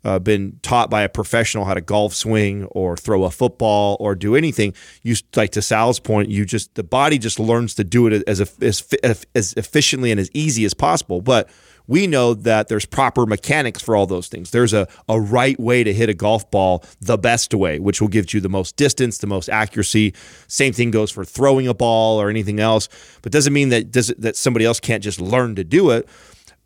[0.03, 4.15] uh, been taught by a professional how to golf swing or throw a football or
[4.15, 4.73] do anything,
[5.03, 8.39] you like to Sal's point, you just the body just learns to do it as
[8.61, 11.21] as as efficiently and as easy as possible.
[11.21, 11.49] But
[11.87, 14.51] we know that there's proper mechanics for all those things.
[14.51, 18.09] There's a, a right way to hit a golf ball the best way, which will
[18.09, 20.13] give you the most distance, the most accuracy.
[20.47, 22.89] Same thing goes for throwing a ball or anything else,
[23.21, 26.07] but doesn't mean that does that somebody else can't just learn to do it.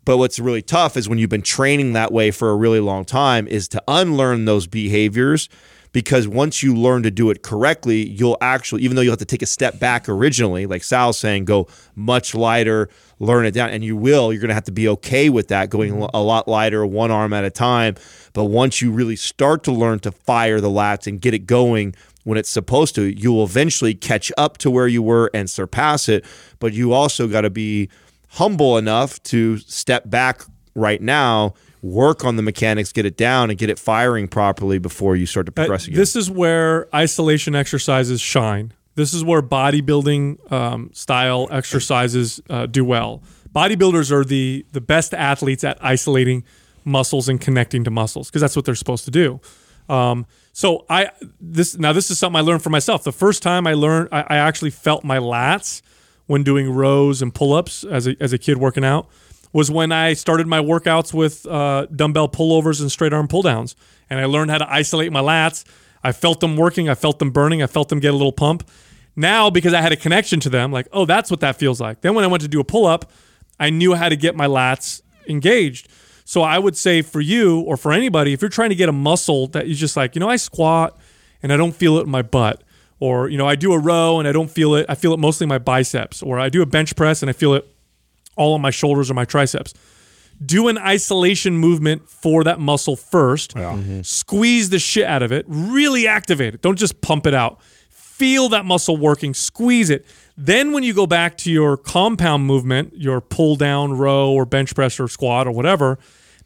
[0.04, 3.04] But what's really tough is when you've been training that way for a really long
[3.04, 5.48] time is to unlearn those behaviors
[5.92, 9.24] because once you learn to do it correctly, you'll actually, even though you'll have to
[9.24, 12.88] take a step back originally, like Sal's saying, go much lighter,
[13.18, 15.70] learn it down, and you will, you're going to have to be okay with that,
[15.70, 16.16] going mm-hmm.
[16.16, 17.94] a lot lighter, one arm at a time.
[18.32, 21.94] But once you really start to learn to fire the lats and get it going,
[22.24, 26.08] when it's supposed to, you will eventually catch up to where you were and surpass
[26.08, 26.24] it.
[26.58, 27.90] But you also got to be
[28.32, 30.42] humble enough to step back
[30.74, 35.16] right now, work on the mechanics, get it down, and get it firing properly before
[35.16, 35.98] you start to Uh, progress again.
[35.98, 38.72] This is where isolation exercises shine.
[38.94, 43.22] This is where bodybuilding um, style exercises uh, do well.
[43.54, 46.44] Bodybuilders are the the best athletes at isolating
[46.84, 49.40] muscles and connecting to muscles because that's what they're supposed to do.
[49.88, 51.10] Um, so I
[51.40, 53.04] this now this is something I learned for myself.
[53.04, 55.82] The first time I learned, I, I actually felt my lats
[56.32, 59.06] when doing rows and pull ups as a as a kid working out
[59.52, 63.76] was when I started my workouts with uh, dumbbell pullovers and straight arm pull downs.
[64.08, 65.62] And I learned how to isolate my lats.
[66.02, 66.88] I felt them working.
[66.88, 67.62] I felt them burning.
[67.62, 68.66] I felt them get a little pump.
[69.14, 72.00] Now, because I had a connection to them, like, oh, that's what that feels like.
[72.00, 73.12] Then when I went to do a pull up,
[73.60, 75.88] I knew how to get my lats engaged.
[76.24, 78.92] So I would say for you or for anybody, if you're trying to get a
[78.92, 80.98] muscle that you just like, you know, I squat
[81.42, 82.61] and I don't feel it in my butt,
[83.02, 84.86] or you know, I do a row and I don't feel it.
[84.88, 87.32] I feel it mostly in my biceps, or I do a bench press and I
[87.32, 87.66] feel it
[88.36, 89.74] all on my shoulders or my triceps.
[90.44, 94.02] Do an isolation movement for that muscle 1st mm-hmm.
[94.02, 95.44] Squeeze the shit out of it.
[95.48, 96.62] Really activate it.
[96.62, 97.60] Don't just pump it out.
[97.90, 99.34] Feel that muscle working.
[99.34, 100.06] Squeeze it.
[100.36, 104.76] Then when you go back to your compound movement, your pull down row or bench
[104.76, 105.98] press or squat or whatever,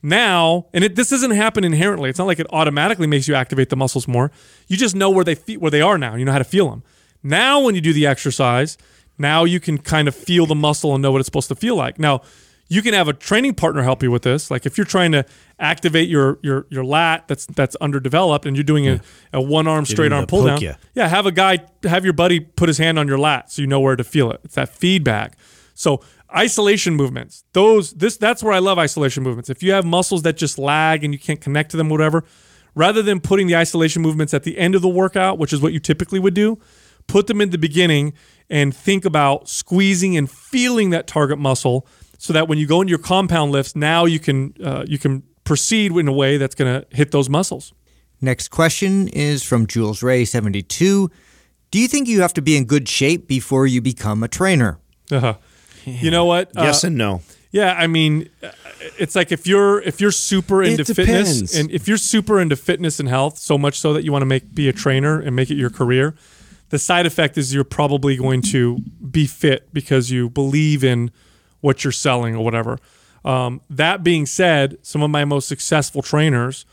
[0.07, 2.09] now and it, this doesn't happen inherently.
[2.09, 4.31] It's not like it automatically makes you activate the muscles more.
[4.69, 6.15] You just know where they fe- where they are now.
[6.15, 6.83] You know how to feel them.
[7.23, 8.79] Now, when you do the exercise,
[9.19, 11.74] now you can kind of feel the muscle and know what it's supposed to feel
[11.74, 11.99] like.
[11.99, 12.23] Now,
[12.69, 14.51] you can have a training partner help you with this.
[14.51, 15.24] Like if you're trying to
[15.59, 19.01] activate your your your lat that's that's underdeveloped and you're doing a,
[19.33, 20.61] a one arm straight arm pull down.
[20.61, 20.74] ya.
[20.95, 23.69] Yeah, have a guy have your buddy put his hand on your lat so you
[23.69, 24.41] know where to feel it.
[24.45, 25.37] It's that feedback.
[25.74, 26.01] So
[26.37, 27.45] isolation movements.
[27.53, 29.51] Those this that's where I love isolation movements.
[29.51, 32.25] If you have muscles that just lag and you can't connect to them whatever,
[32.75, 35.73] rather than putting the isolation movements at the end of the workout, which is what
[35.73, 36.59] you typically would do,
[37.07, 38.13] put them in the beginning
[38.51, 41.87] and think about squeezing and feeling that target muscle
[42.19, 45.23] so that when you go into your compound lifts, now you can uh, you can
[45.45, 47.73] proceed in a way that's going to hit those muscles.
[48.21, 51.11] Next question is from Jules Ray 72.
[51.71, 54.79] Do you think you have to be in good shape before you become a trainer?
[55.11, 55.35] Uh-huh.
[55.87, 56.51] You know what?
[56.55, 57.23] Yes Uh, and no.
[57.53, 58.51] Yeah, I mean, uh,
[58.99, 63.01] it's like if you're if you're super into fitness and if you're super into fitness
[63.01, 65.51] and health, so much so that you want to make be a trainer and make
[65.51, 66.15] it your career,
[66.69, 68.79] the side effect is you're probably going to
[69.11, 71.11] be fit because you believe in
[71.61, 72.79] what you're selling or whatever.
[73.25, 76.67] Um, that being said, some of my most successful trainers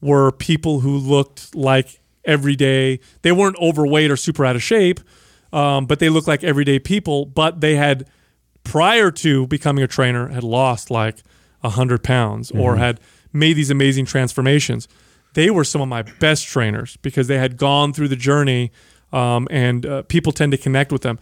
[0.00, 3.00] were people who looked like everyday.
[3.22, 5.00] They weren't overweight or super out of shape,
[5.52, 7.24] um, but they looked like everyday people.
[7.24, 8.06] But they had
[8.66, 11.22] prior to becoming a trainer had lost like
[11.60, 13.00] 100 pounds or had
[13.32, 14.88] made these amazing transformations.
[15.34, 18.72] They were some of my best trainers because they had gone through the journey
[19.12, 21.18] um, and uh, people tend to connect with them.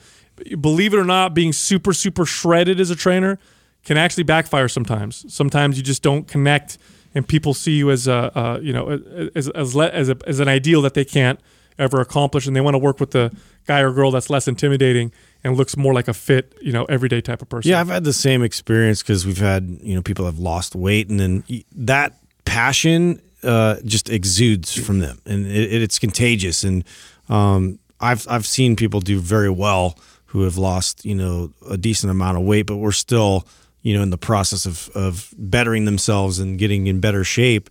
[0.61, 3.39] Believe it or not being super super shredded as a trainer
[3.85, 5.33] can actually backfire sometimes.
[5.33, 6.79] Sometimes you just don't connect
[7.15, 10.41] and people see you as a uh, you know as as, le- as, a, as
[10.41, 11.39] an ideal that they can't
[11.79, 13.31] ever accomplish and they want to work with the
[13.66, 15.12] guy or girl that's less intimidating
[15.45, 18.05] and looks more like a fit you know everyday type of person Yeah, I've had
[18.05, 21.45] the same experience because we've had you know people have lost weight, and then
[21.77, 26.65] that passion uh, just exudes from them, and it, it's contagious.
[26.65, 26.85] And
[27.29, 32.11] um, I've I've seen people do very well who have lost you know a decent
[32.11, 33.47] amount of weight, but we're still
[33.83, 37.71] you know in the process of of bettering themselves and getting in better shape.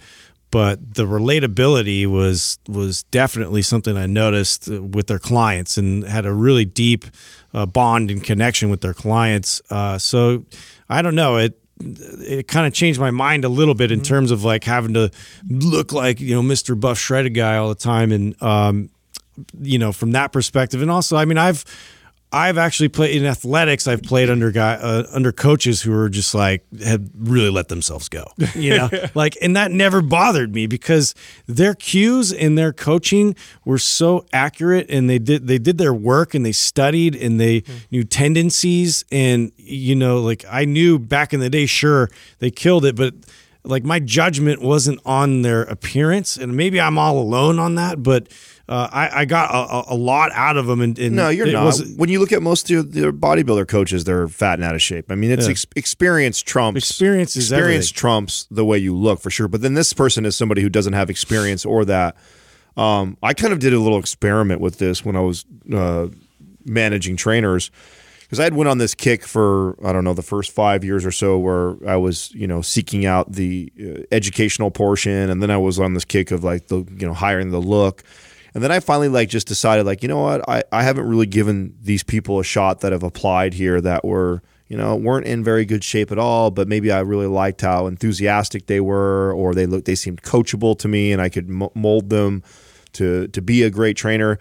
[0.51, 6.27] But the relatability was was definitely something I noticed uh, with their clients and had
[6.27, 7.05] a really deep
[7.53, 9.61] uh, bond and connection with their clients.
[9.69, 10.45] Uh, so
[10.89, 11.59] I don't know it.
[11.79, 15.11] It kind of changed my mind a little bit in terms of like having to
[15.49, 16.79] look like you know Mr.
[16.79, 18.89] Buff shredded guy all the time, and um,
[19.59, 20.81] you know from that perspective.
[20.81, 21.65] And also, I mean, I've
[22.33, 23.87] I've actually played in athletics.
[23.87, 28.09] I've played under guy uh, under coaches who were just like had really let themselves
[28.09, 31.13] go, you know, like, and that never bothered me because
[31.45, 33.35] their cues and their coaching
[33.65, 37.63] were so accurate, and they did they did their work and they studied and they
[37.91, 42.83] knew tendencies, and you know, like I knew back in the day, sure they killed
[42.83, 43.13] it, but
[43.63, 48.27] like my judgment wasn't on their appearance, and maybe I'm all alone on that, but.
[48.69, 49.57] Uh, I, I got a,
[49.91, 51.75] a- a lot out of them, and, and No, you're not.
[51.97, 55.11] when you look at most of the bodybuilder coaches, they're fat and out of shape.
[55.11, 55.51] I mean, it's Yeah.
[55.51, 57.93] ex- experience trumps Experience is experience everything.
[57.99, 59.49] trumps the way you look for sure.
[59.49, 62.15] But then this person is somebody who doesn't have experience or that.
[62.77, 66.07] Um, I kind of did a little experiment with this when I was uh,
[66.65, 67.69] managing trainers
[68.21, 71.05] because I had went on this kick for I don't know the first five years
[71.05, 75.51] or so where I was you know seeking out the uh, educational portion, and then
[75.51, 78.03] I was on this kick of like the you know hiring the look.
[78.53, 81.25] And then I finally like just decided like, you know what, I, I haven't really
[81.25, 85.43] given these people a shot that have applied here that were, you know, weren't in
[85.43, 89.55] very good shape at all, but maybe I really liked how enthusiastic they were or
[89.55, 92.43] they looked they seemed coachable to me and I could mo- mold them
[92.93, 94.37] to to be a great trainer.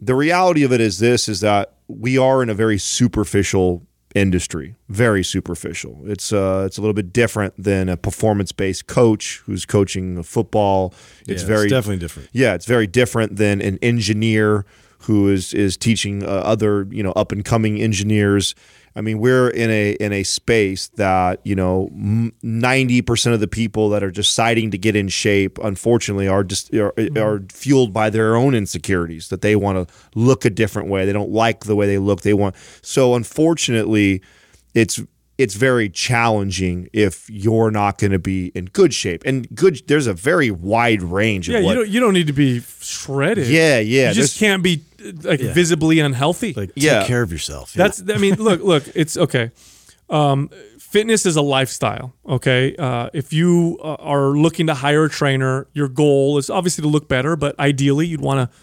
[0.00, 4.76] The reality of it is this is that we are in a very superficial industry,
[4.88, 6.00] very superficial.
[6.04, 10.94] It's uh it's a little bit different than a performance-based coach who's coaching football.
[11.26, 12.28] It's Yeah, very it's definitely different.
[12.32, 14.64] yeah, it's very different than an engineer
[15.00, 18.54] who is is teaching uh, other you know up and coming engineers.
[18.96, 21.88] I mean, we're in a in a space that you know
[22.42, 26.72] ninety percent of the people that are deciding to get in shape, unfortunately, are just
[26.74, 27.18] are, mm-hmm.
[27.18, 31.04] are fueled by their own insecurities that they want to look a different way.
[31.06, 32.20] They don't like the way they look.
[32.22, 34.22] They want so unfortunately,
[34.74, 35.00] it's
[35.36, 39.22] it's very challenging if you're not going to be in good shape.
[39.26, 41.48] And good, there's a very wide range.
[41.48, 43.48] Yeah, of you don't you don't need to be shredded.
[43.48, 44.82] Yeah, yeah, You just can't be
[45.22, 46.52] like visibly unhealthy.
[46.54, 47.00] like Yeah.
[47.00, 47.72] take care of yourself.
[47.72, 49.50] That's I mean, look, look, it's okay.
[50.08, 52.14] Um, fitness is a lifestyle.
[52.28, 56.82] Okay, uh, if you uh, are looking to hire a trainer, your goal is obviously
[56.82, 58.56] to look better, but ideally you'd want to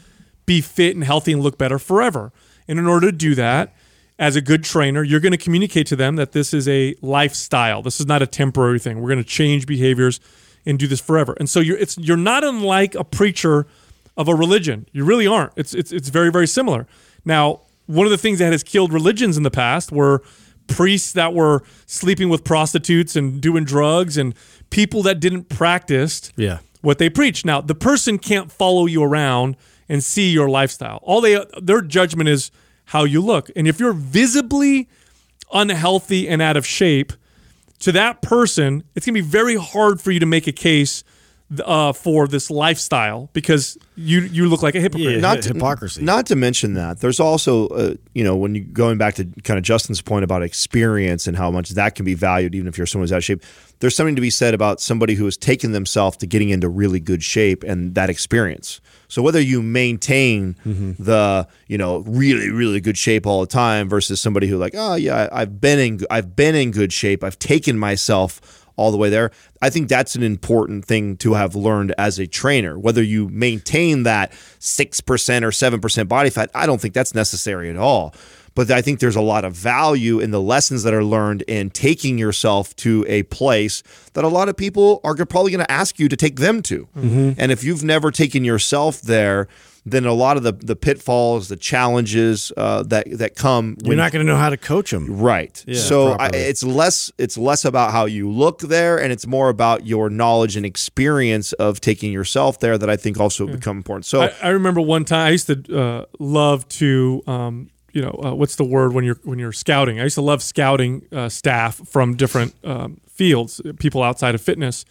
[0.46, 2.32] be fit and healthy and look better forever.
[2.68, 3.74] And in order to do that,
[4.22, 7.82] as a good trainer, you're going to communicate to them that this is a lifestyle.
[7.82, 9.02] This is not a temporary thing.
[9.02, 10.20] We're going to change behaviors
[10.66, 11.36] and do this forever.
[11.40, 13.66] And so you're it's you're not unlike a preacher
[14.16, 14.86] of a religion.
[14.94, 15.54] You really aren't.
[15.58, 16.86] It's it's it's very very similar.
[17.26, 20.22] Now, one of the things that has killed religions in the past were
[20.68, 24.36] priests that were sleeping with prostitutes and doing drugs and
[24.70, 26.60] people that didn't practice Yeah.
[26.82, 27.44] what they preach.
[27.44, 29.58] Now, the person can't follow you around
[29.90, 31.00] and see your lifestyle.
[31.02, 32.52] All they their judgment is
[32.86, 33.50] how you look.
[33.56, 34.90] And if you're visibly
[35.54, 37.14] unhealthy and out of shape,
[37.80, 41.04] to that person, it's going to be very hard for you to make a case
[41.66, 45.16] uh, for this lifestyle because you you look like a hypocrite.
[45.16, 45.20] Yeah.
[45.20, 46.02] not Hy- hypocrisy.
[46.02, 49.58] Not to mention that there's also, uh, you know, when you going back to kind
[49.58, 52.88] of Justin's point about experience and how much that can be valued, even if you're
[52.88, 53.44] someone who's out of shape.
[53.80, 57.00] There's something to be said about somebody who has taken themselves to getting into really
[57.00, 58.80] good shape and that experience.
[59.12, 61.04] So whether you maintain Mm-hmm.
[61.04, 64.96] the, you know, really really good shape all the time versus somebody who like, oh
[64.96, 67.24] yeah, I've been in I've been in good shape.
[67.24, 69.32] I've taken myself all the way there.
[69.62, 72.80] I think that's an important thing to have learned as a trainer.
[72.80, 77.76] Whether you maintain that 6% or 7% body fat, I don't think that's necessary at
[77.78, 78.16] all.
[78.54, 81.70] But I think there's a lot of value in the lessons that are learned in
[81.70, 83.82] taking yourself to a place
[84.14, 86.88] that a lot of people are probably going to ask you to take them to.
[86.96, 89.48] And if you've never taken yourself there,
[89.86, 94.12] then a lot of the, the pitfalls, the challenges uh, that that come You're not
[94.12, 95.20] going to know how to coach them.
[95.20, 95.64] Right.
[95.74, 99.88] so I, it's less it's less about how you look there, and it's more about
[99.88, 104.06] your knowledge and experience of taking yourself there that I think also become important.
[104.06, 108.20] So I, I remember one time I used to uh, love to, um, you know,
[108.24, 110.00] uh, what's the word when you're when you're scouting?
[110.00, 114.86] I used to love scouting uh, staff from different um, fields, people outside of fitness,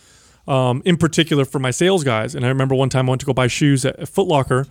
[0.47, 2.35] um, in particular for my sales guys.
[2.35, 4.67] And I remember one time I went to go buy shoes at, at Foot Locker,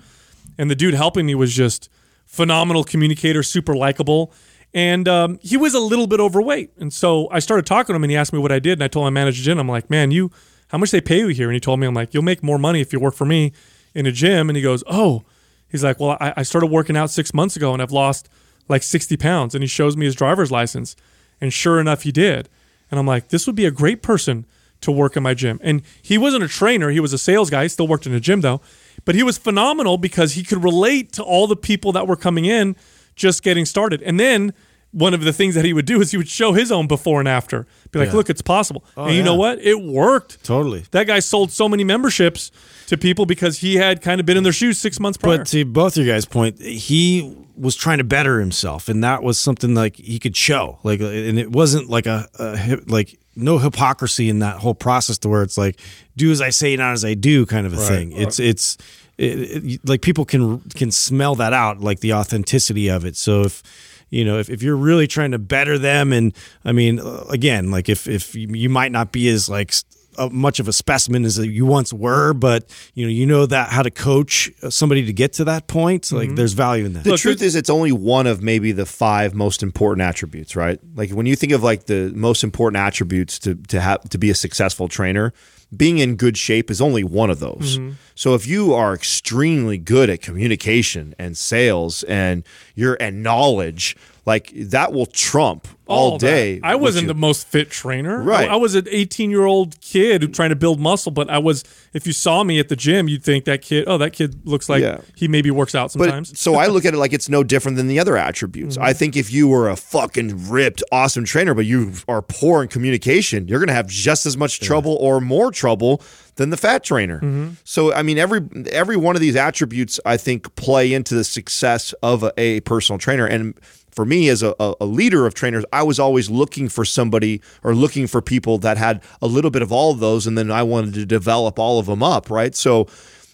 [0.57, 1.89] and the dude helping me was just
[2.25, 4.31] phenomenal communicator, super likable.
[4.71, 8.03] And um, he was a little bit overweight, and so I started talking to him,
[8.03, 9.57] and he asked me what I did, and I told him I managed a gym.
[9.57, 10.29] I'm like, "Man, you,
[10.67, 12.59] how much they pay you here?" And he told me, "I'm like, you'll make more
[12.59, 13.51] money if you work for me
[13.95, 15.23] in a gym." And he goes, "Oh,"
[15.69, 18.29] he's like, "Well, I, I started working out six months ago, and I've lost
[18.67, 20.95] like 60 pounds." And he shows me his driver's license,
[21.39, 22.49] and sure enough, he did.
[22.91, 24.45] And I'm like, "This would be a great person
[24.81, 27.63] to work in my gym." And he wasn't a trainer; he was a sales guy.
[27.63, 28.61] He still worked in a gym though,
[29.05, 32.45] but he was phenomenal because he could relate to all the people that were coming
[32.45, 32.75] in
[33.15, 34.01] just getting started.
[34.01, 34.53] And then
[34.91, 37.19] one of the things that he would do is he would show his own before
[37.19, 37.67] and after.
[37.91, 38.15] Be like, Yeah.
[38.15, 38.83] look, it's possible.
[38.97, 39.59] Oh, and you know what?
[39.59, 40.43] It worked.
[40.43, 40.83] Totally.
[40.91, 42.49] That guy sold so many memberships
[42.87, 45.37] to people because he had kind of been in their shoes six months prior.
[45.37, 49.37] But to both your guys' point, he was trying to better himself, and that was
[49.37, 50.79] something like he could show.
[50.83, 55.17] Like, and it wasn't like a, a hip- like no hypocrisy in that whole process
[55.19, 55.79] to where it's like
[56.17, 58.11] do as I say, not as I do, kind of a thing.
[58.13, 58.77] It's it's
[59.17, 59.25] it,
[59.65, 63.15] it, like people can can smell that out, like the authenticity of it.
[63.17, 63.61] So if
[64.09, 66.33] you know if, if you're really trying to better them, and
[66.65, 69.73] I mean, uh, again, like if if you, you might not be as like
[70.17, 73.69] uh, much of a specimen as you once were, but you know you know that
[73.69, 76.11] how to coach somebody to get to that point.
[76.11, 77.03] Like there's value in that.
[77.03, 80.79] the truth is, it's only one of maybe the five most important attributes, right?
[80.95, 84.29] Like when you think of like the most important attributes to to have to be
[84.29, 85.33] a successful trainer,
[85.75, 87.77] being in good shape is only one of those.
[87.77, 87.93] Mm-hmm.
[88.15, 92.43] So if you are extremely good at communication and sales and
[92.75, 96.59] your and knowledge, like that will trump all, day.
[96.63, 98.21] I wasn't the most fit trainer.
[98.21, 98.49] Right.
[98.49, 101.63] I, I was an 18 year old kid trying to build muscle, but I was.
[101.93, 103.85] If you saw me at the gym, you'd think that kid.
[103.87, 105.01] Oh, that kid looks like Yeah.
[105.15, 106.39] he maybe works out But sometimes.
[106.39, 108.75] so I look at it like it's no different than the other attributes.
[108.75, 108.85] Mm-hmm.
[108.85, 112.67] I think if you were a fucking ripped, awesome trainer, but you are poor in
[112.69, 116.01] communication, you're going to have just as much trouble or more trouble
[116.35, 117.17] than the fat trainer.
[117.17, 117.49] Mm-hmm.
[117.63, 118.41] So I mean, every
[118.71, 122.99] every one of these attributes I think play into the success of a, a personal
[122.99, 123.59] trainer and.
[123.91, 127.41] For me, as a, a a leader of trainers, I was always looking for somebody
[127.63, 130.49] or looking for people that had a little bit of all of those, and then
[130.51, 132.55] I wanted to develop all of them up, right?
[132.55, 132.87] So,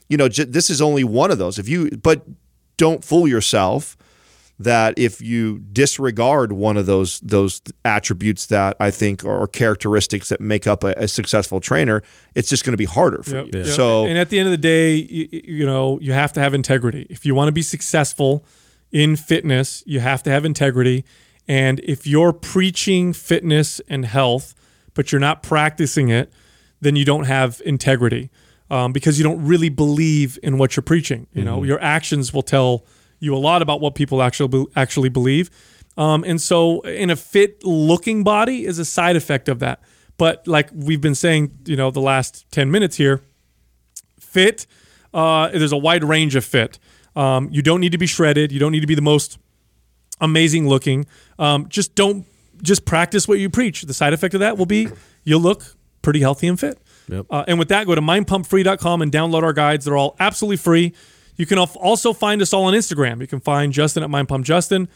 [0.10, 1.58] you know, j- this is only one of those.
[1.60, 2.26] If you, but
[2.78, 3.96] don't fool yourself
[4.58, 10.40] that if you disregard one of those those attributes that I think are characteristics that
[10.40, 12.02] make up a, a successful trainer,
[12.36, 13.60] it's just going to be harder for Yep, you.
[13.60, 13.68] yep.
[13.68, 16.54] So and at the end of the day, you, you know, you have to have
[16.54, 17.06] integrity.
[17.10, 18.46] If you want to be successful
[18.94, 21.04] in fitness, you have to have integrity.
[21.48, 24.56] And if you're preaching fitness and health,
[24.94, 26.32] but you're not practicing it,
[26.82, 28.32] then you don't have integrity
[28.70, 31.28] um, because you don't really believe in what you're preaching.
[31.34, 32.86] You know, your actions will tell
[33.20, 35.50] you a lot about what people actually actually believe.
[35.98, 39.82] Um, and so, in a fit looking body is a side effect of that.
[40.18, 43.22] But like we've been saying, you know, the last ten minutes here,
[44.20, 44.66] fit.
[45.14, 46.78] Uh, there's a wide range of fit.
[47.16, 48.52] Um, you don't need to be shredded.
[48.52, 49.38] You don't need to be the most
[50.22, 51.06] amazing looking.
[51.40, 52.26] Um, just don't
[52.62, 53.82] just practice what you preach.
[53.82, 54.88] The side effect of that will be
[55.24, 55.64] you'll look
[56.02, 56.80] pretty healthy and fit.
[57.10, 57.26] Yep.
[57.30, 59.86] Uh, and with that, go to mindpumpfree.com and download our guides.
[59.86, 60.94] They're all absolutely free.
[61.36, 63.20] You can also find us all on Instagram.
[63.20, 64.88] You can find Justin at Mind Pump Justin.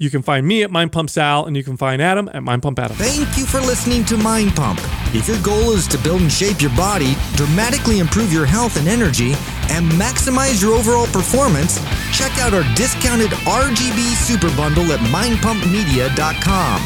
[0.00, 2.62] You can find me at Mind Pump Sal, and you can find Adam at Mind
[2.62, 2.96] Pump Adam.
[2.96, 4.80] Thank you for listening to Mind Pump.
[5.14, 8.88] If your goal is to build and shape your body, dramatically improve your health and
[8.88, 9.34] energy,
[9.68, 11.78] and maximize your overall performance,
[12.16, 16.80] check out our discounted RGB Super Bundle at mindpumpmedia.com.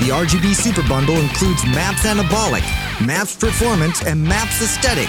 [0.00, 2.68] The RGB Super Bundle includes MAPS Anabolic,
[3.00, 5.08] MAPS Performance, and MAPS Aesthetic.